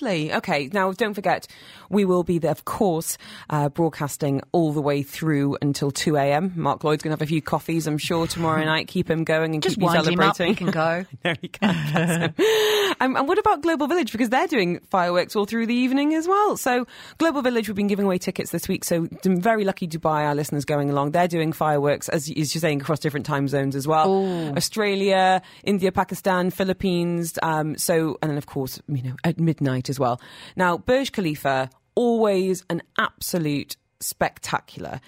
Lovely. 0.01 0.33
Okay, 0.33 0.69
now 0.71 0.91
don't 0.91 1.13
forget, 1.13 1.47
we 1.89 2.05
will 2.05 2.23
be 2.23 2.37
there, 2.37 2.51
of 2.51 2.65
course, 2.65 3.17
uh, 3.49 3.69
broadcasting 3.69 4.41
all 4.51 4.71
the 4.71 4.81
way 4.81 5.03
through 5.03 5.57
until 5.61 5.91
2 5.91 6.15
a.m. 6.15 6.53
Mark 6.55 6.83
Lloyd's 6.83 7.03
going 7.03 7.09
to 7.11 7.13
have 7.13 7.21
a 7.21 7.27
few 7.27 7.41
coffees, 7.41 7.85
I'm 7.87 7.97
sure, 7.97 8.27
tomorrow 8.27 8.63
night. 8.63 8.87
Keep 8.87 9.09
him 9.09 9.23
going 9.23 9.55
and 9.55 9.63
Just 9.63 9.75
keep 9.75 9.81
you 9.81 9.87
wind 9.87 10.07
him 10.07 10.19
up, 10.21 10.37
celebrating. 10.37 10.47
he 10.47 10.55
can 10.55 10.71
go. 10.71 11.05
there 11.23 11.35
he 11.41 11.47
can. 11.49 12.33
um, 13.01 13.15
and 13.17 13.27
what 13.27 13.39
about 13.39 13.61
Global 13.61 13.87
Village? 13.87 14.11
Because 14.11 14.29
they're 14.29 14.47
doing 14.47 14.79
fireworks 14.89 15.35
all 15.35 15.45
through 15.45 15.65
the 15.65 15.75
evening 15.75 16.13
as 16.13 16.27
well. 16.27 16.55
So, 16.55 16.87
Global 17.17 17.41
Village, 17.41 17.67
we've 17.67 17.75
been 17.75 17.87
giving 17.87 18.05
away 18.05 18.19
tickets 18.19 18.51
this 18.51 18.67
week. 18.67 18.85
So, 18.85 19.07
some 19.23 19.41
very 19.41 19.65
lucky 19.65 19.87
Dubai, 19.87 20.25
our 20.25 20.35
listeners 20.35 20.63
going 20.65 20.89
along. 20.89 21.11
They're 21.11 21.27
doing 21.27 21.51
fireworks, 21.51 22.07
as, 22.09 22.29
as 22.29 22.53
you're 22.55 22.61
saying, 22.61 22.81
across 22.81 22.99
different 22.99 23.25
time 23.25 23.47
zones 23.47 23.75
as 23.75 23.87
well. 23.87 24.09
Australia, 24.55 25.41
India, 25.63 25.91
Pakistan, 25.91 26.51
Philippines. 26.51 27.37
Um, 27.41 27.77
so, 27.77 28.17
and 28.21 28.31
then, 28.31 28.37
of 28.37 28.45
course, 28.45 28.79
you 28.87 29.01
know, 29.01 29.15
at 29.23 29.39
midnight 29.39 29.88
as 29.89 29.99
well. 29.99 30.21
Now, 30.55 30.77
Burj 30.77 31.11
Khalifa, 31.11 31.69
always 31.95 32.63
an 32.69 32.81
absolute 32.97 33.75
spectacular. 33.99 35.01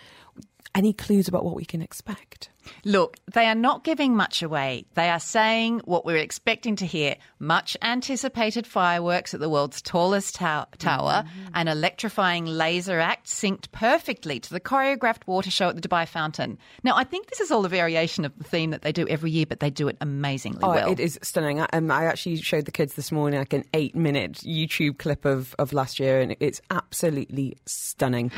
Any 0.73 0.93
clues 0.93 1.27
about 1.27 1.45
what 1.45 1.55
we 1.55 1.65
can 1.65 1.81
expect? 1.81 2.49
Look, 2.85 3.17
they 3.33 3.45
are 3.45 3.55
not 3.55 3.83
giving 3.83 4.15
much 4.15 4.41
away. 4.41 4.85
They 4.95 5.09
are 5.09 5.19
saying 5.19 5.81
what 5.85 6.05
we're 6.05 6.17
expecting 6.17 6.75
to 6.77 6.85
hear 6.85 7.15
much 7.39 7.75
anticipated 7.81 8.65
fireworks 8.67 9.33
at 9.33 9.39
the 9.39 9.49
world's 9.49 9.81
tallest 9.81 10.35
tow- 10.35 10.65
tower, 10.77 11.23
an 11.53 11.67
electrifying 11.67 12.45
laser 12.45 12.99
act 12.99 13.27
synced 13.27 13.71
perfectly 13.71 14.39
to 14.39 14.49
the 14.49 14.59
choreographed 14.59 15.25
water 15.27 15.51
show 15.51 15.69
at 15.69 15.75
the 15.79 15.87
Dubai 15.87 16.07
Fountain. 16.07 16.57
Now, 16.83 16.95
I 16.95 17.03
think 17.03 17.29
this 17.29 17.39
is 17.39 17.51
all 17.51 17.65
a 17.65 17.69
variation 17.69 18.25
of 18.25 18.37
the 18.37 18.43
theme 18.43 18.71
that 18.71 18.81
they 18.81 18.91
do 18.91 19.07
every 19.07 19.31
year, 19.31 19.45
but 19.47 19.59
they 19.59 19.69
do 19.69 19.87
it 19.87 19.97
amazingly 20.01 20.59
Oh, 20.63 20.69
well. 20.69 20.91
it 20.91 20.99
is 20.99 21.19
stunning. 21.21 21.59
I, 21.61 21.67
um, 21.73 21.89
I 21.91 22.05
actually 22.05 22.37
showed 22.37 22.65
the 22.65 22.71
kids 22.71 22.93
this 22.95 23.11
morning 23.11 23.39
like 23.39 23.53
an 23.53 23.63
eight 23.73 23.95
minute 23.95 24.33
YouTube 24.43 24.97
clip 24.97 25.25
of, 25.25 25.55
of 25.59 25.73
last 25.73 25.99
year, 25.99 26.19
and 26.21 26.35
it's 26.39 26.61
absolutely 26.71 27.57
stunning. 27.65 28.31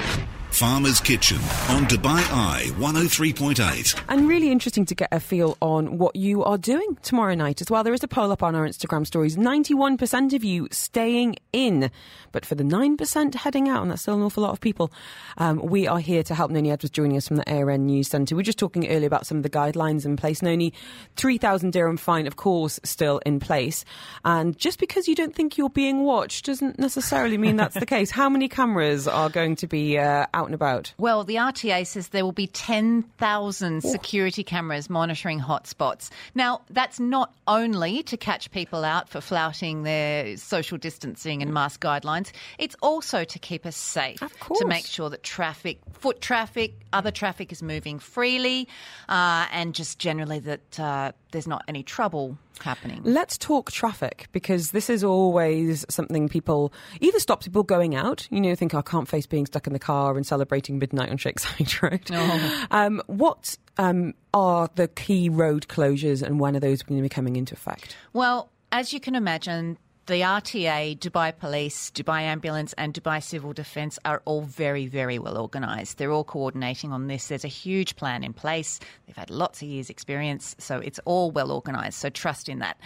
Farmer's 0.51 0.99
Kitchen 0.99 1.37
on 1.69 1.85
Dubai 1.85 2.21
Eye 2.31 2.69
103.8. 2.77 4.03
And 4.09 4.22
really 4.27 4.51
interesting 4.51 4.85
to 4.85 4.95
get 4.95 5.09
a 5.11 5.19
feel 5.19 5.57
on 5.61 5.97
what 5.97 6.15
you 6.15 6.43
are 6.43 6.57
doing 6.57 6.97
tomorrow 7.01 7.33
night 7.33 7.61
as 7.61 7.71
well. 7.71 7.83
There 7.83 7.93
is 7.93 8.03
a 8.03 8.07
poll 8.07 8.31
up 8.31 8.43
on 8.43 8.55
our 8.55 8.67
Instagram 8.67 9.07
stories 9.07 9.35
91% 9.35 10.33
of 10.33 10.43
you 10.43 10.67
staying 10.71 11.37
in, 11.51 11.89
but 12.31 12.45
for 12.45 12.55
the 12.55 12.63
9% 12.63 13.35
heading 13.35 13.69
out, 13.69 13.81
and 13.81 13.89
that's 13.89 14.03
still 14.03 14.13
an 14.13 14.21
awful 14.21 14.43
lot 14.43 14.51
of 14.51 14.61
people, 14.61 14.91
um, 15.37 15.59
we 15.63 15.87
are 15.87 15.99
here 15.99 16.23
to 16.23 16.35
help. 16.35 16.51
Noni 16.51 16.69
Edwards 16.71 16.91
joining 16.91 17.17
us 17.17 17.27
from 17.27 17.37
the 17.37 17.51
ARN 17.51 17.87
News 17.87 18.07
Centre. 18.07 18.35
We 18.35 18.39
were 18.39 18.43
just 18.43 18.59
talking 18.59 18.87
earlier 18.87 19.07
about 19.07 19.25
some 19.25 19.37
of 19.37 19.43
the 19.43 19.49
guidelines 19.49 20.05
in 20.05 20.15
place. 20.15 20.41
Noni, 20.41 20.73
3,000 21.15 21.73
dirham 21.73 21.97
fine, 21.97 22.27
of 22.27 22.35
course, 22.35 22.79
still 22.83 23.19
in 23.25 23.39
place. 23.39 23.83
And 24.23 24.57
just 24.57 24.79
because 24.79 25.07
you 25.07 25.15
don't 25.15 25.35
think 25.35 25.57
you're 25.57 25.69
being 25.69 26.03
watched 26.03 26.45
doesn't 26.45 26.77
necessarily 26.77 27.37
mean 27.37 27.55
that's 27.55 27.75
the 27.75 27.85
case. 27.87 28.11
How 28.11 28.29
many 28.29 28.47
cameras 28.47 29.07
are 29.07 29.29
going 29.29 29.55
to 29.57 29.67
be 29.67 29.97
uh, 29.97 30.27
out 30.33 30.45
and 30.45 30.53
about? 30.53 30.93
Well, 30.99 31.23
the 31.23 31.35
RTA 31.35 31.87
says 31.87 32.09
there 32.09 32.23
will 32.23 32.31
be 32.31 32.47
10,000 32.47 33.81
security 33.81 34.02
cameras 34.03 34.89
monitoring 34.89 35.39
hotspots. 35.39 36.09
Now, 36.35 36.61
that's 36.69 36.99
not 36.99 37.33
only 37.47 38.03
to 38.03 38.17
catch 38.17 38.51
people 38.51 38.85
out 38.85 39.09
for 39.09 39.21
flouting 39.21 39.83
their 39.83 40.37
social 40.37 40.77
distancing 40.77 41.41
and 41.41 41.53
mask 41.53 41.81
guidelines, 41.81 42.31
it's 42.57 42.75
also 42.81 43.23
to 43.23 43.39
keep 43.39 43.65
us 43.65 43.75
safe. 43.75 44.21
Of 44.21 44.39
course. 44.39 44.59
To 44.59 44.67
make 44.67 44.85
sure 44.85 45.09
that 45.09 45.23
traffic, 45.23 45.79
foot 45.93 46.21
traffic, 46.21 46.73
other 46.91 47.11
traffic 47.11 47.51
is 47.51 47.63
moving 47.63 47.99
freely, 47.99 48.67
uh, 49.09 49.47
and 49.51 49.73
just 49.73 49.99
generally 49.99 50.39
that 50.39 50.79
uh, 50.79 51.11
there's 51.33 51.47
not 51.47 51.63
any 51.67 51.83
trouble 51.83 52.37
happening. 52.61 53.01
Let's 53.03 53.37
talk 53.37 53.71
traffic 53.71 54.27
because 54.31 54.71
this 54.71 54.89
is 54.89 55.03
always 55.03 55.85
something 55.89 56.29
people 56.29 56.71
either 57.01 57.19
stops 57.19 57.45
people 57.45 57.63
going 57.63 57.95
out, 57.95 58.27
you 58.31 58.39
know, 58.39 58.55
think 58.55 58.73
I 58.73 58.81
can't 58.81 59.07
face 59.07 59.25
being 59.25 59.45
stuck 59.45 59.67
in 59.67 59.73
the 59.73 59.79
car 59.79 60.15
and 60.15 60.25
celebrating 60.25 60.79
midnight 60.79 61.09
on 61.09 61.17
Sheikh 61.17 61.39
Zayed 61.39 61.81
Road. 62.13 62.67
Um, 62.71 63.01
what 63.07 63.57
um, 63.77 64.13
are 64.33 64.69
the 64.75 64.87
key 64.87 65.27
road 65.27 65.67
closures 65.67 66.21
and 66.21 66.39
when 66.39 66.55
are 66.55 66.61
those 66.61 66.81
going 66.83 66.97
to 66.97 67.03
be 67.03 67.09
coming 67.09 67.35
into 67.35 67.53
effect? 67.53 67.97
Well, 68.13 68.49
as 68.71 68.93
you 68.93 68.99
can 68.99 69.15
imagine, 69.15 69.77
the 70.05 70.15
RTA, 70.15 70.99
Dubai 70.99 71.37
Police, 71.37 71.89
Dubai 71.91 72.23
Ambulance, 72.23 72.73
and 72.73 72.93
Dubai 72.93 73.23
Civil 73.23 73.53
Defence 73.53 73.97
are 74.03 74.21
all 74.25 74.41
very, 74.41 74.85
very 74.85 75.17
well 75.17 75.37
organised. 75.37 75.97
They're 75.97 76.11
all 76.11 76.25
coordinating 76.25 76.91
on 76.91 77.07
this. 77.07 77.29
There's 77.29 77.45
a 77.45 77.49
huge 77.49 77.95
plan 77.95 78.21
in 78.21 78.33
place. 78.33 78.81
They've 79.07 79.15
had 79.15 79.29
lots 79.29 79.61
of 79.61 79.69
years' 79.69 79.89
experience, 79.89 80.57
so 80.59 80.79
it's 80.79 80.99
all 81.05 81.31
well 81.31 81.53
organised. 81.53 81.99
So 81.99 82.09
trust 82.09 82.49
in 82.49 82.59
that. 82.59 82.77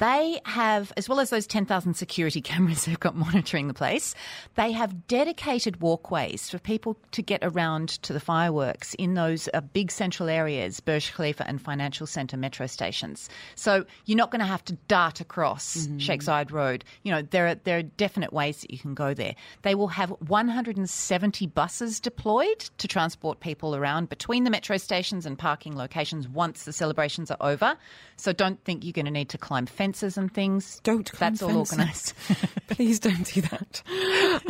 They 0.00 0.40
have, 0.46 0.94
as 0.96 1.10
well 1.10 1.20
as 1.20 1.28
those 1.28 1.46
10,000 1.46 1.92
security 1.92 2.40
cameras 2.50 2.86
they've 2.86 2.98
got 2.98 3.14
monitoring 3.14 3.68
the 3.68 3.74
place, 3.74 4.14
they 4.54 4.72
have 4.72 5.06
dedicated 5.06 5.82
walkways 5.82 6.48
for 6.48 6.58
people 6.58 6.96
to 7.12 7.20
get 7.20 7.40
around 7.42 7.90
to 8.02 8.14
the 8.14 8.20
fireworks 8.20 8.94
in 8.94 9.12
those 9.12 9.48
uh, 9.52 9.60
big 9.60 9.90
central 9.90 10.30
areas, 10.30 10.80
Burj 10.80 11.12
Khalifa 11.12 11.46
and 11.46 11.60
Financial 11.60 12.06
Centre 12.06 12.38
metro 12.38 12.66
stations. 12.66 13.28
So 13.56 13.84
you're 14.06 14.16
not 14.16 14.30
going 14.30 14.40
to 14.40 14.46
have 14.46 14.64
to 14.64 14.72
dart 14.88 15.20
across 15.20 15.86
Sheikh 15.98 16.22
Zayed 16.22 16.50
Road. 16.50 16.82
You 17.02 17.12
know, 17.12 17.20
there 17.20 17.48
are, 17.48 17.54
there 17.56 17.76
are 17.78 17.82
definite 17.82 18.32
ways 18.32 18.62
that 18.62 18.70
you 18.70 18.78
can 18.78 18.94
go 18.94 19.12
there. 19.12 19.34
They 19.62 19.74
will 19.74 19.88
have 19.88 20.10
170 20.28 21.46
buses 21.48 22.00
deployed 22.00 22.60
to 22.78 22.88
transport 22.88 23.40
people 23.40 23.76
around 23.76 24.08
between 24.08 24.44
the 24.44 24.50
metro 24.50 24.78
stations 24.78 25.26
and 25.26 25.38
parking 25.38 25.76
locations 25.76 26.26
once 26.26 26.64
the 26.64 26.72
celebrations 26.72 27.30
are 27.30 27.36
over. 27.42 27.76
So 28.16 28.32
don't 28.32 28.62
think 28.64 28.82
you're 28.82 28.92
going 28.92 29.04
to 29.04 29.10
need 29.10 29.28
to 29.30 29.38
climb 29.38 29.66
fences 29.66 29.89
and 30.16 30.32
things. 30.32 30.80
Don't 30.82 31.10
That's 31.18 31.42
all 31.42 31.56
organised. 31.56 32.14
Please 32.68 32.98
don't 33.00 33.24
do 33.24 33.40
that. 33.42 33.82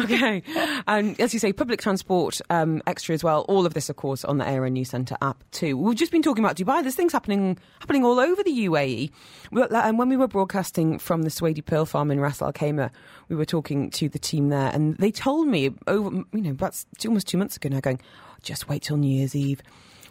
okay. 0.00 0.42
And 0.86 1.18
as 1.20 1.32
you 1.32 1.40
say, 1.40 1.52
public 1.52 1.80
transport 1.80 2.40
um, 2.50 2.82
extra 2.86 3.14
as 3.14 3.24
well. 3.24 3.44
All 3.48 3.66
of 3.66 3.74
this, 3.74 3.88
of 3.88 3.96
course, 3.96 4.24
on 4.24 4.38
the 4.38 4.44
ARN 4.44 4.74
News 4.74 4.90
Centre 4.90 5.16
app 5.22 5.42
too. 5.50 5.76
We've 5.76 5.96
just 5.96 6.12
been 6.12 6.22
talking 6.22 6.44
about 6.44 6.56
Dubai. 6.56 6.82
There's 6.82 6.94
things 6.94 7.12
happening 7.12 7.58
happening 7.80 8.04
all 8.04 8.20
over 8.20 8.42
the 8.42 8.66
UAE. 8.66 9.10
And 9.52 9.98
when 9.98 10.08
we 10.08 10.16
were 10.16 10.28
broadcasting 10.28 10.98
from 10.98 11.22
the 11.22 11.30
Suwaidi 11.30 11.64
Pearl 11.64 11.86
Farm 11.86 12.10
in 12.10 12.20
Ras 12.20 12.42
Al 12.42 12.52
Khaimah, 12.52 12.90
we 13.28 13.36
were 13.36 13.44
talking 13.44 13.90
to 13.90 14.08
the 14.08 14.18
team 14.18 14.48
there, 14.48 14.70
and 14.72 14.96
they 14.98 15.10
told 15.10 15.48
me 15.48 15.70
over, 15.86 16.14
you 16.32 16.40
know, 16.40 16.50
about 16.50 16.84
almost 17.06 17.28
two 17.28 17.38
months 17.38 17.56
ago 17.56 17.68
now, 17.68 17.80
going, 17.80 18.00
just 18.42 18.68
wait 18.68 18.82
till 18.82 18.96
New 18.96 19.14
Year's 19.14 19.34
Eve. 19.34 19.62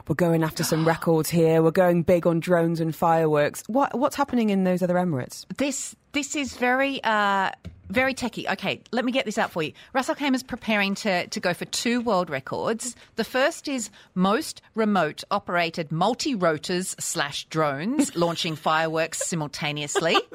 We're 0.09 0.15
going 0.15 0.43
after 0.43 0.63
some 0.63 0.87
records 0.87 1.29
here. 1.29 1.61
We're 1.61 1.69
going 1.69 2.01
big 2.01 2.25
on 2.25 2.39
drones 2.39 2.79
and 2.79 2.95
fireworks. 2.95 3.63
What 3.67 3.97
what's 3.97 4.15
happening 4.15 4.49
in 4.49 4.63
those 4.63 4.81
other 4.81 4.95
Emirates? 4.95 5.45
this 5.57 5.95
this 6.13 6.35
is 6.35 6.57
very 6.57 6.99
uh, 7.03 7.51
very 7.89 8.15
techy. 8.15 8.49
Okay, 8.49 8.81
let 8.91 9.05
me 9.05 9.11
get 9.11 9.25
this 9.25 9.37
out 9.37 9.51
for 9.51 9.61
you. 9.61 9.71
Russell 9.93 10.15
is 10.19 10.41
preparing 10.41 10.95
to, 10.95 11.27
to 11.27 11.39
go 11.39 11.53
for 11.53 11.65
two 11.65 12.01
world 12.01 12.31
records. 12.31 12.95
The 13.17 13.23
first 13.23 13.67
is 13.67 13.91
most 14.15 14.63
remote 14.73 15.23
operated 15.29 15.91
multi 15.91 16.33
rotors 16.33 16.95
slash 16.99 17.45
drones 17.45 18.15
launching 18.15 18.55
fireworks 18.55 19.27
simultaneously. 19.27 20.17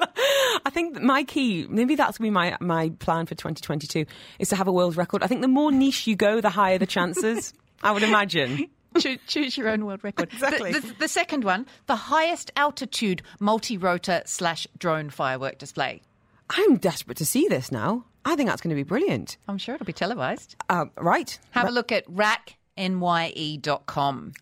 I 0.65 0.69
think 0.69 1.01
my 1.01 1.25
key, 1.25 1.67
maybe 1.69 1.95
that's 1.95 2.17
going 2.17 2.27
to 2.27 2.31
be 2.31 2.33
my, 2.33 2.57
my 2.61 2.89
plan 2.99 3.25
for 3.25 3.35
2022, 3.35 4.05
is 4.39 4.49
to 4.49 4.55
have 4.55 4.67
a 4.69 4.71
world 4.71 4.95
record. 4.95 5.21
I 5.21 5.27
think 5.27 5.41
the 5.41 5.49
more 5.49 5.71
niche 5.71 6.07
you 6.07 6.15
go, 6.15 6.39
the 6.39 6.49
higher 6.49 6.77
the 6.77 6.85
chances, 6.87 7.53
I 7.83 7.91
would 7.91 8.03
imagine. 8.03 8.69
Choose, 8.99 9.19
choose 9.27 9.57
your 9.57 9.69
own 9.69 9.85
world 9.85 10.03
record. 10.03 10.31
Exactly. 10.33 10.71
The, 10.71 10.79
the, 10.79 10.93
the 10.99 11.07
second 11.07 11.43
one, 11.43 11.65
the 11.87 11.95
highest 11.95 12.51
altitude 12.55 13.21
multi-rotor 13.39 14.21
slash 14.25 14.67
drone 14.77 15.09
firework 15.09 15.57
display. 15.57 16.01
I'm 16.49 16.77
desperate 16.77 17.17
to 17.17 17.25
see 17.25 17.47
this 17.47 17.71
now. 17.71 18.05
I 18.23 18.35
think 18.35 18.49
that's 18.49 18.61
going 18.61 18.69
to 18.69 18.75
be 18.75 18.83
brilliant. 18.83 19.37
I'm 19.47 19.57
sure 19.57 19.75
it'll 19.75 19.85
be 19.85 19.93
televised. 19.93 20.55
Uh, 20.69 20.85
right. 20.97 21.37
Have 21.51 21.67
a 21.67 21.71
look 21.71 21.91
at 21.91 22.07
raknye.com. 22.07 22.53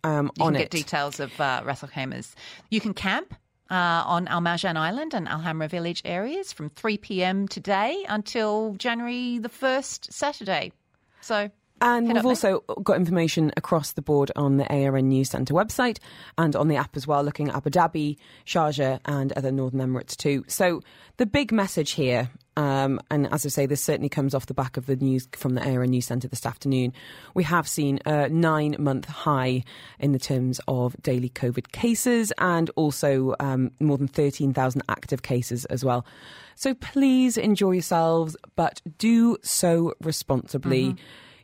Um, 0.04 0.32
you 0.36 0.44
on 0.44 0.54
can 0.54 0.56
it. 0.56 0.60
get 0.60 0.72
details 0.72 1.20
of 1.20 1.40
uh, 1.40 1.62
Ras 1.66 1.84
You 2.70 2.80
can 2.80 2.94
camp 2.94 3.34
uh, 3.70 4.04
on 4.06 4.28
Al 4.28 4.40
Marjan 4.40 4.78
Island 4.78 5.14
and 5.14 5.28
Al 5.28 5.40
Hamra 5.40 5.70
Village 5.70 6.02
areas 6.06 6.54
from 6.54 6.70
3 6.70 6.98
p.m. 6.98 7.48
today 7.48 8.06
until 8.08 8.76
January 8.78 9.40
the 9.40 9.50
1st, 9.50 10.14
Saturday. 10.14 10.72
So 11.22 11.50
And 11.84 12.08
Head 12.08 12.16
we've 12.16 12.26
also 12.26 12.62
got 12.82 12.96
information 12.96 13.52
across 13.58 13.92
the 13.92 14.02
board 14.02 14.32
on 14.38 14.56
the 14.56 14.66
ARN 14.74 15.10
News 15.10 15.30
Centre 15.30 15.54
website 15.54 16.00
and 16.38 16.56
on 16.56 16.70
the 16.70 16.78
app 16.78 16.96
as 16.96 17.06
well, 17.06 17.22
looking 17.24 17.50
at 17.50 17.58
Abu 17.58 17.72
Dhabi, 17.72 18.16
Sharjah, 18.46 19.02
and 19.04 19.34
other 19.34 19.52
Northern 19.52 19.82
Emirates 19.82 20.16
too. 20.16 20.46
So 20.48 20.80
the 21.18 21.26
big 21.26 21.52
message 21.52 21.92
here, 21.92 22.32
um, 22.56 23.02
and 23.12 23.28
as 23.34 23.46
I 23.46 23.50
say, 23.50 23.66
this 23.66 23.84
certainly 23.84 24.08
comes 24.08 24.34
off 24.34 24.46
the 24.46 24.54
back 24.54 24.78
of 24.78 24.86
the 24.86 24.96
news 24.96 25.28
from 25.34 25.56
the 25.56 25.62
ARN 25.62 25.90
News 25.90 26.06
Centre 26.06 26.30
this 26.30 26.46
afternoon. 26.46 26.94
We 27.34 27.44
have 27.44 27.68
seen 27.68 28.00
a 28.06 28.30
nine 28.30 28.78
month 28.80 29.10
high 29.10 29.66
in 30.00 30.14
the 30.14 30.20
terms 30.20 30.62
of 30.70 30.96
daily 31.04 31.32
COVID 31.32 31.74
cases 31.74 32.32
and 32.38 32.72
also 32.78 33.36
um, 33.42 33.72
more 33.82 33.98
than 33.98 34.08
13,000 34.08 34.84
active 34.88 35.22
cases 35.22 35.66
as 35.66 35.84
well. 35.84 36.06
So 36.56 36.76
please 36.76 37.36
enjoy 37.36 37.72
yourselves, 37.72 38.38
but 38.56 38.82
do 38.98 39.36
so 39.42 39.96
responsibly 40.00 40.96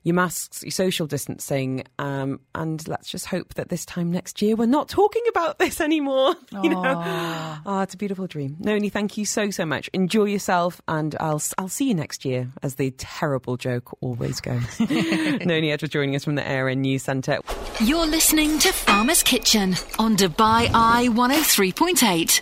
your 0.04 0.16
masks, 0.16 0.64
your 0.64 0.72
social 0.72 1.08
distancing, 1.08 1.84
um, 1.98 2.40
and 2.56 2.88
let's 2.88 3.10
just 3.10 3.26
hope 3.26 3.54
that 3.56 3.70
this 3.70 3.86
time 3.86 4.12
next 4.12 4.42
year 4.42 4.56
we're 4.56 4.66
not 4.66 4.90
talking 4.90 5.24
about 5.30 5.60
this 5.60 5.82
anymore. 5.82 6.36
You 6.62 6.72
know, 6.72 6.84
ah, 6.86 7.84
it's 7.84 7.94
a 7.94 7.98
beautiful 7.98 8.28
dream. 8.28 8.58
Noni, 8.60 8.90
thank 8.90 9.18
you 9.18 9.24
so 9.24 9.50
so 9.50 9.66
much. 9.66 9.90
Enjoy 9.94 10.26
yourself, 10.26 10.82
and 10.90 11.16
I'll 11.20 11.42
I'll 11.58 11.70
see 11.70 11.88
you 11.88 11.94
next 11.94 12.26
year, 12.26 12.50
as 12.62 12.76
the 12.76 12.92
terrible 12.98 13.56
joke 13.56 13.96
always 14.02 14.42
goes. 14.42 14.80
Noni 14.90 15.72
Edwards 15.72 15.94
joining 15.94 16.16
us 16.16 16.26
from 16.26 16.36
the 16.36 16.44
ARN 16.44 16.82
News 16.82 17.04
Centre. 17.04 17.40
You're 17.80 18.08
listening 18.08 18.60
to 18.60 18.74
Farmer's 18.74 19.24
Kitchen 19.24 19.76
on 19.98 20.18
Dubai 20.18 20.70
Eye 20.74 21.08
103.8. 21.12 22.42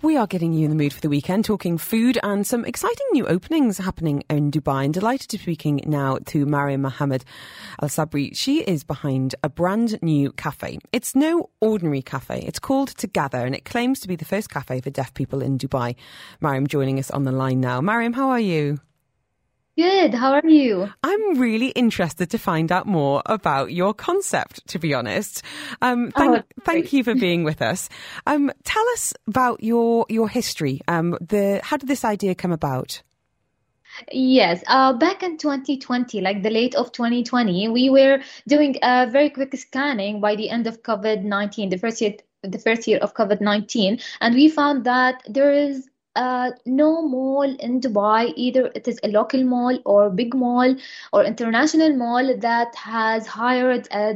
We 0.00 0.16
are 0.16 0.28
getting 0.28 0.52
you 0.52 0.64
in 0.64 0.70
the 0.70 0.76
mood 0.76 0.92
for 0.92 1.00
the 1.00 1.08
weekend, 1.08 1.44
talking 1.44 1.76
food 1.76 2.20
and 2.22 2.46
some 2.46 2.64
exciting 2.64 3.06
new 3.10 3.26
openings 3.26 3.78
happening 3.78 4.22
in 4.30 4.52
Dubai. 4.52 4.84
And 4.84 4.94
delighted 4.94 5.28
to 5.30 5.38
be 5.38 5.42
speaking 5.42 5.80
now 5.86 6.18
to 6.26 6.46
Mariam 6.46 6.82
Mohammed 6.82 7.24
Al 7.82 7.88
Sabri. 7.88 8.30
She 8.36 8.60
is 8.60 8.84
behind 8.84 9.34
a 9.42 9.48
brand 9.48 10.00
new 10.00 10.30
cafe. 10.30 10.78
It's 10.92 11.16
no 11.16 11.50
ordinary 11.60 12.02
cafe. 12.02 12.44
It's 12.46 12.60
called 12.60 12.90
Together, 12.96 13.44
and 13.44 13.56
it 13.56 13.64
claims 13.64 13.98
to 13.98 14.08
be 14.08 14.14
the 14.14 14.24
first 14.24 14.50
cafe 14.50 14.80
for 14.80 14.90
deaf 14.90 15.14
people 15.14 15.42
in 15.42 15.58
Dubai. 15.58 15.96
Mariam 16.40 16.68
joining 16.68 17.00
us 17.00 17.10
on 17.10 17.24
the 17.24 17.32
line 17.32 17.60
now. 17.60 17.80
Mariam, 17.80 18.12
how 18.12 18.30
are 18.30 18.38
you? 18.38 18.78
Good. 19.78 20.12
How 20.12 20.32
are 20.32 20.44
you? 20.44 20.92
I'm 21.04 21.38
really 21.38 21.68
interested 21.68 22.30
to 22.30 22.38
find 22.38 22.72
out 22.72 22.88
more 22.88 23.22
about 23.26 23.70
your 23.70 23.94
concept, 23.94 24.66
to 24.66 24.80
be 24.80 24.92
honest. 24.92 25.44
Um, 25.80 26.10
thank, 26.10 26.34
Oh, 26.34 26.42
thank 26.64 26.92
you 26.92 27.04
for 27.04 27.14
being 27.26 27.44
with 27.44 27.62
us. 27.62 27.88
Um, 28.26 28.50
tell 28.64 28.82
us 28.88 29.14
about 29.28 29.62
your, 29.62 30.04
your 30.08 30.28
history. 30.28 30.80
Um, 30.88 31.16
the, 31.20 31.60
how 31.62 31.76
did 31.76 31.88
this 31.88 32.04
idea 32.04 32.34
come 32.34 32.50
about? 32.50 33.02
Yes. 34.10 34.64
Uh, 34.66 34.94
back 34.94 35.22
in 35.22 35.38
2020, 35.38 36.22
like 36.22 36.42
the 36.42 36.50
late 36.50 36.74
of 36.74 36.90
2020, 36.90 37.68
we 37.68 37.88
were 37.88 38.18
doing 38.48 38.74
a 38.82 39.08
very 39.08 39.30
quick 39.30 39.56
scanning 39.56 40.20
by 40.20 40.34
the 40.34 40.50
end 40.50 40.66
of 40.66 40.82
COVID-19, 40.82 41.70
the 41.70 41.78
first 41.78 42.00
year, 42.00 42.14
the 42.42 42.58
first 42.58 42.88
year 42.88 42.98
of 42.98 43.14
COVID-19, 43.14 44.02
and 44.20 44.34
we 44.34 44.48
found 44.48 44.82
that 44.86 45.22
there 45.28 45.52
is 45.52 45.88
uh, 46.22 46.50
no 46.66 47.02
mall 47.02 47.56
in 47.68 47.80
Dubai, 47.80 48.32
either 48.36 48.66
it 48.74 48.88
is 48.88 49.00
a 49.02 49.08
local 49.08 49.44
mall 49.44 49.78
or 49.84 50.10
big 50.10 50.34
mall 50.34 50.74
or 51.12 51.24
international 51.24 51.96
mall 51.96 52.36
that 52.48 52.74
has 52.76 53.26
hired 53.26 53.88
uh, 53.90 54.14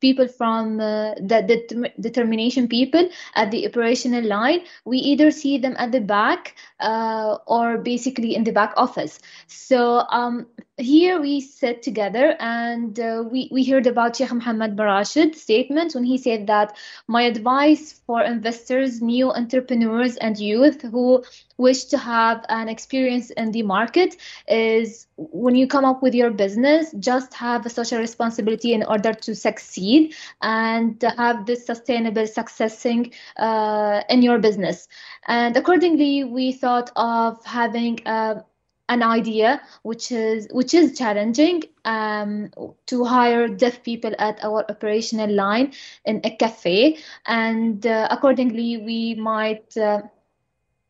people 0.00 0.28
from 0.28 0.80
uh, 0.80 1.14
the 1.14 1.42
det- 1.50 2.00
determination 2.00 2.68
people 2.68 3.08
at 3.34 3.50
the 3.50 3.66
operational 3.66 4.24
line. 4.24 4.60
We 4.84 4.98
either 4.98 5.30
see 5.30 5.58
them 5.58 5.76
at 5.78 5.92
the 5.92 6.00
back 6.00 6.54
uh, 6.80 7.38
or 7.46 7.78
basically 7.78 8.34
in 8.34 8.44
the 8.44 8.52
back 8.52 8.74
office. 8.76 9.18
So 9.46 10.04
um, 10.10 10.46
here 10.78 11.20
we 11.20 11.40
sat 11.40 11.82
together 11.82 12.36
and 12.38 13.00
uh, 13.00 13.24
we, 13.30 13.48
we 13.50 13.64
heard 13.64 13.86
about 13.86 14.16
Sheikh 14.16 14.30
Mohammed 14.30 14.76
bin 14.76 14.84
Rashid's 14.84 15.40
statement 15.40 15.94
when 15.94 16.04
he 16.04 16.18
said 16.18 16.46
that 16.48 16.76
my 17.08 17.22
advice 17.22 18.00
for 18.06 18.22
investors, 18.22 19.00
new 19.00 19.32
entrepreneurs, 19.32 20.16
and 20.18 20.38
youth 20.38 20.82
who 20.82 21.24
wish 21.56 21.84
to 21.86 21.96
have 21.96 22.44
an 22.50 22.68
experience 22.68 23.30
in 23.30 23.52
the 23.52 23.62
market 23.62 24.16
is 24.48 25.06
when 25.16 25.54
you 25.54 25.66
come 25.66 25.86
up 25.86 26.02
with 26.02 26.14
your 26.14 26.30
business, 26.30 26.92
just 27.00 27.32
have 27.32 27.64
a 27.64 27.70
social 27.70 27.98
responsibility 27.98 28.74
in 28.74 28.82
order 28.82 29.14
to 29.14 29.34
succeed 29.34 30.14
and 30.42 31.02
have 31.16 31.46
this 31.46 31.64
sustainable 31.64 32.26
successing 32.26 33.10
uh, 33.38 34.02
in 34.10 34.20
your 34.20 34.38
business. 34.38 34.88
And 35.26 35.56
accordingly, 35.56 36.24
we 36.24 36.52
thought 36.52 36.90
of 36.96 37.42
having 37.46 38.00
a 38.04 38.44
an 38.88 39.02
idea 39.02 39.60
which 39.82 40.12
is 40.12 40.48
which 40.52 40.72
is 40.74 40.96
challenging 40.96 41.62
um, 41.84 42.50
to 42.86 43.04
hire 43.04 43.48
deaf 43.48 43.82
people 43.82 44.12
at 44.18 44.42
our 44.44 44.64
operational 44.70 45.32
line 45.32 45.72
in 46.04 46.20
a 46.24 46.30
cafe. 46.36 46.98
And 47.26 47.86
uh, 47.86 48.08
accordingly 48.10 48.78
we 48.78 49.14
might 49.14 49.76
uh, 49.76 50.02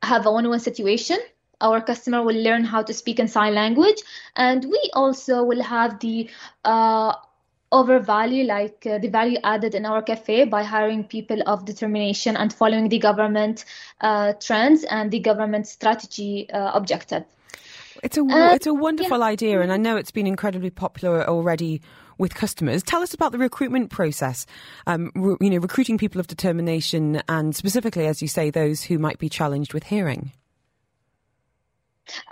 have 0.03 0.27
a 0.27 0.33
one-on-one 0.33 0.61
situation. 0.61 1.19
Our 1.61 1.81
customer 1.81 2.23
will 2.23 2.37
learn 2.43 2.65
how 2.65 2.83
to 2.83 2.93
speak 2.93 3.19
in 3.19 3.29
sign 3.29 3.55
language. 3.55 4.03
And 4.37 4.65
we 4.65 4.91
also 4.93 5.43
will 5.43 5.63
have 5.63 5.99
the 6.01 6.29
uh, 6.65 7.15
overvalue 7.73 8.45
like 8.45 8.87
uh, 8.87 8.99
the 8.99 9.09
value 9.09 9.39
added 9.43 9.75
in 9.75 9.87
our 9.87 10.03
cafe 10.03 10.45
by 10.45 10.63
hiring 10.63 11.03
people 11.03 11.43
of 11.47 11.65
determination 11.65 12.37
and 12.37 12.53
following 12.53 12.89
the 12.91 12.99
government 12.99 13.65
uh, 14.03 14.35
trends 14.35 14.85
and 14.85 15.11
the 15.11 15.19
government 15.19 15.67
strategy 15.67 16.49
uh, 16.51 16.73
objective 16.75 17.25
It's 18.03 18.17
a, 18.17 18.23
Uh, 18.23 18.55
it's 18.55 18.67
a 18.67 18.75
wonderful 18.75 19.23
idea, 19.23 19.61
and 19.61 19.73
I 19.73 19.77
know 19.77 19.97
it's 19.97 20.11
been 20.11 20.27
incredibly 20.27 20.71
popular 20.71 21.29
already 21.29 21.81
with 22.19 22.35
customers. 22.35 22.83
Tell 22.83 23.03
us 23.03 23.15
about 23.15 23.33
the 23.33 23.39
recruitment 23.39 23.91
process. 23.91 24.47
Um, 24.87 25.13
re- 25.15 25.37
you 25.41 25.51
know, 25.51 25.59
recruiting 25.59 25.99
people 25.99 26.21
of 26.21 26.27
determination, 26.27 27.23
and 27.29 27.55
specifically, 27.55 28.07
as 28.07 28.23
you 28.23 28.29
say, 28.29 28.51
those 28.51 28.83
who 28.83 28.99
might 28.99 29.19
be 29.19 29.29
challenged 29.29 29.75
with 29.75 29.85
hearing. 29.85 30.33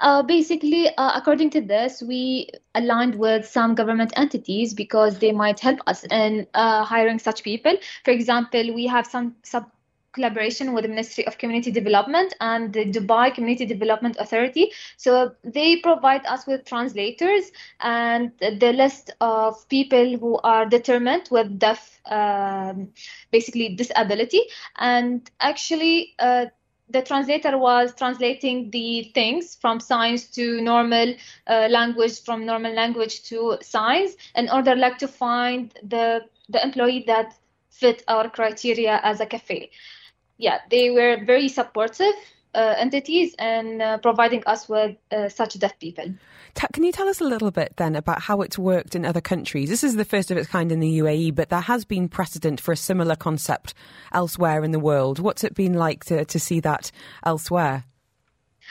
Uh, 0.01 0.23
basically, 0.23 0.89
uh, 0.97 1.13
according 1.15 1.51
to 1.51 1.61
this, 1.61 2.03
we 2.03 2.49
aligned 2.75 3.17
with 3.17 3.47
some 3.47 3.75
government 3.75 4.13
entities 4.17 4.73
because 4.73 5.19
they 5.19 5.33
might 5.33 5.59
help 5.59 5.81
us 5.87 6.05
in 6.05 6.47
uh, 6.55 6.85
hiring 6.85 7.19
such 7.19 7.43
people. 7.43 7.75
For 8.05 8.13
example, 8.13 8.73
we 8.73 8.87
have 8.87 9.07
some 9.07 9.35
sub 9.43 9.67
collaboration 10.15 10.73
with 10.73 10.85
the 10.85 10.89
Ministry 10.89 11.27
of 11.27 11.37
Community 11.39 11.71
Development 11.71 12.33
and 12.41 12.73
the 12.73 12.85
Dubai 12.87 13.35
Community 13.35 13.67
Development 13.67 14.17
Authority. 14.19 14.73
So 14.97 15.35
they 15.43 15.81
provide 15.81 16.25
us 16.27 16.47
with 16.47 16.65
translators 16.65 17.51
and 17.81 18.33
the 18.39 18.73
list 18.73 19.11
of 19.21 19.69
people 19.69 20.17
who 20.19 20.39
are 20.39 20.67
determined 20.67 21.29
with 21.31 21.59
deaf, 21.59 22.01
um, 22.07 22.89
basically 23.31 23.75
disability. 23.75 24.43
And 24.79 25.31
actually, 25.41 26.15
uh, 26.19 26.47
the 26.91 27.03
translator 27.03 27.57
was 27.57 27.95
translating 27.95 28.71
the 28.71 29.11
things 29.15 29.57
from 29.57 29.81
signs 29.81 30.27
to 30.33 30.61
normal 30.61 31.15
uh, 31.47 31.69
language, 31.71 32.23
from 32.23 32.45
normal 32.45 32.75
language 32.75 33.23
to 33.25 33.59
signs, 33.63 34.17
in 34.37 34.51
order 34.51 34.77
like 34.77 34.99
to 34.99 35.09
find 35.09 35.73
the 35.83 36.27
the 36.51 36.63
employee 36.63 37.05
that 37.07 37.35
fit 37.71 38.05
our 38.07 38.29
criteria 38.29 39.01
as 39.03 39.21
a 39.21 39.27
cafe. 39.27 39.71
Yeah, 40.39 40.59
they 40.71 40.91
were 40.91 41.25
very 41.25 41.49
supportive 41.49 42.15
uh, 42.55 42.75
entities 42.79 43.35
and 43.39 43.83
uh, 43.83 43.99
providing 43.99 44.43
us 44.47 44.69
with 44.69 44.97
uh, 45.11 45.29
such 45.29 45.59
deaf 45.59 45.79
people. 45.79 46.15
Can 46.73 46.85
you 46.85 46.93
tell 46.93 47.09
us 47.09 47.21
a 47.21 47.25
little 47.25 47.51
bit 47.51 47.77
then 47.77 47.97
about 47.97 48.23
how 48.23 48.41
it's 48.41 48.57
worked 48.57 48.95
in 48.95 49.05
other 49.05 49.21
countries? 49.21 49.69
This 49.69 49.83
is 49.83 49.97
the 49.97 50.05
first 50.05 50.31
of 50.31 50.37
its 50.37 50.49
kind 50.49 50.71
in 50.71 50.79
the 50.79 50.99
UAE, 51.01 51.35
but 51.35 51.49
there 51.49 51.61
has 51.61 51.85
been 51.85 52.09
precedent 52.09 52.61
for 52.61 52.71
a 52.73 52.77
similar 52.77 53.17
concept 53.17 53.75
elsewhere 54.13 54.63
in 54.63 54.71
the 54.71 54.79
world. 54.79 55.19
What's 55.19 55.43
it 55.43 55.55
been 55.55 55.75
like 55.75 56.05
to, 56.05 56.25
to 56.25 56.39
see 56.39 56.61
that 56.61 56.93
elsewhere? 57.25 57.85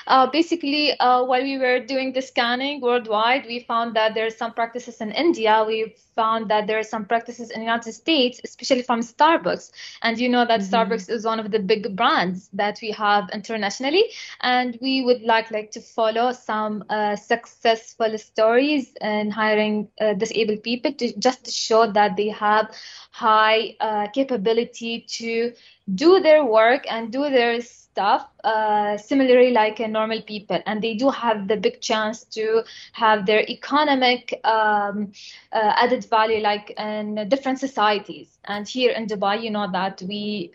Uh, 0.07 0.27
basically, 0.27 0.97
uh, 0.99 1.23
while 1.23 1.43
we 1.43 1.57
were 1.57 1.79
doing 1.79 2.13
the 2.13 2.21
scanning 2.21 2.81
worldwide, 2.81 3.45
we 3.45 3.59
found 3.59 3.95
that 3.95 4.13
there 4.13 4.25
are 4.25 4.31
some 4.31 4.53
practices 4.53 4.99
in 5.01 5.11
India. 5.11 5.63
We 5.67 5.93
found 6.15 6.49
that 6.49 6.67
there 6.67 6.79
are 6.79 6.83
some 6.83 7.05
practices 7.05 7.49
in 7.49 7.59
the 7.59 7.65
United 7.65 7.93
States, 7.93 8.39
especially 8.43 8.83
from 8.83 9.01
Starbucks. 9.01 9.71
And 10.01 10.19
you 10.19 10.29
know 10.29 10.45
that 10.45 10.61
mm-hmm. 10.61 10.73
Starbucks 10.73 11.09
is 11.09 11.25
one 11.25 11.39
of 11.39 11.51
the 11.51 11.59
big 11.59 11.95
brands 11.95 12.49
that 12.53 12.79
we 12.81 12.91
have 12.91 13.29
internationally, 13.31 14.05
and 14.41 14.77
we 14.81 15.03
would 15.03 15.21
like 15.21 15.51
like 15.51 15.71
to 15.71 15.81
follow 15.81 16.31
some 16.31 16.83
uh, 16.89 17.15
successful 17.15 18.17
stories 18.17 18.93
in 19.01 19.31
hiring 19.31 19.87
uh, 19.99 20.13
disabled 20.13 20.63
people 20.63 20.93
to 20.93 21.17
just 21.19 21.45
to 21.45 21.51
show 21.51 21.91
that 21.91 22.15
they 22.15 22.29
have 22.29 22.73
high 23.11 23.75
uh, 23.79 24.07
capability 24.07 25.05
to 25.07 25.53
do 25.93 26.19
their 26.19 26.43
work 26.43 26.85
and 26.89 27.11
do 27.11 27.29
their 27.29 27.61
stuff 27.61 28.27
uh, 28.43 28.97
similarly 28.97 29.51
like 29.51 29.79
a 29.79 29.87
normal 29.87 30.21
people 30.23 30.59
and 30.65 30.81
they 30.81 30.95
do 30.95 31.09
have 31.09 31.47
the 31.47 31.55
big 31.55 31.79
chance 31.79 32.23
to 32.23 32.63
have 32.91 33.25
their 33.25 33.41
economic 33.49 34.39
um, 34.43 35.11
uh, 35.51 35.73
added 35.75 36.02
value 36.05 36.41
like 36.41 36.71
in 36.77 37.27
different 37.29 37.59
societies. 37.59 38.37
And 38.45 38.67
here 38.67 38.91
in 38.91 39.07
dubai 39.07 39.41
you 39.41 39.51
know 39.51 39.69
that 39.71 40.01
we 40.07 40.51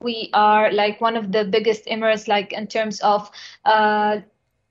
we 0.00 0.30
are 0.32 0.72
like 0.72 1.00
one 1.00 1.16
of 1.16 1.32
the 1.32 1.44
biggest 1.44 1.86
emirs 1.86 2.26
like 2.28 2.52
in 2.52 2.66
terms 2.66 3.00
of 3.00 3.30
uh, 3.64 4.20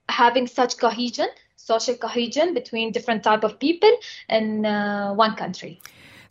having 0.10 0.48
such 0.48 0.78
cohesion 0.78 1.28
social 1.56 1.96
cohesion 1.96 2.54
between 2.54 2.92
different 2.92 3.24
type 3.24 3.44
of 3.44 3.60
people 3.60 3.92
in 4.30 4.66
uh, 4.66 5.14
one 5.14 5.36
country 5.36 5.80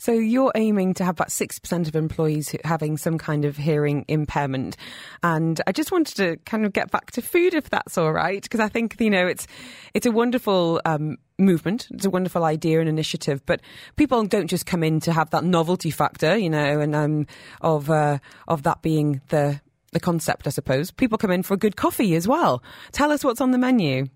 so 0.00 0.12
you're 0.12 0.50
aiming 0.54 0.94
to 0.94 1.04
have 1.04 1.16
about 1.16 1.28
6% 1.28 1.88
of 1.88 1.94
employees 1.94 2.56
having 2.64 2.96
some 2.96 3.18
kind 3.18 3.44
of 3.44 3.58
hearing 3.58 4.06
impairment. 4.08 4.78
And 5.22 5.60
I 5.66 5.72
just 5.72 5.92
wanted 5.92 6.16
to 6.16 6.36
kind 6.46 6.64
of 6.64 6.72
get 6.72 6.90
back 6.90 7.10
to 7.12 7.22
food, 7.22 7.52
if 7.52 7.68
that's 7.68 7.98
all 7.98 8.10
right, 8.10 8.42
because 8.42 8.60
I 8.60 8.68
think, 8.68 8.96
you 8.98 9.10
know, 9.10 9.26
it's, 9.26 9.46
it's 9.92 10.06
a 10.06 10.10
wonderful, 10.10 10.80
um, 10.86 11.18
movement. 11.38 11.86
It's 11.90 12.06
a 12.06 12.10
wonderful 12.10 12.44
idea 12.44 12.80
and 12.80 12.88
initiative, 12.88 13.44
but 13.44 13.60
people 13.96 14.24
don't 14.24 14.46
just 14.46 14.64
come 14.64 14.82
in 14.82 15.00
to 15.00 15.12
have 15.12 15.30
that 15.30 15.44
novelty 15.44 15.90
factor, 15.90 16.36
you 16.36 16.50
know, 16.50 16.80
and 16.80 16.94
um, 16.94 17.26
of 17.60 17.88
uh, 17.90 18.18
of 18.46 18.62
that 18.64 18.82
being 18.82 19.20
the 19.28 19.60
the 19.92 20.00
concept, 20.00 20.46
I 20.46 20.50
suppose. 20.50 20.90
People 20.90 21.18
come 21.18 21.30
in 21.30 21.42
for 21.42 21.54
a 21.54 21.58
good 21.58 21.76
coffee 21.76 22.14
as 22.14 22.28
well. 22.28 22.62
Tell 22.92 23.10
us 23.10 23.24
what's 23.24 23.40
on 23.40 23.50
the 23.50 23.58
menu. 23.58 24.08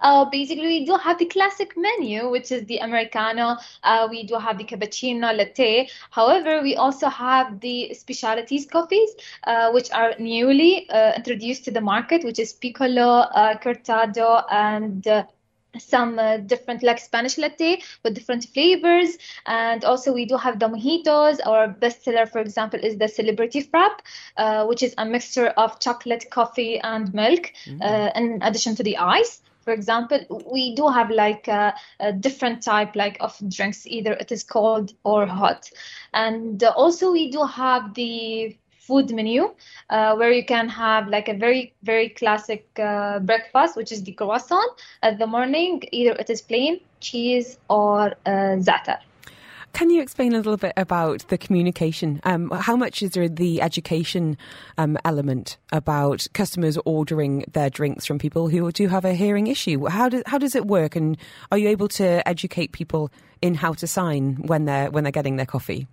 Uh, 0.00 0.24
basically, 0.26 0.66
we 0.66 0.84
do 0.84 0.96
have 0.96 1.18
the 1.18 1.26
classic 1.26 1.72
menu, 1.76 2.30
which 2.30 2.52
is 2.52 2.64
the 2.66 2.78
Americano. 2.78 3.56
Uh, 3.82 4.06
we 4.10 4.24
do 4.24 4.34
have 4.34 4.58
the 4.58 4.64
cappuccino, 4.64 5.36
latte. 5.36 5.88
However, 6.10 6.62
we 6.62 6.76
also 6.76 7.08
have 7.08 7.60
the 7.60 7.94
specialties 7.94 8.66
coffees, 8.66 9.10
uh, 9.44 9.70
which 9.70 9.90
are 9.92 10.14
newly 10.18 10.88
uh, 10.90 11.14
introduced 11.14 11.64
to 11.64 11.70
the 11.70 11.80
market, 11.80 12.24
which 12.24 12.38
is 12.38 12.52
piccolo, 12.52 13.20
uh, 13.20 13.58
cortado, 13.58 14.44
and 14.50 15.06
uh, 15.06 15.24
some 15.78 16.18
uh, 16.18 16.38
different 16.38 16.82
like 16.82 16.98
Spanish 16.98 17.38
latte 17.38 17.82
with 18.02 18.14
different 18.14 18.44
flavors. 18.44 19.16
And 19.46 19.84
also 19.84 20.12
we 20.12 20.24
do 20.26 20.36
have 20.36 20.58
the 20.58 20.68
mojitos. 20.68 21.38
Our 21.44 21.68
bestseller, 21.68 22.28
for 22.28 22.40
example, 22.40 22.80
is 22.80 22.98
the 22.98 23.08
celebrity 23.08 23.62
frap, 23.62 23.98
uh, 24.36 24.66
which 24.66 24.82
is 24.82 24.94
a 24.98 25.04
mixture 25.04 25.48
of 25.48 25.78
chocolate, 25.80 26.30
coffee, 26.30 26.78
and 26.80 27.12
milk, 27.14 27.52
mm-hmm. 27.64 27.82
uh, 27.82 28.10
in 28.14 28.42
addition 28.42 28.74
to 28.76 28.82
the 28.82 28.96
ice 28.98 29.40
for 29.66 29.72
example 29.72 30.20
we 30.50 30.74
do 30.76 30.86
have 30.86 31.10
like 31.10 31.48
a, 31.48 31.74
a, 31.98 32.12
different 32.12 32.62
type 32.62 32.94
like 32.94 33.16
of 33.20 33.36
drinks. 33.48 33.86
Either 33.86 34.12
it 34.12 34.30
is 34.30 34.44
cold 34.44 34.94
or 35.02 35.26
hot. 35.26 35.68
And 36.14 36.62
also 36.62 37.12
we 37.12 37.30
do 37.30 37.42
have 37.42 37.92
the 37.94 38.56
food 38.78 39.10
menu 39.12 39.52
uh, 39.90 40.14
where 40.14 40.30
you 40.30 40.44
can 40.44 40.68
have 40.68 41.08
like 41.08 41.28
a 41.28 41.34
very 41.34 41.74
very 41.82 42.10
classic 42.10 42.64
uh, 42.78 43.18
breakfast 43.18 43.76
which 43.76 43.90
is 43.90 44.04
the 44.04 44.12
croissant 44.12 44.70
at 45.02 45.18
the 45.18 45.26
morning. 45.26 45.82
Either 45.90 46.12
it 46.12 46.30
is 46.30 46.40
plain 46.40 46.78
cheese 47.00 47.58
or 47.68 48.14
uh, 48.24 48.54
za'atar 48.68 49.00
can 49.76 49.90
you 49.90 50.00
explain 50.00 50.32
a 50.32 50.38
little 50.38 50.56
bit 50.56 50.72
about 50.78 51.28
the 51.28 51.36
communication? 51.36 52.18
Um, 52.24 52.50
how 52.50 52.76
much 52.76 53.02
is 53.02 53.10
there 53.10 53.28
the 53.28 53.60
education 53.60 54.38
um, 54.78 54.96
element 55.04 55.58
about 55.70 56.26
customers 56.32 56.78
ordering 56.86 57.44
their 57.52 57.68
drinks 57.68 58.06
from 58.06 58.18
people 58.18 58.48
who 58.48 58.72
do 58.72 58.88
have 58.88 59.04
a 59.04 59.12
hearing 59.12 59.48
issue? 59.48 59.86
How, 59.86 60.08
do, 60.08 60.22
how 60.24 60.38
does 60.38 60.54
it 60.54 60.66
work? 60.66 60.96
And 60.96 61.18
are 61.52 61.58
you 61.58 61.68
able 61.68 61.88
to 61.88 62.26
educate 62.26 62.72
people 62.72 63.12
in 63.42 63.54
how 63.54 63.74
to 63.74 63.86
sign 63.86 64.36
when 64.46 64.64
they're 64.64 64.90
when 64.90 65.04
they're 65.04 65.12
getting 65.12 65.36
their 65.36 65.44
coffee? 65.44 65.86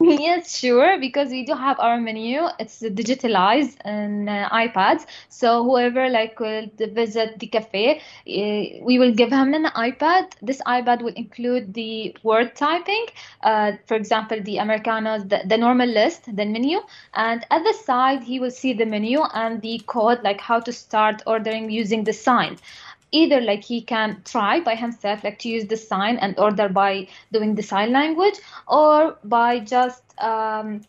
Yes, 0.00 0.56
sure, 0.56 0.98
because 1.00 1.30
we 1.30 1.44
do 1.44 1.54
have 1.54 1.80
our 1.80 2.00
menu. 2.00 2.46
It's 2.60 2.80
digitalized 2.82 3.84
in 3.84 4.28
uh, 4.28 4.48
iPads. 4.50 5.06
So 5.28 5.64
whoever 5.64 6.08
like 6.08 6.38
will 6.38 6.68
visit 6.78 7.38
the 7.40 7.48
cafe, 7.48 7.98
uh, 7.98 8.84
we 8.84 8.98
will 9.00 9.12
give 9.12 9.32
him 9.32 9.54
an 9.54 9.64
iPad. 9.64 10.32
This 10.40 10.62
iPad 10.62 11.02
will 11.02 11.14
include 11.14 11.74
the 11.74 12.16
word 12.22 12.54
typing, 12.54 13.06
uh, 13.42 13.72
for 13.86 13.96
example, 13.96 14.40
the 14.40 14.58
Americanos, 14.58 15.28
the, 15.28 15.42
the 15.46 15.56
normal 15.58 15.88
list, 15.88 16.24
the 16.26 16.44
menu, 16.46 16.78
and 17.14 17.44
at 17.50 17.64
the 17.64 17.72
side 17.72 18.22
he 18.22 18.38
will 18.38 18.52
see 18.52 18.72
the 18.74 18.86
menu 18.86 19.22
and 19.34 19.60
the 19.62 19.80
code, 19.86 20.22
like 20.22 20.40
how 20.40 20.60
to 20.60 20.72
start 20.72 21.22
ordering 21.26 21.70
using 21.70 22.04
the 22.04 22.12
sign 22.12 22.56
either 23.12 23.40
like 23.40 23.64
he 23.64 23.80
can 23.80 24.20
try 24.24 24.60
by 24.60 24.74
himself 24.74 25.24
like 25.24 25.38
to 25.38 25.48
use 25.48 25.66
the 25.66 25.76
sign 25.76 26.16
and 26.18 26.38
order 26.38 26.68
by 26.68 27.06
doing 27.32 27.54
the 27.54 27.62
sign 27.62 27.92
language 27.92 28.34
or 28.66 29.16
by 29.24 29.58
just 29.60 30.02
um, 30.20 30.80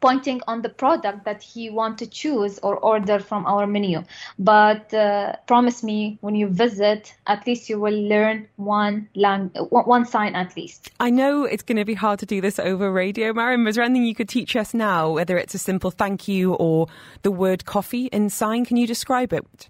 pointing 0.00 0.40
on 0.46 0.62
the 0.62 0.68
product 0.68 1.24
that 1.24 1.42
he 1.42 1.70
want 1.70 1.98
to 1.98 2.06
choose 2.06 2.58
or 2.60 2.76
order 2.76 3.18
from 3.18 3.44
our 3.46 3.66
menu. 3.66 4.02
But 4.38 4.92
uh, 4.94 5.36
promise 5.46 5.82
me 5.82 6.18
when 6.20 6.34
you 6.34 6.48
visit 6.48 7.14
at 7.26 7.46
least 7.46 7.68
you 7.68 7.80
will 7.80 8.00
learn 8.08 8.48
one 8.56 9.08
lang- 9.14 9.50
one 9.70 10.04
sign 10.04 10.34
at 10.34 10.56
least. 10.56 10.90
I 11.00 11.10
know 11.10 11.44
it's 11.44 11.62
going 11.62 11.78
to 11.78 11.84
be 11.84 11.94
hard 11.94 12.18
to 12.20 12.26
do 12.26 12.40
this 12.40 12.58
over 12.58 12.92
radio 12.92 13.32
mariam 13.32 13.66
is 13.66 13.74
there 13.74 13.84
anything 13.84 14.04
you 14.04 14.14
could 14.14 14.28
teach 14.28 14.56
us 14.56 14.74
now 14.74 15.10
whether 15.10 15.36
it's 15.36 15.54
a 15.54 15.58
simple 15.58 15.90
thank 15.90 16.28
you 16.28 16.54
or 16.54 16.86
the 17.22 17.30
word 17.30 17.64
coffee 17.64 18.06
in 18.06 18.30
sign? 18.30 18.64
Can 18.64 18.76
you 18.76 18.86
describe 18.86 19.32
it 19.32 19.68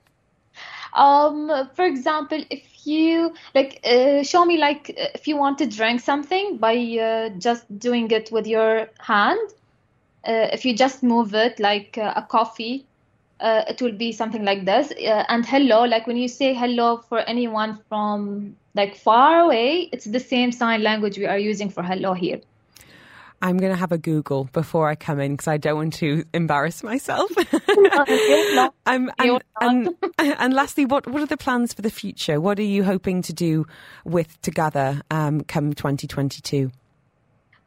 um, 0.98 1.70
for 1.74 1.84
example, 1.84 2.42
if 2.50 2.86
you 2.86 3.34
like, 3.54 3.80
uh, 3.84 4.22
show 4.22 4.44
me 4.44 4.58
like 4.58 4.90
if 5.14 5.28
you 5.28 5.36
want 5.36 5.58
to 5.58 5.66
drink 5.66 6.00
something 6.00 6.58
by 6.58 6.76
uh, 6.76 7.30
just 7.38 7.64
doing 7.78 8.10
it 8.10 8.30
with 8.32 8.46
your 8.46 8.88
hand. 8.98 9.38
Uh, 10.26 10.48
if 10.52 10.64
you 10.64 10.74
just 10.74 11.02
move 11.02 11.34
it 11.34 11.58
like 11.60 11.96
uh, 11.96 12.12
a 12.16 12.22
coffee, 12.22 12.86
uh, 13.40 13.62
it 13.68 13.80
will 13.80 13.92
be 13.92 14.12
something 14.12 14.44
like 14.44 14.64
this. 14.64 14.90
Uh, 14.90 15.24
and 15.28 15.46
hello, 15.46 15.84
like 15.84 16.06
when 16.06 16.16
you 16.16 16.28
say 16.28 16.52
hello 16.52 16.98
for 16.98 17.20
anyone 17.20 17.78
from 17.88 18.56
like 18.74 18.96
far 18.96 19.40
away, 19.40 19.88
it's 19.92 20.04
the 20.04 20.20
same 20.20 20.52
sign 20.52 20.82
language 20.82 21.16
we 21.18 21.26
are 21.26 21.38
using 21.38 21.70
for 21.70 21.82
hello 21.82 22.12
here. 22.14 22.40
I'm 23.40 23.56
going 23.58 23.72
to 23.72 23.78
have 23.78 23.92
a 23.92 23.98
Google 23.98 24.44
before 24.52 24.88
I 24.88 24.96
come 24.96 25.20
in 25.20 25.32
because 25.32 25.46
I 25.46 25.58
don't 25.58 25.76
want 25.76 25.94
to 25.94 26.24
embarrass 26.34 26.82
myself. 26.82 27.30
um, 28.86 29.10
and, 29.18 29.42
and, 29.60 29.94
and, 30.18 30.54
lastly, 30.54 30.84
what, 30.84 31.06
what 31.06 31.22
are 31.22 31.26
the 31.26 31.36
plans 31.36 31.72
for 31.72 31.82
the 31.82 31.90
future? 31.90 32.40
What 32.40 32.58
are 32.58 32.62
you 32.62 32.82
hoping 32.82 33.22
to 33.22 33.32
do 33.32 33.66
with 34.04 34.40
Together 34.42 35.02
um, 35.10 35.42
come 35.42 35.72
2022? 35.72 36.70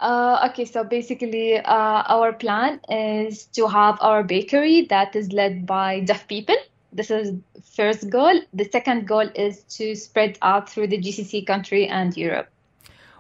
Uh, 0.02 0.50
okay, 0.50 0.66
so 0.66 0.84
basically, 0.84 1.58
uh, 1.58 1.64
our 1.64 2.34
plan 2.34 2.82
is 2.90 3.46
to 3.46 3.68
have 3.68 3.98
our 4.02 4.24
bakery 4.24 4.88
that 4.90 5.16
is 5.16 5.32
led 5.32 5.66
by 5.66 6.00
deaf 6.02 6.28
people. 6.28 6.56
This 6.92 7.12
is 7.12 7.34
first 7.76 8.10
goal. 8.10 8.42
The 8.54 8.68
second 8.72 9.08
goal 9.08 9.30
is 9.36 9.64
to 9.76 9.96
spread 9.96 10.38
out 10.42 10.70
through 10.70 10.88
the 10.88 10.98
GCC 10.98 11.46
country 11.46 11.88
and 11.88 12.18
Europe. 12.18 12.50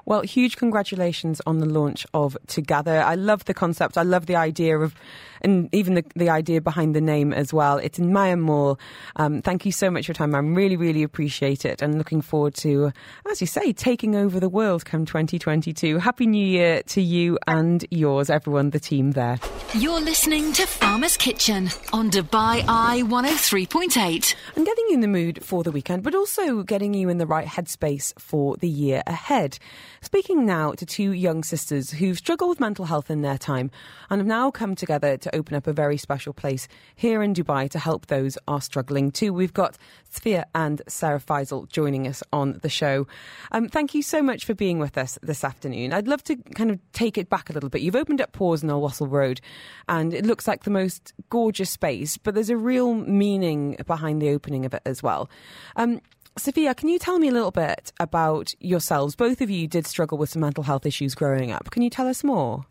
Well, 0.05 0.21
huge 0.21 0.57
congratulations 0.57 1.41
on 1.45 1.59
the 1.59 1.65
launch 1.65 2.05
of 2.13 2.37
Together. 2.47 3.01
I 3.01 3.15
love 3.15 3.45
the 3.45 3.53
concept. 3.53 3.97
I 3.97 4.03
love 4.03 4.25
the 4.25 4.35
idea 4.35 4.77
of, 4.77 4.95
and 5.41 5.69
even 5.73 5.95
the, 5.95 6.05
the 6.15 6.29
idea 6.29 6.61
behind 6.61 6.95
the 6.95 7.01
name 7.01 7.33
as 7.33 7.53
well. 7.53 7.77
It's 7.77 7.99
in 7.99 8.11
Maya 8.11 8.37
Mall. 8.37 8.79
Um, 9.15 9.41
thank 9.41 9.65
you 9.65 9.71
so 9.71 9.89
much 9.91 10.05
for 10.05 10.11
your 10.11 10.15
time. 10.15 10.35
I 10.35 10.39
really, 10.39 10.77
really 10.77 11.03
appreciate 11.03 11.65
it 11.65 11.81
and 11.81 11.97
looking 11.97 12.21
forward 12.21 12.55
to, 12.55 12.91
as 13.29 13.41
you 13.41 13.47
say, 13.47 13.73
taking 13.73 14.15
over 14.15 14.39
the 14.39 14.49
world 14.49 14.85
come 14.85 15.05
2022. 15.05 15.99
Happy 15.99 16.25
New 16.25 16.45
Year 16.45 16.81
to 16.87 17.01
you 17.01 17.37
and 17.47 17.85
yours, 17.91 18.29
everyone, 18.29 18.71
the 18.71 18.79
team 18.79 19.11
there. 19.11 19.39
You're 19.73 20.01
listening 20.01 20.51
to 20.53 20.67
Farmer's 20.67 21.15
Kitchen 21.15 21.69
on 21.93 22.11
Dubai 22.11 22.63
Eye 22.67 23.03
103.8. 23.05 24.35
And 24.55 24.65
getting 24.65 24.85
you 24.89 24.95
in 24.95 24.99
the 24.99 25.07
mood 25.07 25.43
for 25.43 25.63
the 25.63 25.71
weekend, 25.71 26.03
but 26.03 26.15
also 26.15 26.63
getting 26.63 26.93
you 26.93 27.09
in 27.09 27.17
the 27.17 27.25
right 27.25 27.47
headspace 27.47 28.13
for 28.19 28.57
the 28.57 28.67
year 28.67 29.03
ahead. 29.07 29.57
Speaking 30.03 30.47
now 30.47 30.71
to 30.71 30.83
two 30.83 31.11
young 31.11 31.43
sisters 31.43 31.91
who've 31.91 32.17
struggled 32.17 32.49
with 32.49 32.59
mental 32.59 32.85
health 32.85 33.11
in 33.11 33.21
their 33.21 33.37
time 33.37 33.69
and 34.09 34.19
have 34.19 34.25
now 34.25 34.49
come 34.49 34.73
together 34.73 35.15
to 35.15 35.35
open 35.35 35.55
up 35.55 35.67
a 35.67 35.73
very 35.73 35.95
special 35.95 36.33
place 36.33 36.67
here 36.95 37.21
in 37.21 37.35
Dubai 37.35 37.69
to 37.69 37.77
help 37.77 38.07
those 38.07 38.35
are 38.47 38.61
struggling 38.61 39.11
too. 39.11 39.31
We've 39.31 39.53
got 39.53 39.77
Safia 40.11 40.45
and 40.55 40.81
Sarah 40.87 41.19
Faisal 41.19 41.69
joining 41.69 42.07
us 42.07 42.23
on 42.33 42.59
the 42.63 42.67
show. 42.67 43.05
Um, 43.51 43.69
thank 43.69 43.93
you 43.93 44.01
so 44.01 44.23
much 44.23 44.43
for 44.43 44.55
being 44.55 44.79
with 44.79 44.97
us 44.97 45.19
this 45.21 45.43
afternoon. 45.43 45.93
I'd 45.93 46.07
love 46.07 46.23
to 46.23 46.35
kind 46.35 46.71
of 46.71 46.79
take 46.93 47.19
it 47.19 47.29
back 47.29 47.51
a 47.51 47.53
little 47.53 47.69
bit. 47.69 47.83
You've 47.83 47.95
opened 47.95 48.21
up 48.21 48.31
Pause 48.31 48.63
in 48.63 48.69
Wasl 48.69 49.09
Road 49.09 49.39
and 49.87 50.15
it 50.15 50.25
looks 50.25 50.47
like 50.47 50.63
the 50.63 50.71
most 50.71 51.13
gorgeous 51.29 51.69
space, 51.69 52.17
but 52.17 52.33
there's 52.33 52.49
a 52.49 52.57
real 52.57 52.95
meaning 52.95 53.77
behind 53.85 54.19
the 54.19 54.31
opening 54.31 54.65
of 54.65 54.73
it 54.73 54.81
as 54.83 55.03
well. 55.03 55.29
Um, 55.75 56.01
Safia, 56.37 56.75
can 56.75 56.87
you 56.87 56.97
tell 56.97 57.19
me 57.19 57.27
a 57.27 57.31
little 57.31 57.51
bit 57.51 57.91
about 57.99 58.53
yourselves? 58.59 59.15
Both 59.15 59.41
of 59.41 59.49
you 59.49 59.67
did 59.67 59.85
struggle 59.85 60.17
with 60.17 60.29
some 60.29 60.41
mental 60.41 60.63
health 60.63 60.85
issues 60.85 61.13
growing 61.13 61.51
up. 61.51 61.71
Can 61.71 61.81
you 61.81 61.89
tell 61.89 62.07
us 62.07 62.23
more? 62.23 62.65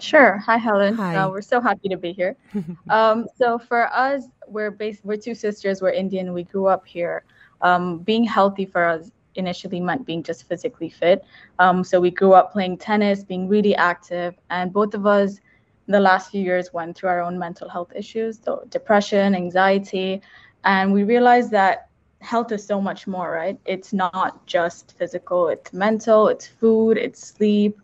Sure. 0.00 0.36
Hi, 0.38 0.58
Helen. 0.58 0.94
Hi. 0.94 1.16
Uh, 1.16 1.30
we're 1.30 1.40
so 1.40 1.60
happy 1.60 1.88
to 1.88 1.96
be 1.96 2.12
here. 2.12 2.36
um, 2.90 3.26
so 3.36 3.58
for 3.58 3.92
us, 3.92 4.24
we're 4.46 4.70
based. 4.70 5.04
We're 5.04 5.16
two 5.16 5.34
sisters. 5.34 5.80
We're 5.80 5.90
Indian. 5.90 6.32
We 6.34 6.44
grew 6.44 6.66
up 6.66 6.86
here. 6.86 7.24
Um, 7.62 7.98
being 7.98 8.22
healthy 8.22 8.66
for 8.66 8.84
us 8.84 9.10
initially 9.34 9.80
meant 9.80 10.04
being 10.04 10.22
just 10.22 10.46
physically 10.46 10.90
fit. 10.90 11.24
Um, 11.58 11.82
so 11.82 12.00
we 12.00 12.10
grew 12.10 12.34
up 12.34 12.52
playing 12.52 12.78
tennis, 12.78 13.24
being 13.24 13.48
really 13.48 13.74
active, 13.74 14.34
and 14.50 14.72
both 14.72 14.94
of 14.94 15.06
us, 15.06 15.36
in 15.86 15.92
the 15.92 16.00
last 16.00 16.30
few 16.30 16.42
years, 16.42 16.72
went 16.72 16.96
through 16.96 17.08
our 17.08 17.20
own 17.22 17.38
mental 17.38 17.68
health 17.68 17.92
issues, 17.94 18.38
so 18.44 18.64
depression, 18.68 19.34
anxiety, 19.34 20.20
and 20.64 20.92
we 20.92 21.04
realized 21.04 21.50
that 21.52 21.87
health 22.20 22.52
is 22.52 22.64
so 22.64 22.80
much 22.80 23.06
more, 23.06 23.30
right? 23.30 23.58
It's 23.64 23.92
not 23.92 24.44
just 24.46 24.96
physical, 24.98 25.48
it's 25.48 25.72
mental, 25.72 26.28
it's 26.28 26.46
food, 26.46 26.98
it's 26.98 27.26
sleep. 27.26 27.80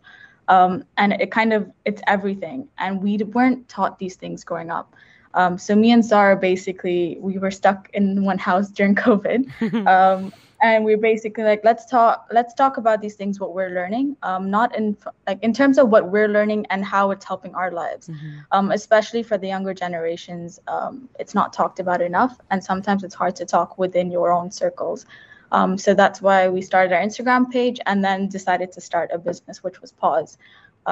Um, 0.47 0.83
and 0.97 1.13
it 1.13 1.31
kind 1.31 1.53
of 1.53 1.71
it's 1.85 2.03
everything 2.05 2.67
and 2.77 3.01
we 3.01 3.17
weren't 3.17 3.67
taught 3.67 3.97
these 3.97 4.15
things 4.15 4.43
growing 4.43 4.69
up 4.69 4.95
um, 5.35 5.57
so 5.57 5.75
me 5.75 5.91
and 5.91 6.03
Sarah 6.03 6.37
basically 6.37 7.17
we 7.19 7.37
were 7.37 7.51
stuck 7.51 7.89
in 7.93 8.23
one 8.23 8.37
house 8.37 8.69
during 8.69 8.95
COVID, 9.07 9.87
um, 9.87 10.33
and 10.65 10.83
we 10.83 10.93
are 10.95 10.97
basically 10.97 11.43
like 11.43 11.61
let's 11.63 11.85
talk 11.85 12.27
let's 12.31 12.53
talk 12.53 12.77
about 12.77 13.01
these 13.01 13.15
things 13.15 13.39
what 13.39 13.53
we're 13.53 13.69
learning, 13.69 14.17
um, 14.23 14.49
not 14.49 14.75
in 14.75 14.97
like 15.27 15.39
in 15.43 15.53
terms 15.53 15.77
of 15.77 15.89
what 15.89 16.09
we're 16.13 16.27
learning 16.27 16.65
and 16.71 16.83
how 16.83 17.11
it's 17.11 17.25
helping 17.25 17.53
our 17.55 17.71
lives, 17.71 18.07
Mm-hmm. 18.07 18.39
um, 18.51 18.71
especially 18.71 19.23
for 19.23 19.37
the 19.37 19.47
younger 19.47 19.73
generations. 19.73 20.59
Um, 20.67 21.07
it's 21.19 21.35
not 21.39 21.53
talked 21.53 21.79
about 21.79 22.01
enough, 22.01 22.33
and 22.49 22.63
sometimes 22.63 23.03
it's 23.03 23.15
hard 23.15 23.35
to 23.41 23.45
talk 23.45 23.77
within 23.77 24.11
your 24.11 24.31
own 24.31 24.51
circles. 24.51 25.05
Um, 25.51 25.77
so 25.77 25.93
that's 25.93 26.19
why 26.21 26.49
we 26.49 26.61
started 26.61 26.91
our 26.95 27.01
Instagram 27.01 27.49
page 27.51 27.79
and 27.85 28.03
then 28.03 28.27
decided 28.27 28.71
to 28.73 28.81
start 28.81 29.11
a 29.13 29.19
business, 29.19 29.63
which 29.63 29.81
was 29.81 29.91
Pause, 29.91 30.37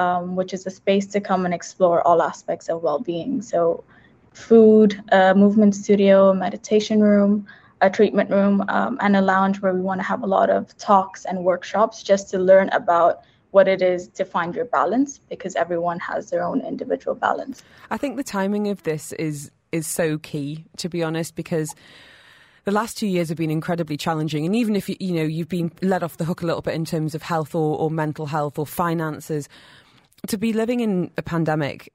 um, 0.02 0.36
which 0.36 0.52
is 0.54 0.66
a 0.66 0.70
space 0.70 1.06
to 1.14 1.20
come 1.20 1.44
and 1.44 1.54
explore 1.54 1.98
all 2.06 2.22
aspects 2.22 2.68
of 2.68 2.82
well-being. 2.82 3.42
So 3.42 3.82
food, 4.32 5.02
a 5.10 5.34
movement 5.34 5.74
studio, 5.74 6.32
meditation 6.32 7.00
room, 7.02 7.46
a 7.84 7.90
treatment 7.90 8.30
room, 8.30 8.64
um, 8.68 8.98
and 9.00 9.14
a 9.14 9.20
lounge 9.20 9.60
where 9.60 9.74
we 9.74 9.80
want 9.80 10.00
to 10.00 10.06
have 10.06 10.22
a 10.22 10.26
lot 10.26 10.48
of 10.48 10.76
talks 10.78 11.24
and 11.24 11.44
workshops 11.44 12.02
just 12.02 12.30
to 12.30 12.38
learn 12.38 12.68
about 12.70 13.20
what 13.50 13.68
it 13.68 13.82
is 13.82 14.08
to 14.08 14.24
find 14.24 14.54
your 14.54 14.64
balance 14.64 15.20
because 15.28 15.54
everyone 15.54 16.00
has 16.00 16.30
their 16.30 16.42
own 16.42 16.60
individual 16.62 17.14
balance. 17.14 17.62
I 17.90 17.96
think 17.96 18.16
the 18.16 18.24
timing 18.24 18.68
of 18.68 18.82
this 18.82 19.12
is 19.12 19.50
is 19.70 19.86
so 19.86 20.18
key, 20.18 20.64
to 20.78 20.88
be 20.88 21.02
honest, 21.02 21.34
because 21.34 21.74
the 22.64 22.70
last 22.70 22.96
two 22.96 23.06
years 23.06 23.28
have 23.28 23.38
been 23.38 23.50
incredibly 23.50 23.96
challenging. 23.96 24.46
And 24.46 24.56
even 24.56 24.76
if 24.76 24.88
you, 24.88 24.96
you 24.98 25.12
know 25.12 25.24
you've 25.24 25.48
been 25.48 25.70
let 25.82 26.02
off 26.02 26.16
the 26.16 26.24
hook 26.24 26.42
a 26.42 26.46
little 26.46 26.62
bit 26.62 26.74
in 26.74 26.84
terms 26.84 27.14
of 27.14 27.22
health 27.22 27.54
or, 27.54 27.76
or 27.78 27.90
mental 27.90 28.26
health 28.26 28.58
or 28.58 28.66
finances, 28.66 29.48
to 30.26 30.38
be 30.38 30.52
living 30.52 30.80
in 30.80 31.10
a 31.18 31.22
pandemic 31.22 31.92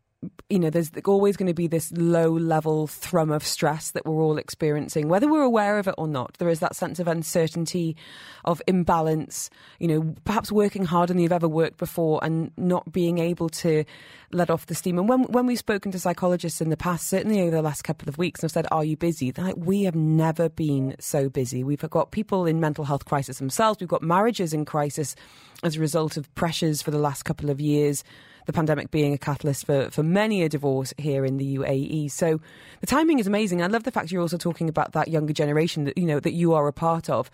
you 0.49 0.59
know, 0.59 0.69
there's 0.69 0.91
always 1.05 1.37
going 1.37 1.47
to 1.47 1.53
be 1.53 1.67
this 1.67 1.91
low 1.93 2.29
level 2.29 2.87
thrum 2.87 3.31
of 3.31 3.45
stress 3.45 3.91
that 3.91 4.05
we're 4.05 4.21
all 4.21 4.37
experiencing, 4.37 5.07
whether 5.07 5.29
we're 5.29 5.43
aware 5.43 5.79
of 5.79 5.87
it 5.87 5.95
or 5.97 6.07
not. 6.07 6.35
There 6.39 6.49
is 6.49 6.59
that 6.59 6.75
sense 6.75 6.99
of 6.99 7.07
uncertainty, 7.07 7.95
of 8.43 8.61
imbalance, 8.67 9.49
you 9.79 9.87
know, 9.87 10.15
perhaps 10.25 10.51
working 10.51 10.83
harder 10.83 11.13
than 11.13 11.21
you've 11.21 11.31
ever 11.31 11.47
worked 11.47 11.77
before 11.77 12.19
and 12.21 12.51
not 12.57 12.91
being 12.91 13.19
able 13.19 13.47
to 13.49 13.85
let 14.31 14.49
off 14.49 14.65
the 14.65 14.75
steam. 14.75 14.99
And 14.99 15.07
when, 15.07 15.23
when 15.23 15.45
we've 15.45 15.57
spoken 15.57 15.91
to 15.93 15.99
psychologists 15.99 16.59
in 16.59 16.69
the 16.69 16.77
past, 16.77 17.07
certainly 17.07 17.41
over 17.41 17.51
the 17.51 17.61
last 17.61 17.83
couple 17.83 18.09
of 18.09 18.17
weeks, 18.17 18.41
and 18.41 18.47
I've 18.47 18.51
said, 18.51 18.67
Are 18.71 18.83
you 18.83 18.97
busy? 18.97 19.31
They're 19.31 19.45
like, 19.45 19.57
we 19.57 19.83
have 19.83 19.95
never 19.95 20.49
been 20.49 20.95
so 20.99 21.29
busy. 21.29 21.63
We've 21.63 21.79
got 21.89 22.11
people 22.11 22.45
in 22.45 22.59
mental 22.59 22.83
health 22.83 23.05
crisis 23.05 23.37
themselves, 23.37 23.79
we've 23.79 23.87
got 23.87 24.01
marriages 24.01 24.53
in 24.53 24.65
crisis 24.65 25.15
as 25.63 25.77
a 25.77 25.79
result 25.79 26.17
of 26.17 26.33
pressures 26.35 26.81
for 26.81 26.91
the 26.91 26.99
last 26.99 27.23
couple 27.23 27.49
of 27.49 27.61
years 27.61 28.03
the 28.49 28.53
pandemic 28.53 28.89
being 28.89 29.13
a 29.13 29.17
catalyst 29.19 29.67
for, 29.67 29.91
for 29.91 30.01
many 30.01 30.41
a 30.41 30.49
divorce 30.49 30.91
here 30.97 31.23
in 31.23 31.37
the 31.37 31.57
UAE. 31.57 32.09
So 32.09 32.41
the 32.81 32.87
timing 32.87 33.19
is 33.19 33.27
amazing. 33.27 33.61
I 33.61 33.67
love 33.67 33.83
the 33.83 33.91
fact 33.91 34.11
you're 34.11 34.23
also 34.23 34.39
talking 34.39 34.67
about 34.67 34.93
that 34.93 35.07
younger 35.07 35.33
generation 35.33 35.83
that 35.83 35.99
you 35.99 36.05
know 36.07 36.19
that 36.19 36.33
you 36.33 36.53
are 36.53 36.67
a 36.67 36.73
part 36.73 37.11
of. 37.11 37.29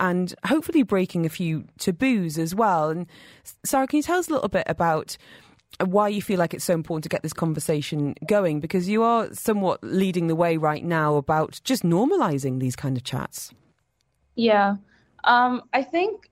And 0.00 0.34
hopefully 0.46 0.82
breaking 0.82 1.26
a 1.26 1.28
few 1.28 1.66
taboos 1.78 2.38
as 2.38 2.54
well. 2.54 2.88
And 2.88 3.06
Sarah, 3.66 3.86
can 3.86 3.98
you 3.98 4.02
tell 4.02 4.18
us 4.18 4.30
a 4.30 4.32
little 4.32 4.48
bit 4.48 4.64
about 4.66 5.18
why 5.84 6.08
you 6.08 6.22
feel 6.22 6.38
like 6.38 6.54
it's 6.54 6.64
so 6.64 6.72
important 6.72 7.02
to 7.02 7.10
get 7.10 7.22
this 7.22 7.34
conversation 7.34 8.14
going? 8.26 8.60
Because 8.60 8.88
you 8.88 9.02
are 9.02 9.28
somewhat 9.34 9.84
leading 9.84 10.26
the 10.26 10.34
way 10.34 10.56
right 10.56 10.84
now 10.84 11.16
about 11.16 11.60
just 11.64 11.82
normalizing 11.82 12.60
these 12.60 12.76
kind 12.76 12.96
of 12.96 13.04
chats. 13.04 13.52
Yeah. 14.36 14.76
Um, 15.24 15.64
I 15.74 15.82
think 15.82 16.30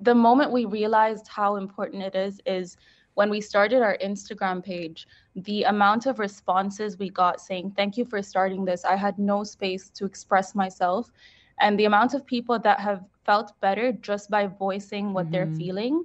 the 0.00 0.14
moment 0.14 0.52
we 0.52 0.64
realized 0.64 1.28
how 1.28 1.56
important 1.56 2.02
it 2.02 2.14
is 2.14 2.40
is 2.46 2.78
when 3.18 3.30
we 3.30 3.40
started 3.40 3.82
our 3.82 3.98
Instagram 3.98 4.64
page, 4.64 5.08
the 5.34 5.64
amount 5.64 6.06
of 6.06 6.20
responses 6.20 7.00
we 7.00 7.10
got 7.10 7.40
saying, 7.40 7.72
Thank 7.76 7.96
you 7.96 8.04
for 8.04 8.22
starting 8.22 8.64
this. 8.64 8.84
I 8.84 8.94
had 8.94 9.18
no 9.18 9.42
space 9.42 9.90
to 9.96 10.04
express 10.04 10.54
myself. 10.54 11.10
And 11.58 11.76
the 11.76 11.86
amount 11.86 12.14
of 12.14 12.24
people 12.24 12.60
that 12.60 12.78
have 12.78 13.02
felt 13.26 13.60
better 13.60 13.90
just 13.90 14.30
by 14.30 14.46
voicing 14.46 15.12
what 15.12 15.24
mm-hmm. 15.24 15.32
they're 15.32 15.56
feeling 15.56 16.04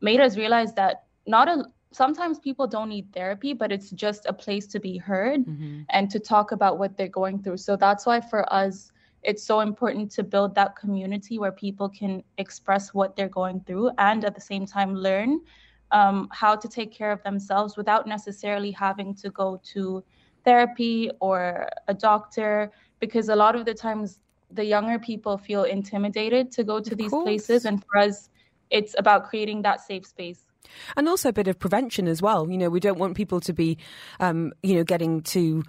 made 0.00 0.18
us 0.18 0.38
realize 0.38 0.72
that 0.72 1.04
not 1.26 1.46
a 1.46 1.66
sometimes 1.92 2.38
people 2.38 2.66
don't 2.66 2.88
need 2.88 3.12
therapy, 3.12 3.52
but 3.52 3.70
it's 3.70 3.90
just 3.90 4.24
a 4.24 4.32
place 4.32 4.66
to 4.68 4.80
be 4.80 4.96
heard 4.96 5.40
mm-hmm. 5.44 5.82
and 5.90 6.10
to 6.10 6.18
talk 6.18 6.52
about 6.52 6.78
what 6.78 6.96
they're 6.96 7.16
going 7.20 7.42
through. 7.42 7.58
So 7.58 7.76
that's 7.76 8.06
why 8.06 8.22
for 8.22 8.50
us, 8.50 8.92
it's 9.22 9.42
so 9.42 9.60
important 9.60 10.10
to 10.12 10.22
build 10.22 10.54
that 10.54 10.74
community 10.74 11.38
where 11.38 11.52
people 11.52 11.90
can 11.90 12.22
express 12.38 12.94
what 12.94 13.14
they're 13.14 13.36
going 13.42 13.60
through 13.66 13.90
and 13.98 14.24
at 14.24 14.34
the 14.34 14.40
same 14.40 14.64
time 14.64 14.94
learn 14.94 15.40
um, 15.92 16.28
how 16.32 16.56
to 16.56 16.68
take 16.68 16.92
care 16.92 17.12
of 17.12 17.22
themselves 17.22 17.76
without 17.76 18.06
necessarily 18.06 18.70
having 18.70 19.14
to 19.14 19.30
go 19.30 19.60
to 19.72 20.02
therapy 20.44 21.10
or 21.20 21.68
a 21.88 21.94
doctor 21.94 22.70
because 23.00 23.28
a 23.28 23.36
lot 23.36 23.54
of 23.56 23.64
the 23.64 23.74
times 23.74 24.20
the 24.50 24.64
younger 24.64 24.98
people 24.98 25.36
feel 25.36 25.64
intimidated 25.64 26.52
to 26.52 26.64
go 26.64 26.80
to 26.80 26.92
of 26.92 26.98
these 26.98 27.10
course. 27.10 27.24
places 27.24 27.64
and 27.64 27.84
for 27.84 27.98
us 27.98 28.30
it's 28.70 28.94
about 28.98 29.28
creating 29.28 29.62
that 29.62 29.80
safe 29.80 30.06
space 30.06 30.46
and 30.96 31.08
also 31.08 31.28
a 31.28 31.32
bit 31.32 31.48
of 31.48 31.58
prevention 31.58 32.06
as 32.06 32.22
well 32.22 32.48
you 32.50 32.58
know 32.58 32.68
we 32.68 32.80
don't 32.80 32.98
want 32.98 33.16
people 33.16 33.40
to 33.40 33.52
be 33.52 33.76
um, 34.20 34.52
you 34.62 34.74
know 34.74 34.84
getting 34.84 35.20
to 35.20 35.62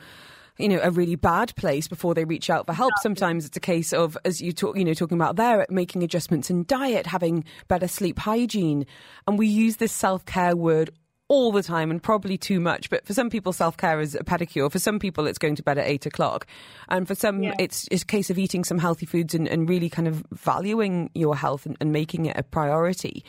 you 0.58 0.70
know 0.70 0.80
a 0.82 0.92
really 0.92 1.16
bad 1.16 1.56
place 1.56 1.88
before 1.88 2.14
they 2.14 2.26
reach 2.26 2.50
out 2.50 2.66
for 2.66 2.74
help. 2.74 2.94
Sometimes 3.02 3.46
it's 3.46 3.58
a 3.58 3.62
case 3.62 3.94
of, 3.94 4.18
as 4.26 4.42
you 4.42 4.52
talk, 4.52 4.78
you 4.78 4.86
know, 4.86 4.94
talking 4.94 5.18
about 5.18 5.36
there, 5.36 5.66
making 5.70 6.04
adjustments 6.04 6.50
in 6.50 6.66
diet, 6.66 7.06
having 7.06 7.44
better 7.68 7.88
sleep 7.88 8.20
hygiene, 8.20 8.86
and 9.28 9.38
we 9.38 9.48
use 9.48 9.78
this 9.78 9.92
self 9.92 10.26
care 10.26 10.56
word 10.56 10.92
all 11.30 11.52
the 11.52 11.64
time 11.64 11.92
and 11.92 12.02
probably 12.02 12.38
too 12.38 12.60
much. 12.60 12.90
But 12.90 13.06
for 13.06 13.14
some 13.14 13.30
people, 13.30 13.52
self 13.54 13.78
care 13.78 14.00
is 14.00 14.16
a 14.16 14.20
pedicure. 14.20 14.72
For 14.72 14.80
some 14.80 15.00
people, 15.00 15.28
it's 15.28 15.38
going 15.38 15.56
to 15.56 15.64
bed 15.64 15.78
at 15.78 15.88
eight 15.88 16.06
o'clock. 16.06 16.48
And 16.88 17.08
for 17.08 17.16
some, 17.16 17.44
yeah. 17.44 17.54
it's, 17.60 17.88
it's, 17.92 18.04
a 18.04 18.06
case 18.06 18.30
of 18.30 18.38
eating 18.38 18.64
some 18.64 18.78
healthy 18.78 19.06
foods 19.06 19.34
and, 19.34 19.48
and 19.48 19.68
really 19.70 19.90
kind 19.90 20.08
of 20.08 20.24
valuing 20.32 21.10
your 21.14 21.36
health 21.36 21.66
and, 21.66 21.78
and 21.82 21.92
making 21.92 22.28
it 22.28 22.38
a 22.38 22.44
priority. 22.44 23.24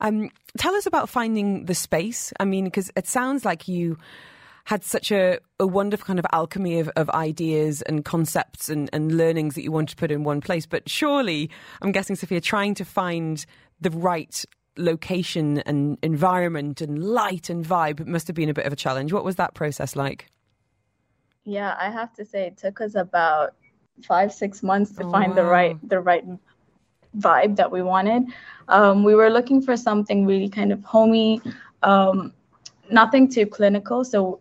Um, 0.00 0.30
tell 0.58 0.74
us 0.74 0.86
about 0.86 1.08
finding 1.08 1.64
the 1.64 1.74
space. 1.74 2.32
I 2.38 2.44
mean, 2.44 2.64
because 2.64 2.90
it 2.96 3.06
sounds 3.06 3.44
like 3.44 3.66
you 3.66 3.98
had 4.68 4.84
such 4.84 5.10
a, 5.10 5.38
a 5.58 5.66
wonderful 5.66 6.04
kind 6.04 6.18
of 6.18 6.26
alchemy 6.30 6.78
of, 6.78 6.90
of 6.94 7.08
ideas 7.08 7.80
and 7.80 8.04
concepts 8.04 8.68
and, 8.68 8.90
and 8.92 9.16
learnings 9.16 9.54
that 9.54 9.62
you 9.62 9.72
wanted 9.72 9.88
to 9.88 9.96
put 9.96 10.10
in 10.10 10.24
one 10.24 10.42
place. 10.42 10.66
But 10.66 10.90
surely, 10.90 11.48
I'm 11.80 11.90
guessing, 11.90 12.16
Sophia, 12.16 12.42
trying 12.42 12.74
to 12.74 12.84
find 12.84 13.46
the 13.80 13.90
right 13.90 14.44
location 14.76 15.60
and 15.60 15.96
environment 16.02 16.82
and 16.82 17.02
light 17.02 17.48
and 17.48 17.64
vibe 17.64 18.06
must 18.06 18.26
have 18.26 18.36
been 18.36 18.50
a 18.50 18.52
bit 18.52 18.66
of 18.66 18.72
a 18.74 18.76
challenge. 18.76 19.10
What 19.10 19.24
was 19.24 19.36
that 19.36 19.54
process 19.54 19.96
like? 19.96 20.26
Yeah, 21.44 21.74
I 21.80 21.90
have 21.90 22.12
to 22.16 22.26
say 22.26 22.46
it 22.48 22.58
took 22.58 22.82
us 22.82 22.94
about 22.94 23.54
five, 24.06 24.34
six 24.34 24.62
months 24.62 24.92
to 24.96 25.04
Oh, 25.04 25.10
find 25.10 25.34
the 25.34 25.44
right 25.44 25.78
the 25.88 25.98
right 25.98 26.26
vibe 27.16 27.56
that 27.56 27.72
we 27.72 27.80
wanted. 27.80 28.24
Um, 28.68 29.02
we 29.02 29.14
were 29.14 29.30
looking 29.30 29.62
for 29.62 29.78
something 29.78 30.26
really 30.26 30.50
kind 30.50 30.72
of 30.72 30.84
homey, 30.84 31.40
um, 31.82 32.34
nothing 32.90 33.30
too 33.30 33.46
clinical. 33.46 34.04
So 34.04 34.40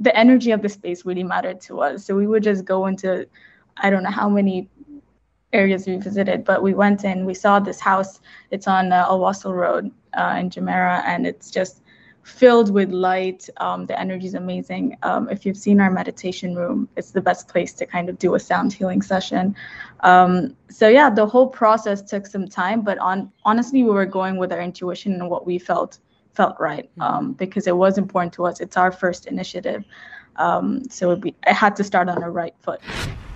the 0.00 0.16
energy 0.16 0.50
of 0.50 0.62
the 0.62 0.68
space 0.68 1.04
really 1.04 1.24
mattered 1.24 1.60
to 1.62 1.80
us. 1.80 2.04
So 2.04 2.14
we 2.14 2.26
would 2.26 2.42
just 2.42 2.64
go 2.64 2.86
into 2.86 3.26
I 3.78 3.90
don't 3.90 4.02
know 4.02 4.10
how 4.10 4.28
many 4.28 4.68
areas 5.52 5.86
we 5.86 5.96
visited, 5.96 6.44
but 6.44 6.62
we 6.62 6.74
went 6.74 7.04
in, 7.04 7.26
we 7.26 7.34
saw 7.34 7.60
this 7.60 7.80
house. 7.80 8.20
It's 8.50 8.66
on 8.66 8.92
uh, 8.92 9.06
Road 9.46 9.90
uh, 10.14 10.36
in 10.38 10.50
Jumeirah, 10.50 11.02
and 11.04 11.26
it's 11.26 11.50
just 11.50 11.82
filled 12.22 12.72
with 12.72 12.90
light. 12.90 13.48
Um, 13.58 13.86
the 13.86 13.98
energy 13.98 14.26
is 14.26 14.34
amazing. 14.34 14.96
Um, 15.02 15.28
if 15.28 15.44
you've 15.44 15.56
seen 15.56 15.80
our 15.80 15.90
meditation 15.90 16.54
room, 16.54 16.88
it's 16.96 17.10
the 17.10 17.20
best 17.20 17.48
place 17.48 17.72
to 17.74 17.86
kind 17.86 18.08
of 18.08 18.18
do 18.18 18.34
a 18.34 18.40
sound 18.40 18.72
healing 18.72 19.02
session. 19.02 19.56
Um, 20.00 20.56
so 20.70 20.88
yeah, 20.88 21.10
the 21.10 21.26
whole 21.26 21.48
process 21.48 22.00
took 22.02 22.26
some 22.26 22.48
time, 22.48 22.82
but 22.82 22.98
on 22.98 23.30
honestly, 23.44 23.82
we 23.82 23.90
were 23.90 24.06
going 24.06 24.36
with 24.36 24.52
our 24.52 24.60
intuition 24.60 25.14
and 25.14 25.28
what 25.28 25.46
we 25.46 25.58
felt 25.58 25.98
felt 26.34 26.56
right 26.58 26.90
mm-hmm. 26.90 27.02
um, 27.02 27.32
because 27.32 27.66
it 27.66 27.76
was 27.76 27.98
important 27.98 28.32
to 28.34 28.46
us. 28.46 28.60
It's 28.60 28.76
our 28.76 28.92
first 28.92 29.26
initiative, 29.26 29.84
um, 30.36 30.84
so 30.90 31.10
it, 31.12 31.20
be, 31.20 31.34
it 31.46 31.54
had 31.54 31.76
to 31.76 31.84
start 31.84 32.08
on 32.08 32.20
the 32.20 32.30
right 32.30 32.54
foot. 32.62 32.80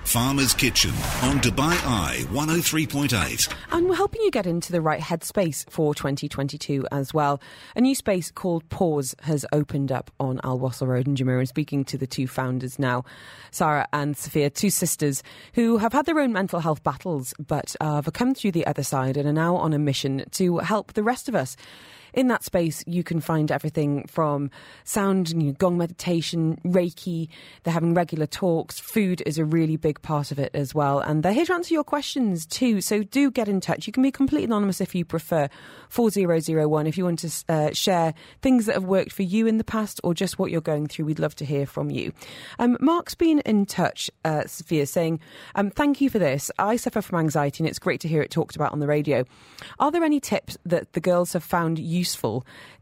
Farmer's 0.06 0.54
Kitchen 0.54 0.92
on 1.22 1.40
Dubai 1.40 1.72
Eye 1.84 2.24
103.8. 2.28 3.52
And 3.72 3.88
we're 3.88 3.96
helping 3.96 4.22
you 4.22 4.30
get 4.30 4.46
into 4.46 4.70
the 4.70 4.80
right 4.80 5.00
headspace 5.00 5.68
for 5.68 5.96
2022 5.96 6.86
as 6.92 7.12
well. 7.12 7.40
A 7.74 7.80
new 7.80 7.94
space 7.96 8.30
called 8.30 8.68
Pause 8.68 9.16
has 9.22 9.44
opened 9.52 9.90
up 9.90 10.12
on 10.20 10.40
Al 10.44 10.60
Wasl 10.60 10.86
Road 10.86 11.08
in 11.08 11.16
Jumeirah. 11.16 11.40
And 11.40 11.48
speaking 11.48 11.84
to 11.86 11.98
the 11.98 12.06
two 12.06 12.28
founders 12.28 12.78
now, 12.78 13.04
Sarah 13.50 13.88
and 13.92 14.16
Sophia, 14.16 14.48
two 14.48 14.70
sisters 14.70 15.24
who 15.54 15.78
have 15.78 15.92
had 15.92 16.06
their 16.06 16.20
own 16.20 16.32
mental 16.32 16.60
health 16.60 16.84
battles 16.84 17.34
but 17.44 17.74
uh, 17.80 17.96
have 17.96 18.12
come 18.12 18.32
through 18.32 18.52
the 18.52 18.66
other 18.66 18.84
side 18.84 19.16
and 19.16 19.28
are 19.28 19.32
now 19.32 19.56
on 19.56 19.72
a 19.72 19.78
mission 19.78 20.24
to 20.30 20.58
help 20.58 20.92
the 20.92 21.02
rest 21.02 21.28
of 21.28 21.34
us 21.34 21.56
in 22.16 22.28
that 22.28 22.42
space, 22.42 22.82
you 22.86 23.04
can 23.04 23.20
find 23.20 23.52
everything 23.52 24.06
from 24.06 24.50
sound, 24.84 25.28
you 25.28 25.36
know, 25.36 25.52
gong 25.52 25.76
meditation, 25.76 26.58
Reiki. 26.64 27.28
They're 27.62 27.74
having 27.74 27.92
regular 27.92 28.26
talks. 28.26 28.80
Food 28.80 29.22
is 29.26 29.36
a 29.36 29.44
really 29.44 29.76
big 29.76 30.00
part 30.00 30.32
of 30.32 30.38
it 30.38 30.50
as 30.54 30.74
well. 30.74 30.98
And 30.98 31.22
they're 31.22 31.34
here 31.34 31.44
to 31.44 31.52
answer 31.52 31.74
your 31.74 31.84
questions 31.84 32.46
too. 32.46 32.80
So 32.80 33.02
do 33.02 33.30
get 33.30 33.48
in 33.48 33.60
touch. 33.60 33.86
You 33.86 33.92
can 33.92 34.02
be 34.02 34.10
completely 34.10 34.46
anonymous 34.46 34.80
if 34.80 34.94
you 34.94 35.04
prefer. 35.04 35.50
4001 35.90 36.86
if 36.86 36.96
you 36.96 37.04
want 37.04 37.18
to 37.20 37.44
uh, 37.48 37.72
share 37.72 38.14
things 38.40 38.66
that 38.66 38.74
have 38.74 38.84
worked 38.84 39.12
for 39.12 39.22
you 39.22 39.46
in 39.46 39.58
the 39.58 39.64
past 39.64 40.00
or 40.02 40.14
just 40.14 40.38
what 40.38 40.50
you're 40.50 40.62
going 40.62 40.86
through. 40.86 41.04
We'd 41.04 41.18
love 41.18 41.36
to 41.36 41.44
hear 41.44 41.66
from 41.66 41.90
you. 41.90 42.12
Um, 42.58 42.78
Mark's 42.80 43.14
been 43.14 43.40
in 43.40 43.66
touch, 43.66 44.10
uh, 44.24 44.46
Sophia, 44.46 44.86
saying, 44.86 45.20
um, 45.54 45.70
Thank 45.70 46.00
you 46.00 46.08
for 46.08 46.18
this. 46.18 46.50
I 46.58 46.76
suffer 46.76 47.02
from 47.02 47.18
anxiety 47.18 47.62
and 47.62 47.68
it's 47.68 47.78
great 47.78 48.00
to 48.00 48.08
hear 48.08 48.22
it 48.22 48.30
talked 48.30 48.56
about 48.56 48.72
on 48.72 48.80
the 48.80 48.86
radio. 48.86 49.24
Are 49.78 49.90
there 49.90 50.02
any 50.02 50.18
tips 50.18 50.56
that 50.64 50.94
the 50.94 51.00
girls 51.00 51.34
have 51.34 51.44
found 51.44 51.78
useful 51.78 52.05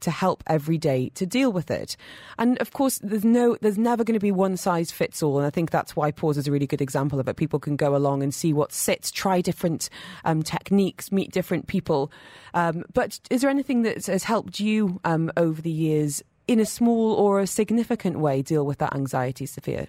to 0.01 0.11
help 0.11 0.43
every 0.47 0.79
day 0.79 1.11
to 1.15 1.27
deal 1.27 1.53
with 1.53 1.71
it? 1.71 1.97
And 2.39 2.59
of 2.59 2.73
course, 2.73 2.99
there's 3.03 3.25
no, 3.25 3.57
there's 3.61 3.79
never 3.79 4.05
going 4.05 4.15
to 4.15 4.21
be 4.21 4.33
one 4.33 4.57
size 4.57 4.91
fits 4.91 5.23
all. 5.23 5.39
And 5.39 5.47
I 5.47 5.51
think 5.51 5.71
that's 5.71 5.97
why 5.97 6.11
Pause 6.11 6.39
is 6.39 6.49
a 6.49 6.53
really 6.53 6.67
good 6.67 6.83
example 6.83 7.21
of 7.21 7.29
it. 7.29 7.37
People 7.37 7.59
can 7.59 7.77
go 7.77 7.97
along 7.97 8.23
and 8.23 8.35
see 8.35 8.53
what 8.53 8.73
sits, 8.73 9.11
try 9.11 9.41
different 9.41 9.89
um, 10.25 10.43
techniques, 10.43 11.11
meet 11.13 11.33
different 11.33 11.67
people. 11.67 12.13
Um, 12.55 12.85
but 12.93 13.21
is 13.31 13.41
there 13.41 13.51
anything 13.51 13.83
that 13.83 14.07
has 14.07 14.25
helped 14.25 14.61
you 14.61 15.01
um, 15.05 15.33
over 15.37 15.61
the 15.61 15.71
years 15.71 16.23
in 16.47 16.61
a 16.61 16.67
small 16.67 17.13
or 17.15 17.41
a 17.41 17.47
significant 17.47 18.19
way 18.19 18.43
deal 18.43 18.67
with 18.67 18.79
that 18.79 18.95
anxiety, 18.95 19.47
Sophia? 19.47 19.89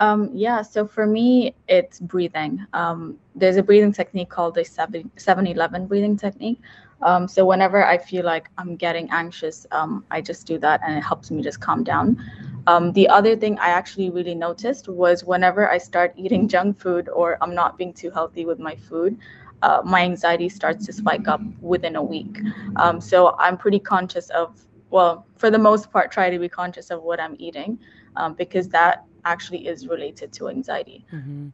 Um, 0.00 0.30
yeah, 0.32 0.62
so 0.62 0.86
for 0.86 1.06
me, 1.06 1.54
it's 1.66 1.98
breathing. 1.98 2.64
Um, 2.72 3.18
there's 3.34 3.56
a 3.56 3.62
breathing 3.62 3.92
technique 3.92 4.28
called 4.28 4.54
the 4.54 4.64
7 4.64 5.10
11 5.46 5.86
breathing 5.86 6.16
technique. 6.16 6.60
Um, 7.02 7.28
so 7.28 7.44
whenever 7.46 7.84
I 7.84 7.98
feel 7.98 8.24
like 8.24 8.48
I'm 8.58 8.76
getting 8.76 9.08
anxious, 9.10 9.66
um, 9.70 10.04
I 10.10 10.20
just 10.20 10.46
do 10.46 10.58
that 10.58 10.80
and 10.84 10.96
it 10.96 11.02
helps 11.02 11.30
me 11.30 11.42
just 11.42 11.60
calm 11.60 11.84
down. 11.84 12.18
Um, 12.66 12.92
the 12.92 13.08
other 13.08 13.36
thing 13.36 13.58
I 13.58 13.68
actually 13.68 14.10
really 14.10 14.34
noticed 14.34 14.88
was 14.88 15.24
whenever 15.24 15.70
I 15.70 15.78
start 15.78 16.12
eating 16.16 16.48
junk 16.54 16.78
food 16.78 17.08
or 17.08 17.38
I'm 17.40 17.54
not 17.54 17.78
being 17.78 17.92
too 17.92 18.10
healthy 18.10 18.44
with 18.44 18.58
my 18.58 18.74
food, 18.74 19.18
uh, 19.62 19.82
my 19.84 20.02
anxiety 20.02 20.48
starts 20.48 20.86
to 20.86 20.92
spike 20.92 21.28
up 21.28 21.40
within 21.60 21.96
a 21.96 22.02
week. 22.02 22.40
Um, 22.76 23.00
so 23.00 23.34
I'm 23.38 23.56
pretty 23.56 23.80
conscious 23.80 24.30
of, 24.30 24.60
well, 24.90 25.26
for 25.36 25.50
the 25.50 25.58
most 25.58 25.90
part, 25.92 26.12
try 26.12 26.30
to 26.30 26.38
be 26.38 26.48
conscious 26.48 26.90
of 26.90 27.02
what 27.02 27.20
I'm 27.20 27.36
eating 27.38 27.78
um, 28.16 28.34
because 28.34 28.68
that 28.68 29.04
actually 29.28 29.66
is 29.66 29.86
related 29.86 30.32
to 30.32 30.48
anxiety. 30.48 31.04
Mm-hmm. 31.12 31.48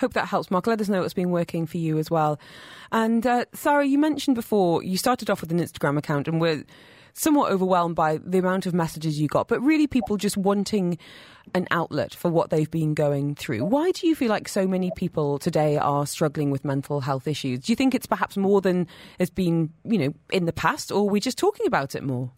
Hope 0.00 0.14
that 0.14 0.26
helps, 0.26 0.50
Mark. 0.50 0.66
Let 0.66 0.80
us 0.80 0.88
know 0.88 1.02
what's 1.02 1.14
been 1.14 1.30
working 1.30 1.66
for 1.66 1.78
you 1.78 1.98
as 1.98 2.10
well. 2.10 2.40
And 2.90 3.26
uh, 3.26 3.44
Sarah, 3.52 3.86
you 3.86 3.98
mentioned 3.98 4.34
before 4.34 4.82
you 4.82 4.96
started 4.96 5.30
off 5.30 5.40
with 5.40 5.52
an 5.52 5.60
Instagram 5.60 5.98
account 5.98 6.26
and 6.26 6.40
were 6.40 6.64
somewhat 7.12 7.50
overwhelmed 7.50 7.96
by 7.96 8.18
the 8.18 8.38
amount 8.38 8.66
of 8.66 8.74
messages 8.74 9.20
you 9.20 9.28
got, 9.28 9.48
but 9.48 9.60
really 9.60 9.86
people 9.86 10.16
just 10.16 10.36
wanting 10.36 10.96
an 11.54 11.66
outlet 11.70 12.14
for 12.14 12.30
what 12.30 12.50
they've 12.50 12.70
been 12.70 12.94
going 12.94 13.34
through. 13.34 13.64
Why 13.64 13.90
do 13.90 14.06
you 14.06 14.14
feel 14.14 14.28
like 14.28 14.48
so 14.48 14.66
many 14.66 14.92
people 14.94 15.38
today 15.38 15.76
are 15.76 16.06
struggling 16.06 16.50
with 16.50 16.64
mental 16.64 17.00
health 17.00 17.26
issues? 17.26 17.60
Do 17.60 17.72
you 17.72 17.76
think 17.76 17.94
it's 17.94 18.06
perhaps 18.06 18.36
more 18.36 18.60
than 18.60 18.86
has 19.18 19.30
been, 19.30 19.72
you 19.84 19.98
know, 19.98 20.14
in 20.30 20.44
the 20.46 20.52
past, 20.52 20.92
or 20.92 21.00
are 21.00 21.10
we 21.10 21.20
just 21.20 21.38
talking 21.38 21.66
about 21.66 21.94
it 21.94 22.02
more? 22.02 22.30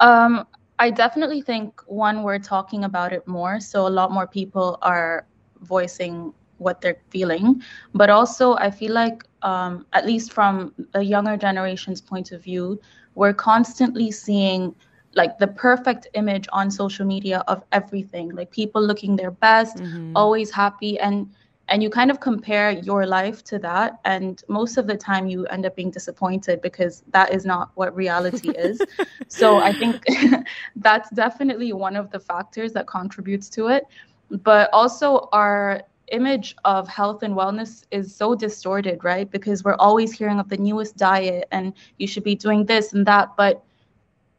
Um, 0.00 0.46
I 0.82 0.90
definitely 0.90 1.42
think 1.42 1.80
one, 1.86 2.24
we're 2.24 2.40
talking 2.40 2.82
about 2.82 3.12
it 3.12 3.24
more, 3.28 3.60
so 3.60 3.86
a 3.86 3.94
lot 4.00 4.10
more 4.10 4.26
people 4.26 4.78
are 4.82 5.26
voicing 5.60 6.34
what 6.58 6.80
they're 6.80 7.00
feeling. 7.08 7.62
But 7.94 8.10
also, 8.10 8.54
I 8.56 8.68
feel 8.72 8.92
like, 8.92 9.22
um, 9.42 9.86
at 9.92 10.04
least 10.04 10.32
from 10.32 10.74
a 10.94 11.02
younger 11.02 11.36
generation's 11.36 12.00
point 12.00 12.32
of 12.32 12.42
view, 12.42 12.80
we're 13.14 13.32
constantly 13.32 14.10
seeing 14.10 14.74
like 15.14 15.38
the 15.38 15.46
perfect 15.46 16.08
image 16.14 16.48
on 16.52 16.68
social 16.68 17.06
media 17.06 17.44
of 17.46 17.62
everything 17.70 18.34
like 18.34 18.50
people 18.50 18.82
looking 18.82 19.14
their 19.14 19.30
best 19.30 19.76
mm-hmm. 19.76 20.16
always 20.16 20.50
happy 20.50 20.98
and 20.98 21.30
and 21.72 21.82
you 21.82 21.88
kind 21.88 22.10
of 22.10 22.20
compare 22.20 22.70
your 22.70 23.06
life 23.06 23.42
to 23.42 23.58
that 23.58 23.98
and 24.04 24.44
most 24.46 24.76
of 24.76 24.86
the 24.86 24.94
time 24.94 25.26
you 25.26 25.46
end 25.46 25.64
up 25.64 25.74
being 25.74 25.90
disappointed 25.90 26.60
because 26.60 27.02
that 27.12 27.34
is 27.34 27.46
not 27.46 27.70
what 27.76 27.96
reality 27.96 28.50
is. 28.68 28.86
So 29.28 29.56
i 29.62 29.72
think 29.72 30.04
that's 30.76 31.08
definitely 31.10 31.72
one 31.72 31.96
of 31.96 32.10
the 32.10 32.20
factors 32.20 32.74
that 32.74 32.86
contributes 32.86 33.48
to 33.56 33.68
it. 33.68 33.84
But 34.30 34.68
also 34.74 35.30
our 35.32 35.82
image 36.08 36.54
of 36.66 36.88
health 36.88 37.22
and 37.22 37.34
wellness 37.34 37.84
is 37.90 38.14
so 38.14 38.34
distorted 38.34 39.02
right? 39.02 39.30
Because 39.30 39.64
we're 39.64 39.82
always 39.88 40.12
hearing 40.12 40.38
of 40.38 40.50
the 40.50 40.58
newest 40.58 40.98
diet 40.98 41.48
and 41.52 41.72
you 41.96 42.06
should 42.06 42.24
be 42.24 42.34
doing 42.34 42.66
this 42.66 42.92
and 42.92 43.06
that 43.06 43.30
but 43.38 43.64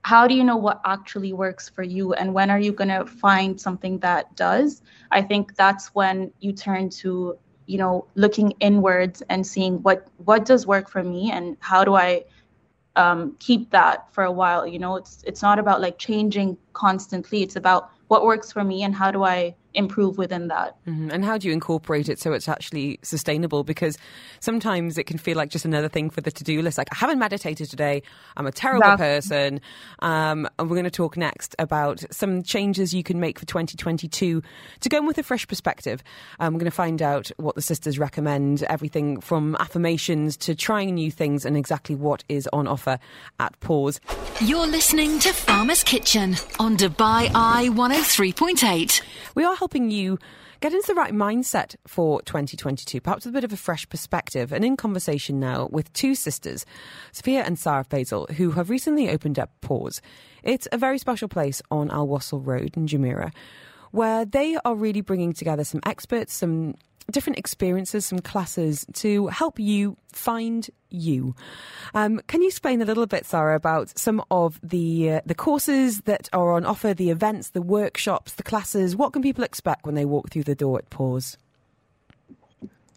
how 0.04 0.28
do 0.28 0.36
you 0.36 0.44
know 0.44 0.58
what 0.58 0.82
actually 0.86 1.32
works 1.34 1.70
for 1.70 1.84
you 1.84 2.14
and 2.14 2.34
when 2.34 2.50
are 2.50 2.60
you 2.60 2.72
going 2.74 2.90
to 2.90 3.06
find 3.06 3.60
something 3.60 4.00
that 4.00 4.36
does? 4.36 4.82
I 5.12 5.22
think 5.22 5.56
that's 5.56 5.88
when 5.96 6.32
you 6.40 6.52
turn 6.52 6.90
to 7.02 7.38
you 7.66 7.78
know 7.78 8.06
looking 8.16 8.52
inwards 8.60 9.24
and 9.30 9.48
seeing 9.48 9.82
what 9.84 10.08
what 10.18 10.46
does 10.46 10.68
work 10.68 10.90
for 10.90 11.02
me 11.02 11.32
and 11.32 11.56
how 11.62 11.86
do 11.86 11.96
i 11.96 12.24
um, 12.96 13.36
keep 13.40 13.72
that 13.72 14.14
for 14.14 14.26
a 14.26 14.32
while? 14.32 14.68
You 14.68 14.80
know 14.80 14.98
it's 14.98 15.24
it's 15.26 15.42
not 15.42 15.58
about 15.58 15.82
like 15.82 15.98
changing 15.98 16.58
constantly. 16.74 17.42
It's 17.42 17.56
about 17.56 17.90
what 18.08 18.24
works 18.24 18.52
for 18.52 18.64
me 18.64 18.84
and 18.84 18.94
how 18.94 19.10
do 19.10 19.24
i 19.24 19.56
improve 19.74 20.18
within 20.18 20.48
that. 20.48 20.76
Mm-hmm. 20.86 21.12
And 21.12 21.26
how 21.26 21.38
do 21.38 21.48
you 21.48 21.54
incorporate 21.54 22.10
it 22.10 22.20
so 22.20 22.34
it's 22.34 22.48
actually 22.48 23.00
sustainable? 23.02 23.64
Because 23.64 23.98
sometimes 24.40 24.98
it 24.98 25.06
can 25.06 25.18
feel 25.18 25.38
like 25.38 25.50
just 25.50 25.66
another 25.66 25.90
thing 25.90 26.10
for 26.10 26.22
the 26.22 26.32
to 26.32 26.44
do 26.44 26.62
list. 26.62 26.78
Like, 26.78 26.90
I 26.92 26.96
haven't 26.96 27.20
meditated 27.20 27.70
today. 27.70 28.04
I'm 28.38 28.46
a 28.46 28.52
terrible 28.52 28.94
exactly. 28.94 29.06
person. 29.06 29.62
Um, 30.00 30.48
and 30.60 30.70
we're 30.70 30.76
going 30.76 30.84
to 30.86 30.92
talk 30.92 31.18
next 31.18 31.56
about 31.60 32.04
some 32.12 32.44
changes 32.44 32.94
you 32.94 33.04
can 33.04 33.20
make 33.20 33.40
for 33.40 33.46
2022 33.46 34.42
to 34.82 34.90
go 34.90 34.98
in 34.98 35.06
with 35.06 35.18
a 35.18 35.24
fresh 35.24 35.48
perspective. 35.48 36.04
Um, 36.40 36.54
we're 36.54 36.60
going 36.60 36.72
to 36.72 36.76
find 36.76 37.02
out 37.02 37.32
what 37.38 37.56
the 37.56 37.62
sisters 37.62 38.00
recommend, 38.00 38.64
everything 38.64 39.22
from 39.22 39.56
affirmations 39.60 40.38
to 40.38 40.56
trying 40.56 40.96
new 40.96 41.12
things 41.12 41.46
and 41.46 41.58
exactly 41.58 41.96
what 41.96 42.24
is 42.30 42.48
on 42.54 42.68
offer 42.68 43.00
at 43.40 43.60
Pause. 43.60 44.00
You're 44.42 44.68
listening 44.68 45.20
to 45.20 45.34
Farmer's 45.34 45.84
Kitchen 45.84 46.36
on 46.60 46.76
Dubai 46.78 47.32
Eye 47.34 47.70
103.8. 47.72 49.02
We 49.36 49.44
are 49.44 49.56
helping 49.64 49.90
you 49.90 50.20
get 50.60 50.74
into 50.74 50.88
the 50.88 50.94
right 50.94 51.14
mindset 51.14 51.78
for 51.88 52.22
2022, 52.24 53.00
perhaps 53.00 53.24
with 53.24 53.34
a 53.34 53.38
bit 53.38 53.46
of 53.46 53.54
a 53.54 53.56
fresh 53.56 53.88
perspective. 53.88 54.52
And 54.52 54.66
in 54.66 54.76
conversation 54.76 55.40
now 55.40 55.70
with 55.72 55.94
two 55.94 56.16
sisters, 56.16 56.66
Sophia 57.14 57.44
and 57.44 57.58
Sarah 57.58 57.86
Faisal, 57.86 58.30
who 58.32 58.52
have 58.52 58.70
recently 58.70 59.10
opened 59.10 59.40
up 59.40 59.52
Pause. 59.62 60.02
It's 60.44 60.68
a 60.74 60.78
very 60.78 60.98
special 60.98 61.30
place 61.30 61.62
on 61.72 61.90
Al 61.92 62.10
Wasl 62.10 62.46
Road 62.46 62.76
in 62.76 62.88
Jumeirah, 62.88 63.32
where 63.92 64.26
they 64.26 64.58
are 64.66 64.76
really 64.76 65.00
bringing 65.00 65.32
together 65.32 65.64
some 65.64 65.80
experts, 65.86 66.34
some 66.34 66.76
different 67.12 67.40
experiences, 67.40 68.06
some 68.06 68.20
classes 68.20 68.86
to 68.94 69.28
help 69.28 69.60
you 69.60 69.98
find 70.12 70.70
you. 70.90 71.36
Um, 71.94 72.22
can 72.28 72.42
you 72.42 72.48
explain 72.48 72.82
a 72.82 72.86
little 72.86 73.06
bit, 73.06 73.26
Sarah, 73.26 73.56
about 73.56 73.98
some 73.98 74.24
of 74.30 74.60
the 74.64 75.14
uh, 75.14 75.22
the 75.26 75.36
courses 75.36 76.02
that 76.02 76.30
are 76.34 76.52
on 76.52 76.66
offer, 76.66 76.94
the 76.94 77.10
events, 77.10 77.50
the 77.50 77.62
workshops, 77.62 78.34
the 78.34 78.44
classes? 78.44 78.96
What 78.96 79.14
can 79.14 79.22
people 79.22 79.44
expect 79.44 79.86
when 79.86 79.96
they 79.96 80.06
walk 80.06 80.30
through 80.30 80.44
the 80.44 80.56
door 80.56 80.78
at 80.78 80.90
Pause? 80.90 81.38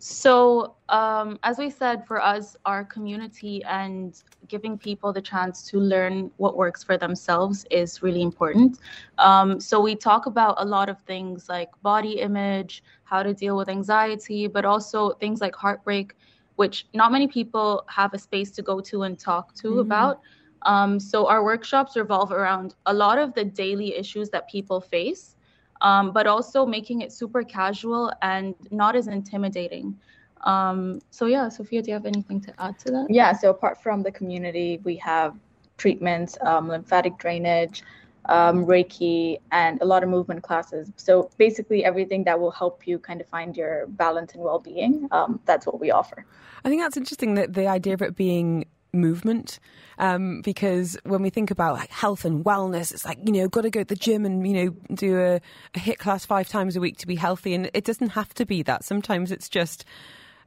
So, 0.08 0.76
um, 0.88 1.36
as 1.42 1.58
we 1.58 1.68
said, 1.68 2.06
for 2.06 2.22
us, 2.22 2.56
our 2.64 2.84
community 2.84 3.64
and 3.64 4.14
giving 4.46 4.78
people 4.78 5.12
the 5.12 5.20
chance 5.20 5.68
to 5.70 5.80
learn 5.80 6.30
what 6.36 6.56
works 6.56 6.84
for 6.84 6.96
themselves 6.96 7.66
is 7.72 8.04
really 8.04 8.22
important. 8.22 8.78
Um, 9.18 9.58
so, 9.58 9.80
we 9.80 9.96
talk 9.96 10.26
about 10.26 10.54
a 10.58 10.64
lot 10.64 10.88
of 10.88 11.00
things 11.08 11.48
like 11.48 11.70
body 11.82 12.20
image, 12.20 12.84
how 13.02 13.24
to 13.24 13.34
deal 13.34 13.56
with 13.56 13.68
anxiety, 13.68 14.46
but 14.46 14.64
also 14.64 15.10
things 15.14 15.40
like 15.40 15.56
heartbreak, 15.56 16.14
which 16.54 16.86
not 16.94 17.10
many 17.10 17.26
people 17.26 17.84
have 17.88 18.14
a 18.14 18.18
space 18.18 18.52
to 18.52 18.62
go 18.62 18.80
to 18.82 19.02
and 19.02 19.18
talk 19.18 19.56
to 19.56 19.70
mm-hmm. 19.70 19.80
about. 19.80 20.20
Um, 20.62 21.00
so, 21.00 21.26
our 21.26 21.42
workshops 21.42 21.96
revolve 21.96 22.30
around 22.30 22.76
a 22.86 22.94
lot 22.94 23.18
of 23.18 23.34
the 23.34 23.44
daily 23.44 23.96
issues 23.96 24.30
that 24.30 24.48
people 24.48 24.80
face 24.80 25.35
um, 25.80 26.12
but 26.12 26.26
also 26.26 26.66
making 26.66 27.02
it 27.02 27.12
super 27.12 27.42
casual 27.42 28.12
and 28.22 28.54
not 28.70 28.96
as 28.96 29.08
intimidating. 29.08 29.98
Um, 30.42 31.00
so 31.10 31.26
yeah, 31.26 31.48
Sophia, 31.48 31.82
do 31.82 31.88
you 31.88 31.94
have 31.94 32.06
anything 32.06 32.40
to 32.42 32.52
add 32.62 32.78
to 32.80 32.90
that? 32.92 33.06
Yeah. 33.10 33.32
So 33.32 33.50
apart 33.50 33.82
from 33.82 34.02
the 34.02 34.12
community, 34.12 34.80
we 34.84 34.96
have 34.96 35.34
treatments, 35.76 36.38
um, 36.42 36.68
lymphatic 36.68 37.18
drainage, 37.18 37.82
um, 38.28 38.66
Reiki, 38.66 39.38
and 39.52 39.80
a 39.82 39.84
lot 39.84 40.02
of 40.02 40.08
movement 40.08 40.42
classes. 40.42 40.90
So 40.96 41.30
basically, 41.38 41.84
everything 41.84 42.24
that 42.24 42.38
will 42.38 42.50
help 42.50 42.86
you 42.86 42.98
kind 42.98 43.20
of 43.20 43.26
find 43.28 43.56
your 43.56 43.86
balance 43.88 44.34
and 44.34 44.42
well-being. 44.42 45.08
Um, 45.10 45.40
that's 45.44 45.66
what 45.66 45.80
we 45.80 45.90
offer. 45.90 46.24
I 46.64 46.68
think 46.68 46.82
that's 46.82 46.96
interesting 46.96 47.34
that 47.34 47.52
the 47.52 47.66
idea 47.66 47.94
of 47.94 48.02
it 48.02 48.16
being 48.16 48.66
movement 48.96 49.58
um, 49.98 50.42
because 50.42 50.98
when 51.04 51.22
we 51.22 51.30
think 51.30 51.50
about 51.50 51.74
like 51.74 51.90
health 51.90 52.24
and 52.24 52.44
wellness, 52.44 52.92
it's 52.92 53.04
like 53.04 53.18
you 53.24 53.32
know 53.32 53.48
got 53.48 53.62
to 53.62 53.70
go 53.70 53.80
to 53.80 53.86
the 53.86 53.96
gym 53.96 54.26
and 54.26 54.46
you 54.46 54.64
know 54.64 54.76
do 54.94 55.18
a, 55.18 55.40
a 55.74 55.78
HIIT 55.78 55.98
class 55.98 56.26
five 56.26 56.48
times 56.48 56.76
a 56.76 56.80
week 56.80 56.98
to 56.98 57.06
be 57.06 57.16
healthy, 57.16 57.54
and 57.54 57.70
it 57.72 57.84
doesn't 57.84 58.10
have 58.10 58.34
to 58.34 58.44
be 58.44 58.62
that. 58.62 58.84
Sometimes 58.84 59.32
it's 59.32 59.48
just 59.48 59.84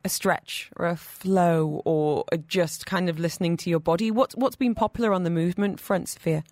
a 0.05 0.09
stretch 0.09 0.69
or 0.77 0.85
a 0.85 0.95
flow 0.95 1.81
or 1.83 2.23
just 2.47 2.85
kind 2.85 3.09
of 3.09 3.19
listening 3.19 3.57
to 3.57 3.69
your 3.69 3.79
body. 3.79 4.11
What's 4.11 4.35
what's 4.35 4.55
been 4.55 4.75
popular 4.75 5.13
on 5.13 5.23
the 5.23 5.29
movement 5.29 5.79
front, 5.79 6.09
Sophia? 6.09 6.43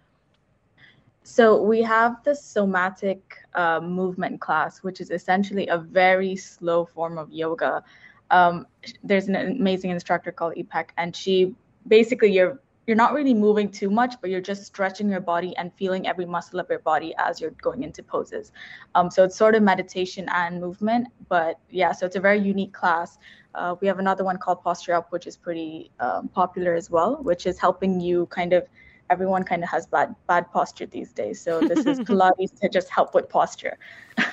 So 1.23 1.61
we 1.61 1.81
have 1.81 2.23
the 2.23 2.33
somatic 2.33 3.35
uh, 3.53 3.81
movement 3.81 4.39
class, 4.39 4.81
which 4.81 5.01
is 5.01 5.11
essentially 5.11 5.67
a 5.67 5.77
very 5.77 6.37
slow 6.37 6.85
form 6.85 7.17
of 7.17 7.29
yoga. 7.31 7.83
Um, 8.31 8.65
there's 9.03 9.27
an 9.27 9.35
amazing 9.35 9.91
instructor 9.91 10.31
called 10.31 10.55
Ipek, 10.55 10.89
and 10.97 11.13
she 11.15 11.53
basically 11.87 12.31
you're 12.31 12.59
you're 12.87 12.95
not 12.95 13.13
really 13.13 13.33
moving 13.33 13.69
too 13.69 13.89
much, 13.89 14.15
but 14.21 14.29
you're 14.29 14.39
just 14.39 14.65
stretching 14.65 15.09
your 15.09 15.19
body 15.19 15.53
and 15.57 15.73
feeling 15.73 16.07
every 16.07 16.25
muscle 16.25 16.57
of 16.57 16.67
your 16.69 16.79
body 16.79 17.13
as 17.17 17.41
you're 17.41 17.51
going 17.61 17.83
into 17.83 18.01
poses. 18.01 18.53
Um, 18.95 19.11
so 19.11 19.25
it's 19.25 19.35
sort 19.35 19.55
of 19.55 19.63
meditation 19.63 20.29
and 20.33 20.61
movement, 20.61 21.09
but 21.27 21.59
yeah, 21.69 21.91
so 21.91 22.05
it's 22.05 22.15
a 22.15 22.21
very 22.21 22.39
unique 22.39 22.73
class. 22.73 23.17
Uh, 23.55 23.75
we 23.81 23.87
have 23.87 23.99
another 23.99 24.23
one 24.23 24.37
called 24.37 24.63
Posture 24.63 24.93
Up, 24.93 25.11
which 25.11 25.27
is 25.27 25.35
pretty 25.35 25.91
um, 25.99 26.29
popular 26.29 26.75
as 26.75 26.89
well, 26.89 27.17
which 27.23 27.45
is 27.45 27.59
helping 27.59 27.99
you 27.99 28.25
kind 28.27 28.53
of. 28.53 28.65
Everyone 29.09 29.43
kind 29.43 29.63
of 29.63 29.69
has 29.69 29.85
bad 29.87 30.15
bad 30.27 30.51
posture 30.51 30.85
these 30.85 31.11
days, 31.13 31.41
so 31.41 31.61
this 31.61 31.85
is 31.85 31.99
Pilates 32.07 32.59
to 32.61 32.69
just 32.69 32.89
help 32.89 33.13
with 33.13 33.29
posture. 33.29 33.77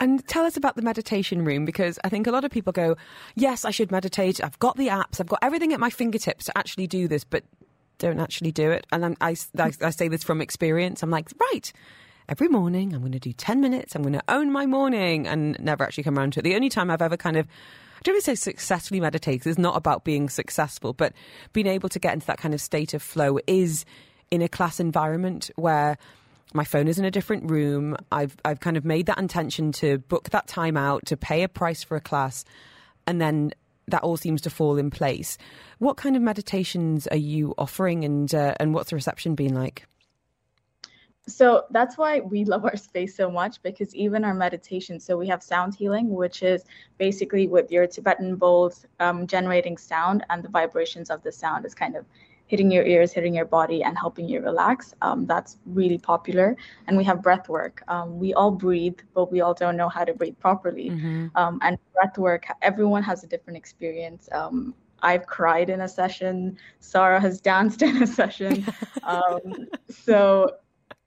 And 0.00 0.26
tell 0.28 0.44
us 0.44 0.56
about 0.56 0.76
the 0.76 0.82
meditation 0.82 1.44
room 1.44 1.64
because 1.64 1.98
I 2.04 2.08
think 2.08 2.26
a 2.26 2.30
lot 2.30 2.44
of 2.44 2.50
people 2.50 2.72
go, 2.72 2.96
Yes, 3.34 3.64
I 3.64 3.70
should 3.70 3.90
meditate. 3.90 4.42
I've 4.42 4.58
got 4.58 4.76
the 4.76 4.88
apps, 4.88 5.20
I've 5.20 5.26
got 5.26 5.40
everything 5.42 5.72
at 5.72 5.80
my 5.80 5.90
fingertips 5.90 6.44
to 6.46 6.56
actually 6.56 6.86
do 6.86 7.08
this, 7.08 7.24
but 7.24 7.44
don't 7.98 8.20
actually 8.20 8.52
do 8.52 8.70
it. 8.70 8.86
And 8.92 9.16
I, 9.20 9.34
I, 9.58 9.72
I 9.82 9.90
say 9.90 10.06
this 10.08 10.22
from 10.22 10.40
experience. 10.40 11.02
I'm 11.02 11.10
like, 11.10 11.30
Right, 11.40 11.72
every 12.28 12.48
morning 12.48 12.94
I'm 12.94 13.00
going 13.00 13.12
to 13.12 13.18
do 13.18 13.32
10 13.32 13.60
minutes, 13.60 13.96
I'm 13.96 14.02
going 14.02 14.12
to 14.12 14.22
own 14.28 14.52
my 14.52 14.66
morning, 14.66 15.26
and 15.26 15.58
never 15.58 15.82
actually 15.82 16.04
come 16.04 16.16
around 16.16 16.34
to 16.34 16.40
it. 16.40 16.44
The 16.44 16.54
only 16.54 16.68
time 16.68 16.90
I've 16.90 17.02
ever 17.02 17.16
kind 17.16 17.36
of 17.36 17.48
I 17.98 18.00
don't 18.04 18.14
even 18.14 18.22
say 18.22 18.34
successfully 18.36 19.00
meditates. 19.00 19.46
It's 19.46 19.58
not 19.58 19.76
about 19.76 20.04
being 20.04 20.28
successful, 20.28 20.92
but 20.92 21.12
being 21.52 21.66
able 21.66 21.88
to 21.88 21.98
get 21.98 22.14
into 22.14 22.26
that 22.28 22.38
kind 22.38 22.54
of 22.54 22.60
state 22.60 22.94
of 22.94 23.02
flow 23.02 23.38
is 23.46 23.84
in 24.30 24.40
a 24.42 24.48
class 24.48 24.78
environment 24.78 25.50
where 25.56 25.98
my 26.54 26.64
phone 26.64 26.88
is 26.88 26.98
in 26.98 27.04
a 27.04 27.10
different 27.10 27.50
room. 27.50 27.96
I've 28.12 28.36
I've 28.44 28.60
kind 28.60 28.76
of 28.76 28.84
made 28.84 29.06
that 29.06 29.18
intention 29.18 29.72
to 29.72 29.98
book 29.98 30.30
that 30.30 30.46
time 30.46 30.76
out, 30.76 31.06
to 31.06 31.16
pay 31.16 31.42
a 31.42 31.48
price 31.48 31.82
for 31.82 31.96
a 31.96 32.00
class, 32.00 32.44
and 33.06 33.20
then 33.20 33.52
that 33.88 34.02
all 34.02 34.16
seems 34.16 34.40
to 34.42 34.50
fall 34.50 34.76
in 34.78 34.90
place. 34.90 35.38
What 35.78 35.96
kind 35.96 36.16
of 36.16 36.22
meditations 36.22 37.06
are 37.08 37.16
you 37.16 37.54
offering, 37.58 38.04
and 38.04 38.32
uh, 38.34 38.54
and 38.60 38.74
what's 38.74 38.90
the 38.90 38.96
reception 38.96 39.34
been 39.34 39.54
like? 39.54 39.86
So 41.28 41.64
that's 41.70 41.98
why 41.98 42.20
we 42.20 42.44
love 42.44 42.64
our 42.64 42.76
space 42.76 43.14
so 43.14 43.30
much 43.30 43.62
because 43.62 43.94
even 43.94 44.24
our 44.24 44.34
meditation, 44.34 44.98
so 44.98 45.16
we 45.16 45.28
have 45.28 45.42
sound 45.42 45.74
healing, 45.74 46.10
which 46.10 46.42
is 46.42 46.64
basically 46.96 47.46
with 47.46 47.70
your 47.70 47.86
Tibetan 47.86 48.36
bowls 48.36 48.86
um, 48.98 49.26
generating 49.26 49.76
sound 49.76 50.24
and 50.30 50.42
the 50.42 50.48
vibrations 50.48 51.10
of 51.10 51.22
the 51.22 51.30
sound 51.30 51.66
is 51.66 51.74
kind 51.74 51.96
of 51.96 52.04
hitting 52.46 52.70
your 52.70 52.84
ears, 52.84 53.12
hitting 53.12 53.34
your 53.34 53.44
body, 53.44 53.82
and 53.82 53.96
helping 53.96 54.26
you 54.26 54.40
relax. 54.40 54.94
Um, 55.02 55.26
that's 55.26 55.58
really 55.66 55.98
popular. 55.98 56.56
And 56.86 56.96
we 56.96 57.04
have 57.04 57.22
breath 57.22 57.48
work. 57.48 57.82
Um, 57.88 58.18
we 58.18 58.32
all 58.32 58.50
breathe, 58.50 58.98
but 59.14 59.30
we 59.30 59.42
all 59.42 59.52
don't 59.52 59.76
know 59.76 59.88
how 59.88 60.04
to 60.04 60.14
breathe 60.14 60.38
properly. 60.40 60.88
Mm-hmm. 60.88 61.26
Um, 61.34 61.58
and 61.62 61.78
breath 61.92 62.16
work, 62.16 62.46
everyone 62.62 63.02
has 63.02 63.22
a 63.22 63.26
different 63.26 63.58
experience. 63.58 64.30
Um, 64.32 64.74
I've 65.02 65.26
cried 65.26 65.70
in 65.70 65.82
a 65.82 65.88
session. 65.88 66.58
Sarah 66.80 67.20
has 67.20 67.40
danced 67.40 67.82
in 67.82 68.02
a 68.02 68.06
session. 68.06 68.66
Um, 69.04 69.68
so 69.88 70.50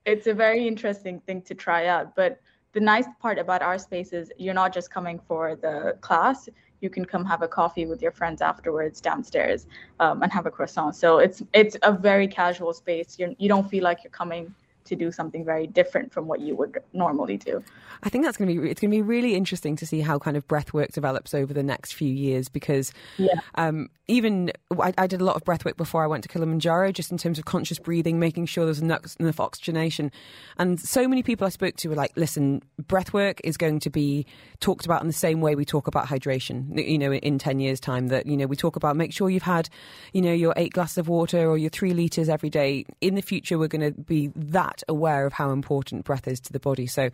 it's 0.05 0.27
a 0.27 0.33
very 0.33 0.67
interesting 0.67 1.19
thing 1.21 1.41
to 1.43 1.53
try 1.53 1.87
out. 1.87 2.15
But 2.15 2.39
the 2.73 2.79
nice 2.79 3.05
part 3.19 3.37
about 3.37 3.61
our 3.61 3.77
space 3.77 4.13
is 4.13 4.31
you're 4.37 4.53
not 4.53 4.73
just 4.73 4.89
coming 4.91 5.19
for 5.27 5.55
the 5.55 5.97
class 6.01 6.49
you 6.81 6.89
can 6.89 7.05
come 7.05 7.23
have 7.23 7.41
a 7.41 7.47
coffee 7.47 7.85
with 7.85 8.01
your 8.01 8.11
friends 8.11 8.41
afterwards 8.41 8.99
downstairs 8.99 9.67
um, 9.99 10.23
and 10.23 10.31
have 10.31 10.45
a 10.45 10.51
croissant. 10.51 10.95
So 10.95 11.19
it's 11.19 11.41
it's 11.53 11.77
a 11.83 11.93
very 11.93 12.27
casual 12.27 12.73
space. 12.73 13.17
You're, 13.17 13.31
you 13.37 13.47
don't 13.47 13.69
feel 13.69 13.83
like 13.83 14.03
you're 14.03 14.11
coming 14.11 14.53
to 14.91 14.95
do 14.97 15.11
something 15.11 15.45
very 15.45 15.67
different 15.67 16.11
from 16.11 16.27
what 16.27 16.41
you 16.41 16.53
would 16.53 16.77
normally 16.91 17.37
do. 17.37 17.63
I 18.03 18.09
think 18.09 18.25
that's 18.25 18.37
going 18.37 18.53
to 18.53 18.61
be 18.61 18.69
it's 18.69 18.81
going 18.81 18.91
to 18.91 18.97
be 18.97 19.01
really 19.01 19.35
interesting 19.35 19.77
to 19.77 19.85
see 19.85 20.01
how 20.01 20.19
kind 20.19 20.35
of 20.35 20.45
breath 20.47 20.73
work 20.73 20.91
develops 20.91 21.33
over 21.33 21.53
the 21.53 21.63
next 21.63 21.93
few 21.93 22.11
years 22.11 22.49
because 22.49 22.91
yeah. 23.17 23.39
um, 23.55 23.89
even 24.07 24.51
I, 24.77 24.93
I, 24.97 25.07
did 25.07 25.21
a 25.21 25.23
lot 25.23 25.37
of 25.37 25.45
breath 25.45 25.63
work 25.63 25.77
before 25.77 26.03
I 26.03 26.07
went 26.07 26.23
to 26.23 26.29
Kilimanjaro 26.29 26.91
just 26.91 27.11
in 27.11 27.17
terms 27.17 27.39
of 27.39 27.45
conscious 27.45 27.79
breathing 27.79 28.19
making 28.19 28.47
sure 28.47 28.65
there's 28.65 28.81
enough, 28.81 29.15
enough 29.19 29.39
oxygenation 29.39 30.11
and 30.57 30.79
so 30.79 31.07
many 31.07 31.23
people 31.23 31.47
I 31.47 31.51
spoke 31.51 31.77
to 31.77 31.87
were 31.87 31.95
like 31.95 32.11
listen 32.17 32.61
breath 32.77 33.13
work 33.13 33.39
is 33.43 33.55
going 33.55 33.79
to 33.81 33.89
be 33.89 34.25
talked 34.59 34.85
about 34.85 35.01
in 35.01 35.07
the 35.07 35.13
same 35.13 35.39
way 35.39 35.55
we 35.55 35.63
talk 35.63 35.87
about 35.87 36.07
hydration 36.07 36.77
you 36.85 36.97
know 36.97 37.13
in 37.13 37.39
10 37.39 37.59
years 37.59 37.79
time 37.79 38.07
that 38.07 38.25
you 38.25 38.35
know 38.35 38.47
we 38.47 38.57
talk 38.57 38.75
about 38.75 38.97
make 38.97 39.13
sure 39.13 39.29
you've 39.29 39.43
had 39.43 39.69
you 40.11 40.21
know 40.21 40.33
your 40.33 40.53
8 40.57 40.73
glasses 40.73 40.97
of 40.97 41.07
water 41.07 41.47
or 41.47 41.57
your 41.57 41.69
3 41.69 41.93
liters 41.93 42.27
every 42.27 42.49
day 42.49 42.85
in 42.99 43.15
the 43.15 43.21
future 43.21 43.57
we're 43.57 43.67
going 43.67 43.93
to 43.93 44.01
be 44.01 44.31
that 44.35 44.80
aware 44.87 45.25
of 45.25 45.33
how 45.33 45.51
important 45.51 46.05
breath 46.05 46.27
is 46.27 46.39
to 46.41 46.53
the 46.53 46.59
body. 46.59 46.87
So 46.87 47.09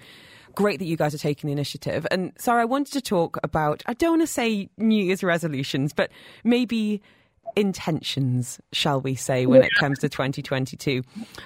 great 0.55 0.79
that 0.79 0.85
you 0.85 0.97
guys 0.97 1.13
are 1.13 1.19
taking 1.19 1.47
the 1.47 1.53
initiative. 1.53 2.07
And 2.09 2.33
Sarah, 2.37 2.61
I 2.61 2.65
wanted 2.65 2.93
to 2.93 3.01
talk 3.01 3.37
about, 3.43 3.83
I 3.85 3.93
don't 3.93 4.11
want 4.11 4.23
to 4.23 4.27
say 4.27 4.69
New 4.77 5.03
Year's 5.03 5.23
resolutions, 5.23 5.93
but 5.93 6.11
maybe 6.43 7.01
intentions, 7.55 8.59
shall 8.71 9.01
we 9.01 9.15
say, 9.15 9.45
when 9.45 9.63
it 9.63 9.71
comes 9.79 9.99
to 9.99 10.09
2022. 10.09 11.03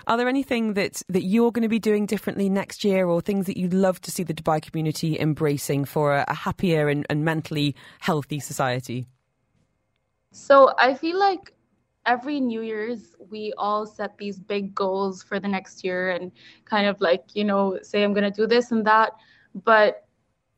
Are 0.07 0.17
there 0.17 0.28
anything 0.28 0.74
that, 0.74 1.01
that 1.09 1.24
you're 1.24 1.51
going 1.51 1.63
to 1.63 1.69
be 1.69 1.80
doing 1.80 2.05
differently 2.05 2.49
next 2.49 2.84
year 2.84 3.07
or 3.07 3.22
things 3.22 3.45
that 3.45 3.57
you'd 3.57 3.74
love 3.74 4.01
to 4.01 4.11
see 4.11 4.24
the 4.24 4.34
Dubai 4.34 4.61
community 4.61 5.19
embracing 5.19 5.86
for 5.86 6.15
a, 6.15 6.26
a 6.28 6.34
happier 6.34 6.89
and, 6.89 7.05
and 7.09 7.24
mentally 7.24 7.76
healthy 7.99 8.39
society? 8.39 9.05
So 10.32 10.74
I 10.78 10.95
feel 10.95 11.19
like 11.19 11.53
every 12.06 12.39
New 12.39 12.62
Year's, 12.62 13.16
we 13.30 13.54
all 13.58 13.86
set 13.86 14.18
these 14.18 14.39
big 14.39 14.74
goals 14.74 15.24
for 15.24 15.39
the 15.39 15.47
next 15.47 15.84
year 15.84 16.12
and 16.12 16.32
kind 16.66 16.88
of 16.88 16.99
like, 16.99 17.24
you 17.34 17.43
know, 17.43 17.80
say, 17.82 18.04
I'm 18.04 18.14
going 18.14 18.32
to 18.32 18.32
do 18.32 18.47
this 18.47 18.72
and 18.72 18.86
that. 18.86 19.14
But 19.64 20.06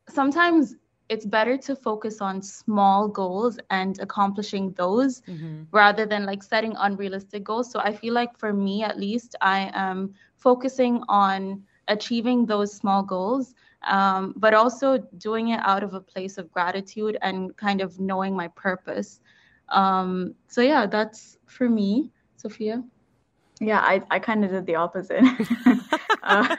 sometimes 0.08 0.76
it's 1.08 1.26
better 1.26 1.56
to 1.58 1.76
focus 1.76 2.20
on 2.20 2.40
small 2.40 3.08
goals 3.08 3.58
and 3.70 4.00
accomplishing 4.00 4.72
those 4.72 5.20
mm-hmm. 5.22 5.64
rather 5.70 6.06
than 6.06 6.24
like 6.24 6.42
setting 6.42 6.74
unrealistic 6.78 7.44
goals. 7.44 7.70
So 7.70 7.78
I 7.78 7.92
feel 7.92 8.14
like 8.14 8.38
for 8.38 8.52
me, 8.52 8.82
at 8.82 8.98
least, 8.98 9.36
I 9.40 9.70
am 9.74 10.14
focusing 10.36 11.02
on 11.08 11.62
achieving 11.88 12.46
those 12.46 12.72
small 12.72 13.02
goals. 13.02 13.54
Um, 13.86 14.32
but 14.36 14.54
also 14.54 14.96
doing 15.18 15.48
it 15.48 15.60
out 15.62 15.82
of 15.82 15.92
a 15.92 16.00
place 16.00 16.38
of 16.38 16.50
gratitude 16.50 17.18
and 17.20 17.54
kind 17.58 17.82
of 17.82 18.00
knowing 18.00 18.34
my 18.34 18.48
purpose. 18.48 19.20
Um, 19.68 20.34
so 20.48 20.60
yeah, 20.60 20.86
that's 20.86 21.38
for 21.46 21.68
me, 21.68 22.10
Sophia. 22.36 22.82
Yeah, 23.60 23.80
I, 23.80 24.02
I 24.10 24.18
kind 24.18 24.44
of 24.44 24.50
did 24.50 24.66
the 24.66 24.74
opposite, 24.74 25.22
uh, 26.22 26.56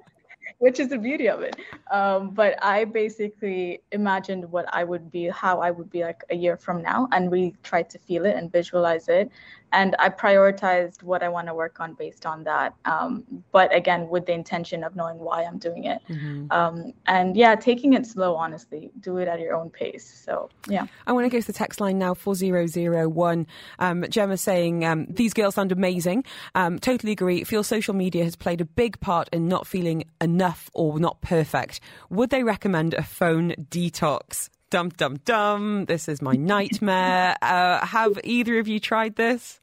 which 0.58 0.80
is 0.80 0.88
the 0.88 0.98
beauty 0.98 1.28
of 1.28 1.42
it. 1.42 1.56
Um, 1.90 2.30
but 2.30 2.62
I 2.62 2.84
basically 2.84 3.82
imagined 3.92 4.50
what 4.50 4.66
I 4.72 4.82
would 4.84 5.10
be, 5.10 5.28
how 5.28 5.60
I 5.60 5.70
would 5.70 5.90
be 5.90 6.02
like 6.02 6.24
a 6.30 6.34
year 6.34 6.56
from 6.56 6.82
now, 6.82 7.08
and 7.12 7.30
we 7.30 7.54
tried 7.62 7.90
to 7.90 7.98
feel 7.98 8.24
it 8.24 8.34
and 8.36 8.50
visualize 8.50 9.08
it. 9.08 9.30
And 9.72 9.94
I 9.98 10.08
prioritized 10.08 11.02
what 11.02 11.22
I 11.22 11.28
want 11.28 11.48
to 11.48 11.54
work 11.54 11.80
on 11.80 11.94
based 11.94 12.26
on 12.26 12.44
that. 12.44 12.74
Um, 12.84 13.24
but 13.52 13.74
again, 13.74 14.08
with 14.08 14.26
the 14.26 14.32
intention 14.32 14.84
of 14.84 14.96
knowing 14.96 15.18
why 15.18 15.44
I'm 15.44 15.58
doing 15.58 15.84
it, 15.84 16.00
mm-hmm. 16.08 16.50
um, 16.50 16.92
and 17.06 17.36
yeah, 17.36 17.54
taking 17.54 17.92
it 17.92 18.06
slow. 18.06 18.34
Honestly, 18.34 18.90
do 19.00 19.18
it 19.18 19.28
at 19.28 19.40
your 19.40 19.54
own 19.54 19.70
pace. 19.70 20.22
So 20.24 20.50
yeah, 20.68 20.86
I 21.06 21.12
want 21.12 21.24
to 21.26 21.30
go 21.30 21.40
to 21.40 21.46
the 21.46 21.52
text 21.52 21.80
line 21.80 21.98
now 21.98 22.14
four 22.14 22.34
zero 22.34 22.66
zero 22.66 23.08
one. 23.08 23.46
Um, 23.78 24.04
Gemma 24.08 24.36
saying 24.36 24.84
um, 24.84 25.06
these 25.08 25.34
girls 25.34 25.54
sound 25.54 25.72
amazing. 25.72 26.24
Um, 26.54 26.78
totally 26.78 27.12
agree. 27.12 27.44
Feel 27.44 27.62
social 27.62 27.94
media 27.94 28.24
has 28.24 28.36
played 28.36 28.60
a 28.60 28.64
big 28.64 29.00
part 29.00 29.28
in 29.32 29.48
not 29.48 29.66
feeling 29.66 30.04
enough 30.20 30.70
or 30.74 30.98
not 30.98 31.20
perfect. 31.20 31.80
Would 32.10 32.30
they 32.30 32.42
recommend 32.42 32.94
a 32.94 33.02
phone 33.02 33.52
detox? 33.70 34.48
Dum 34.70 34.90
dum 34.90 35.16
dum. 35.24 35.86
This 35.86 36.08
is 36.08 36.20
my 36.20 36.34
nightmare. 36.34 37.36
uh, 37.42 37.84
have 37.86 38.18
either 38.24 38.58
of 38.58 38.68
you 38.68 38.78
tried 38.78 39.16
this? 39.16 39.60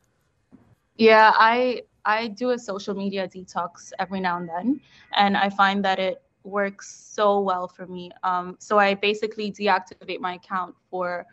Yeah, 0.97 1.31
I 1.35 1.83
I 2.05 2.27
do 2.27 2.51
a 2.51 2.59
social 2.59 2.95
media 2.95 3.27
detox 3.27 3.91
every 3.99 4.19
now 4.19 4.37
and 4.37 4.49
then, 4.49 4.81
and 5.15 5.37
I 5.37 5.49
find 5.49 5.85
that 5.85 5.99
it 5.99 6.21
works 6.43 6.91
so 6.91 7.39
well 7.39 7.67
for 7.67 7.85
me. 7.85 8.11
Um, 8.23 8.55
so 8.59 8.79
I 8.79 8.95
basically 8.95 9.51
deactivate 9.51 10.19
my 10.19 10.35
account 10.35 10.75
for 10.89 11.25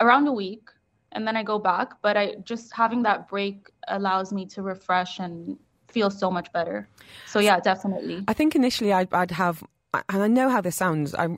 around 0.00 0.26
a 0.26 0.32
week, 0.32 0.68
and 1.12 1.26
then 1.26 1.36
I 1.36 1.42
go 1.42 1.58
back. 1.58 2.00
But 2.00 2.16
I 2.16 2.36
just 2.44 2.74
having 2.74 3.02
that 3.02 3.28
break 3.28 3.70
allows 3.88 4.32
me 4.32 4.46
to 4.46 4.62
refresh 4.62 5.18
and 5.18 5.58
feel 5.88 6.10
so 6.10 6.30
much 6.30 6.52
better. 6.52 6.88
So 7.26 7.38
yeah, 7.38 7.60
definitely. 7.60 8.24
I 8.28 8.32
think 8.32 8.54
initially 8.54 8.92
I'd, 8.92 9.12
I'd 9.12 9.30
have 9.30 9.62
and 10.08 10.22
I 10.22 10.28
know 10.28 10.48
how 10.48 10.60
this 10.60 10.76
sounds. 10.76 11.14
I'm, 11.18 11.36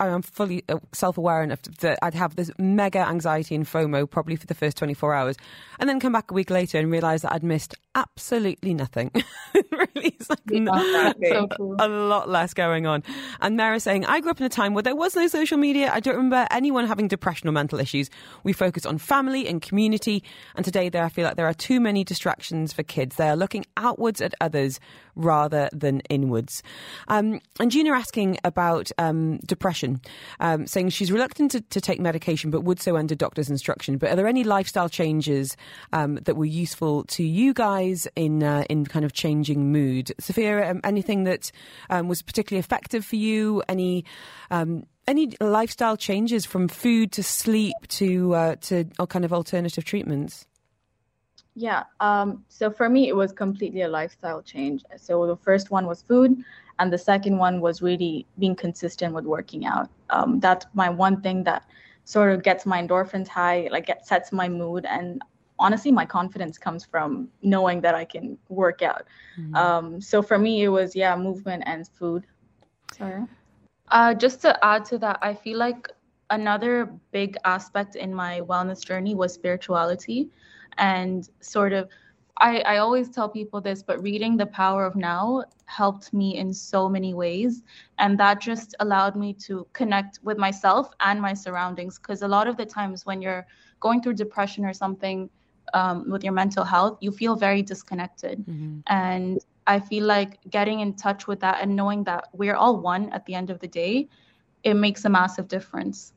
I'm 0.00 0.22
fully 0.22 0.64
uh, 0.68 0.78
self-aware 0.92 1.42
enough 1.42 1.62
that 1.80 1.98
I'd 2.02 2.14
have 2.14 2.36
this 2.36 2.50
mega 2.58 3.00
anxiety 3.00 3.54
and 3.54 3.64
FOMO 3.64 4.10
probably 4.10 4.36
for 4.36 4.46
the 4.46 4.54
first 4.54 4.76
24 4.76 5.14
hours, 5.14 5.36
and 5.78 5.88
then 5.88 6.00
come 6.00 6.12
back 6.12 6.30
a 6.30 6.34
week 6.34 6.50
later 6.50 6.78
and 6.78 6.90
realise 6.90 7.22
that 7.22 7.32
I'd 7.32 7.42
missed 7.42 7.74
absolutely 7.94 8.74
nothing. 8.74 9.10
really, 9.72 10.14
it's 10.18 10.30
like 10.30 10.38
yeah, 10.48 11.12
so 11.28 11.48
cool. 11.48 11.76
a 11.78 11.88
lot 11.88 12.28
less 12.28 12.54
going 12.54 12.86
on. 12.86 13.02
And 13.40 13.56
Mara 13.56 13.80
saying, 13.80 14.04
I 14.04 14.20
grew 14.20 14.30
up 14.30 14.40
in 14.40 14.46
a 14.46 14.50
time 14.50 14.74
where 14.74 14.82
there 14.82 14.96
was 14.96 15.16
no 15.16 15.26
social 15.26 15.58
media. 15.58 15.90
I 15.92 16.00
don't 16.00 16.14
remember 16.14 16.46
anyone 16.50 16.86
having 16.86 17.08
depression 17.08 17.48
or 17.48 17.52
mental 17.52 17.80
issues. 17.80 18.08
We 18.44 18.52
focus 18.52 18.86
on 18.86 18.98
family 18.98 19.48
and 19.48 19.60
community, 19.60 20.22
and 20.54 20.64
today 20.64 20.88
there 20.88 21.04
I 21.04 21.08
feel 21.08 21.24
like 21.24 21.36
there 21.36 21.48
are 21.48 21.54
too 21.54 21.80
many 21.80 22.04
distractions 22.04 22.72
for 22.72 22.82
kids. 22.82 23.16
They 23.16 23.28
are 23.28 23.36
looking 23.36 23.64
outwards 23.76 24.20
at 24.20 24.34
others 24.40 24.78
rather 25.18 25.68
than 25.72 26.00
inwards. 26.08 26.62
Um, 27.08 27.40
and 27.58 27.70
Gina 27.70 27.87
asking 27.94 28.38
about 28.44 28.90
um, 28.98 29.38
depression, 29.38 30.00
um, 30.40 30.66
saying 30.66 30.90
she's 30.90 31.12
reluctant 31.12 31.50
to, 31.52 31.60
to, 31.60 31.80
take 31.80 32.00
medication 32.00 32.50
but 32.50 32.62
would 32.62 32.80
so 32.80 32.96
under 32.96 33.14
doctor's 33.14 33.48
instruction. 33.48 33.98
But 33.98 34.10
are 34.10 34.16
there 34.16 34.26
any 34.26 34.44
lifestyle 34.44 34.88
changes 34.88 35.56
um, 35.92 36.16
that 36.24 36.36
were 36.36 36.44
useful 36.44 37.04
to 37.04 37.22
you 37.22 37.54
guys 37.54 38.06
in 38.16 38.42
uh, 38.42 38.64
in 38.68 38.84
kind 38.84 39.04
of 39.04 39.12
changing 39.12 39.72
mood? 39.72 40.12
Sophia, 40.18 40.70
um, 40.70 40.80
anything 40.84 41.24
that 41.24 41.50
um, 41.90 42.08
was 42.08 42.22
particularly 42.22 42.60
effective 42.60 43.04
for 43.04 43.16
you? 43.16 43.62
Any 43.68 44.04
any 44.50 45.34
lifestyle 45.40 45.96
changes 45.96 46.44
from 46.44 46.68
food 46.68 47.12
to 47.12 47.22
sleep 47.22 47.76
to 47.88 48.34
uh, 48.34 48.56
to 48.56 48.84
kind 49.08 49.24
of 49.24 49.32
alternative 49.32 49.84
treatments? 49.84 50.46
Yeah. 51.58 51.84
Um, 51.98 52.44
so 52.48 52.70
for 52.70 52.88
me, 52.88 53.08
it 53.08 53.16
was 53.16 53.32
completely 53.32 53.82
a 53.82 53.88
lifestyle 53.88 54.42
change. 54.42 54.84
So 54.96 55.26
the 55.26 55.36
first 55.36 55.72
one 55.72 55.86
was 55.86 56.02
food, 56.02 56.44
and 56.78 56.92
the 56.92 56.98
second 56.98 57.38
one 57.38 57.60
was 57.60 57.82
really 57.82 58.26
being 58.38 58.54
consistent 58.54 59.14
with 59.14 59.24
working 59.24 59.66
out. 59.66 59.88
Um, 60.10 60.40
that's 60.40 60.66
my 60.74 60.88
one 60.88 61.20
thing 61.20 61.44
that 61.44 61.64
sort 62.04 62.32
of 62.32 62.42
gets 62.42 62.64
my 62.64 62.82
endorphins 62.82 63.28
high, 63.28 63.68
like 63.70 63.88
it 63.88 64.06
sets 64.06 64.32
my 64.32 64.48
mood, 64.48 64.86
and 64.86 65.22
honestly, 65.58 65.90
my 65.90 66.06
confidence 66.06 66.56
comes 66.58 66.84
from 66.84 67.28
knowing 67.42 67.80
that 67.80 67.94
I 67.94 68.04
can 68.04 68.38
work 68.48 68.82
out. 68.82 69.04
Mm-hmm. 69.38 69.54
Um, 69.56 70.00
so 70.00 70.22
for 70.22 70.38
me, 70.38 70.62
it 70.62 70.68
was 70.68 70.94
yeah, 70.94 71.16
movement 71.16 71.64
and 71.66 71.86
food. 71.88 72.24
Sorry. 72.92 73.24
Uh, 73.90 74.14
just 74.14 74.40
to 74.42 74.64
add 74.64 74.84
to 74.86 74.98
that, 74.98 75.18
I 75.22 75.34
feel 75.34 75.58
like 75.58 75.88
another 76.30 76.92
big 77.10 77.36
aspect 77.44 77.96
in 77.96 78.14
my 78.14 78.40
wellness 78.42 78.84
journey 78.84 79.14
was 79.14 79.32
spirituality 79.32 80.30
and 80.76 81.28
sort 81.40 81.72
of 81.72 81.88
I, 82.40 82.60
I 82.60 82.76
always 82.78 83.08
tell 83.08 83.28
people 83.28 83.60
this, 83.60 83.82
but 83.82 84.02
reading 84.02 84.36
The 84.36 84.46
Power 84.46 84.84
of 84.84 84.94
Now 84.96 85.44
helped 85.66 86.12
me 86.12 86.36
in 86.36 86.52
so 86.52 86.88
many 86.88 87.14
ways. 87.14 87.62
And 87.98 88.18
that 88.18 88.40
just 88.40 88.74
allowed 88.80 89.16
me 89.16 89.32
to 89.46 89.66
connect 89.72 90.20
with 90.22 90.38
myself 90.38 90.90
and 91.00 91.20
my 91.20 91.34
surroundings. 91.34 91.98
Because 91.98 92.22
a 92.22 92.28
lot 92.28 92.48
of 92.48 92.56
the 92.56 92.66
times 92.66 93.04
when 93.04 93.20
you're 93.20 93.46
going 93.80 94.02
through 94.02 94.14
depression 94.14 94.64
or 94.64 94.72
something 94.72 95.28
um, 95.74 96.08
with 96.08 96.24
your 96.24 96.32
mental 96.32 96.64
health, 96.64 96.98
you 97.00 97.10
feel 97.10 97.36
very 97.36 97.62
disconnected. 97.62 98.38
Mm-hmm. 98.46 98.80
And 98.86 99.44
I 99.66 99.80
feel 99.80 100.04
like 100.04 100.38
getting 100.48 100.80
in 100.80 100.94
touch 100.94 101.26
with 101.26 101.40
that 101.40 101.58
and 101.60 101.76
knowing 101.76 102.04
that 102.04 102.28
we're 102.32 102.56
all 102.56 102.80
one 102.80 103.10
at 103.10 103.26
the 103.26 103.34
end 103.34 103.50
of 103.50 103.58
the 103.60 103.68
day, 103.68 104.08
it 104.62 104.74
makes 104.74 105.04
a 105.04 105.08
massive 105.08 105.48
difference. 105.48 106.12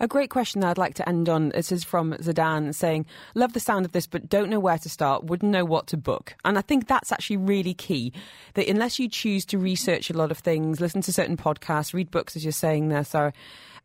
A 0.00 0.06
great 0.06 0.30
question 0.30 0.60
that 0.60 0.68
I'd 0.68 0.78
like 0.78 0.94
to 0.94 1.08
end 1.08 1.28
on. 1.28 1.48
This 1.48 1.72
is 1.72 1.82
from 1.82 2.12
Zadan 2.14 2.72
saying, 2.74 3.06
Love 3.34 3.52
the 3.52 3.60
sound 3.60 3.84
of 3.84 3.92
this, 3.92 4.06
but 4.06 4.28
don't 4.28 4.48
know 4.48 4.60
where 4.60 4.78
to 4.78 4.88
start, 4.88 5.24
wouldn't 5.24 5.50
know 5.50 5.64
what 5.64 5.88
to 5.88 5.96
book. 5.96 6.36
And 6.44 6.56
I 6.56 6.60
think 6.60 6.86
that's 6.86 7.10
actually 7.10 7.38
really 7.38 7.74
key. 7.74 8.12
That 8.54 8.68
unless 8.68 8.98
you 8.98 9.08
choose 9.08 9.44
to 9.46 9.58
research 9.58 10.08
a 10.08 10.14
lot 10.14 10.30
of 10.30 10.38
things, 10.38 10.80
listen 10.80 11.02
to 11.02 11.12
certain 11.12 11.36
podcasts, 11.36 11.92
read 11.92 12.10
books, 12.10 12.36
as 12.36 12.44
you're 12.44 12.52
saying 12.52 12.88
there, 12.88 13.04
Sarah, 13.04 13.32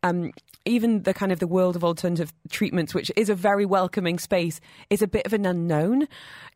um, 0.04 0.32
even 0.64 1.02
the 1.02 1.14
kind 1.14 1.32
of 1.32 1.40
the 1.40 1.46
world 1.46 1.74
of 1.74 1.82
alternative 1.82 2.32
treatments, 2.48 2.94
which 2.94 3.10
is 3.16 3.28
a 3.28 3.34
very 3.34 3.66
welcoming 3.66 4.18
space, 4.18 4.60
is 4.90 5.02
a 5.02 5.08
bit 5.08 5.26
of 5.26 5.32
an 5.32 5.46
unknown. 5.46 6.06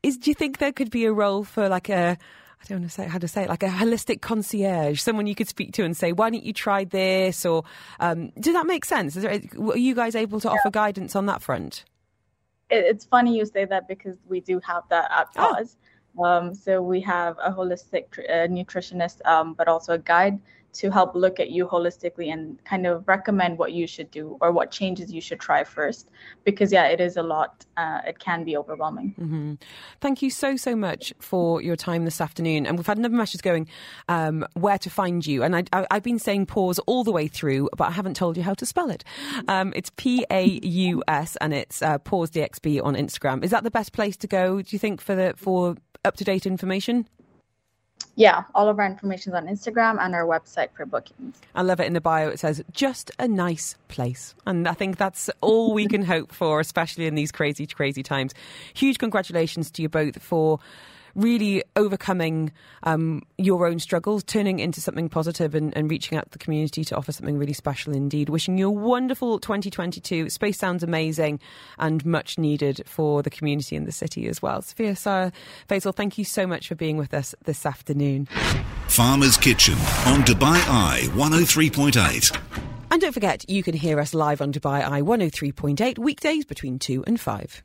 Is 0.02 0.16
do 0.16 0.30
you 0.30 0.34
think 0.34 0.58
there 0.58 0.72
could 0.72 0.90
be 0.90 1.04
a 1.04 1.12
role 1.12 1.42
for 1.44 1.68
like 1.68 1.88
a 1.88 2.16
I 2.60 2.64
don't 2.66 2.80
want 2.80 2.90
to 2.90 2.94
say 2.94 3.06
how 3.06 3.18
to 3.18 3.28
say 3.28 3.44
it, 3.44 3.48
like 3.48 3.62
a 3.62 3.68
holistic 3.68 4.20
concierge, 4.20 5.00
someone 5.00 5.26
you 5.26 5.34
could 5.34 5.48
speak 5.48 5.72
to 5.74 5.84
and 5.84 5.96
say, 5.96 6.12
why 6.12 6.28
don't 6.30 6.42
you 6.42 6.52
try 6.52 6.84
this? 6.84 7.46
Or 7.46 7.64
um, 8.00 8.30
does 8.40 8.54
that 8.54 8.66
make 8.66 8.84
sense? 8.84 9.14
There, 9.14 9.30
are 9.30 9.76
you 9.76 9.94
guys 9.94 10.14
able 10.14 10.40
to 10.40 10.48
yeah. 10.48 10.54
offer 10.54 10.70
guidance 10.70 11.14
on 11.14 11.26
that 11.26 11.40
front? 11.40 11.84
It's 12.70 13.04
funny 13.04 13.36
you 13.38 13.46
say 13.46 13.64
that 13.64 13.88
because 13.88 14.16
we 14.28 14.40
do 14.40 14.60
have 14.66 14.82
that 14.90 15.10
at 15.10 15.32
Pause. 15.34 15.76
Oh. 16.18 16.24
Um, 16.24 16.54
so 16.54 16.82
we 16.82 17.00
have 17.02 17.36
a 17.42 17.52
holistic 17.52 18.18
uh, 18.18 18.48
nutritionist, 18.48 19.24
um, 19.24 19.54
but 19.54 19.68
also 19.68 19.92
a 19.92 19.98
guide 19.98 20.40
to 20.74 20.90
help 20.90 21.14
look 21.14 21.40
at 21.40 21.50
you 21.50 21.66
holistically 21.66 22.32
and 22.32 22.62
kind 22.64 22.86
of 22.86 23.06
recommend 23.08 23.58
what 23.58 23.72
you 23.72 23.86
should 23.86 24.10
do 24.10 24.36
or 24.40 24.52
what 24.52 24.70
changes 24.70 25.12
you 25.12 25.20
should 25.20 25.40
try 25.40 25.64
first. 25.64 26.08
Because, 26.44 26.72
yeah, 26.72 26.86
it 26.86 27.00
is 27.00 27.16
a 27.16 27.22
lot. 27.22 27.64
Uh, 27.76 28.00
it 28.06 28.18
can 28.18 28.44
be 28.44 28.56
overwhelming. 28.56 29.14
Mm-hmm. 29.18 29.54
Thank 30.00 30.22
you 30.22 30.30
so, 30.30 30.56
so 30.56 30.76
much 30.76 31.12
for 31.20 31.62
your 31.62 31.76
time 31.76 32.04
this 32.04 32.20
afternoon. 32.20 32.66
And 32.66 32.76
we've 32.76 32.86
had 32.86 32.98
another 32.98 33.16
message 33.16 33.42
going 33.42 33.66
um, 34.08 34.46
where 34.54 34.78
to 34.78 34.90
find 34.90 35.26
you. 35.26 35.42
And 35.42 35.56
I, 35.72 35.86
have 35.90 36.02
been 36.02 36.18
saying 36.18 36.46
pause 36.46 36.78
all 36.80 37.02
the 37.02 37.12
way 37.12 37.28
through, 37.28 37.70
but 37.76 37.88
I 37.88 37.92
haven't 37.92 38.14
told 38.14 38.36
you 38.36 38.42
how 38.42 38.54
to 38.54 38.66
spell 38.66 38.90
it. 38.90 39.04
Um, 39.48 39.72
it's 39.74 39.90
P 39.96 40.24
A 40.30 40.44
U 40.62 41.02
S 41.08 41.36
and 41.36 41.54
it's 41.54 41.82
uh, 41.82 41.98
pause 41.98 42.30
DXB 42.30 42.82
on 42.84 42.94
Instagram. 42.94 43.42
Is 43.42 43.50
that 43.50 43.64
the 43.64 43.70
best 43.70 43.92
place 43.92 44.16
to 44.18 44.26
go, 44.26 44.62
do 44.62 44.68
you 44.70 44.78
think, 44.78 45.00
for, 45.00 45.14
the, 45.14 45.34
for 45.36 45.76
up 46.04 46.16
to 46.16 46.24
date 46.24 46.46
information? 46.46 47.08
Yeah, 48.18 48.42
all 48.54 48.68
of 48.68 48.78
our 48.80 48.86
information 48.86 49.32
is 49.32 49.36
on 49.36 49.46
Instagram 49.46 50.00
and 50.00 50.14
our 50.14 50.24
website 50.24 50.70
for 50.76 50.84
bookings. 50.84 51.38
I 51.54 51.62
love 51.62 51.78
it 51.78 51.86
in 51.86 51.92
the 51.92 52.00
bio. 52.00 52.28
It 52.28 52.40
says, 52.40 52.62
just 52.72 53.12
a 53.18 53.28
nice 53.28 53.76
place. 53.86 54.34
And 54.44 54.66
I 54.66 54.74
think 54.74 54.96
that's 54.96 55.30
all 55.40 55.72
we 55.72 55.86
can 55.86 56.02
hope 56.14 56.32
for, 56.32 56.58
especially 56.58 57.06
in 57.06 57.14
these 57.14 57.30
crazy, 57.30 57.66
crazy 57.66 58.02
times. 58.02 58.34
Huge 58.74 58.98
congratulations 58.98 59.70
to 59.70 59.82
you 59.82 59.88
both 59.88 60.20
for 60.20 60.58
really 61.18 61.62
overcoming 61.76 62.52
um, 62.84 63.22
your 63.36 63.66
own 63.66 63.78
struggles, 63.78 64.22
turning 64.22 64.60
into 64.60 64.80
something 64.80 65.08
positive 65.08 65.54
and, 65.54 65.76
and 65.76 65.90
reaching 65.90 66.16
out 66.16 66.24
to 66.24 66.30
the 66.30 66.38
community 66.38 66.84
to 66.84 66.96
offer 66.96 67.12
something 67.12 67.36
really 67.36 67.52
special 67.52 67.92
indeed. 67.92 68.28
Wishing 68.28 68.56
you 68.56 68.68
a 68.68 68.70
wonderful 68.70 69.38
2022. 69.38 70.30
Space 70.30 70.58
sounds 70.58 70.82
amazing 70.82 71.40
and 71.78 72.06
much 72.06 72.38
needed 72.38 72.82
for 72.86 73.22
the 73.22 73.30
community 73.30 73.76
and 73.76 73.86
the 73.86 73.92
city 73.92 74.28
as 74.28 74.40
well. 74.40 74.62
Sophia, 74.62 74.94
Sarah, 74.94 75.32
Faisal, 75.68 75.94
thank 75.94 76.16
you 76.18 76.24
so 76.24 76.46
much 76.46 76.68
for 76.68 76.74
being 76.74 76.96
with 76.96 77.12
us 77.12 77.34
this 77.44 77.66
afternoon. 77.66 78.26
Farmer's 78.86 79.36
Kitchen 79.36 79.74
on 80.06 80.22
Dubai 80.22 80.58
Eye 80.68 81.08
103.8. 81.12 82.40
And 82.90 83.02
don't 83.02 83.12
forget, 83.12 83.48
you 83.50 83.62
can 83.62 83.74
hear 83.74 84.00
us 84.00 84.14
live 84.14 84.40
on 84.40 84.52
Dubai 84.52 84.88
Eye 84.88 85.02
103.8 85.02 85.98
weekdays 85.98 86.44
between 86.46 86.78
2 86.78 87.04
and 87.06 87.20
5. 87.20 87.62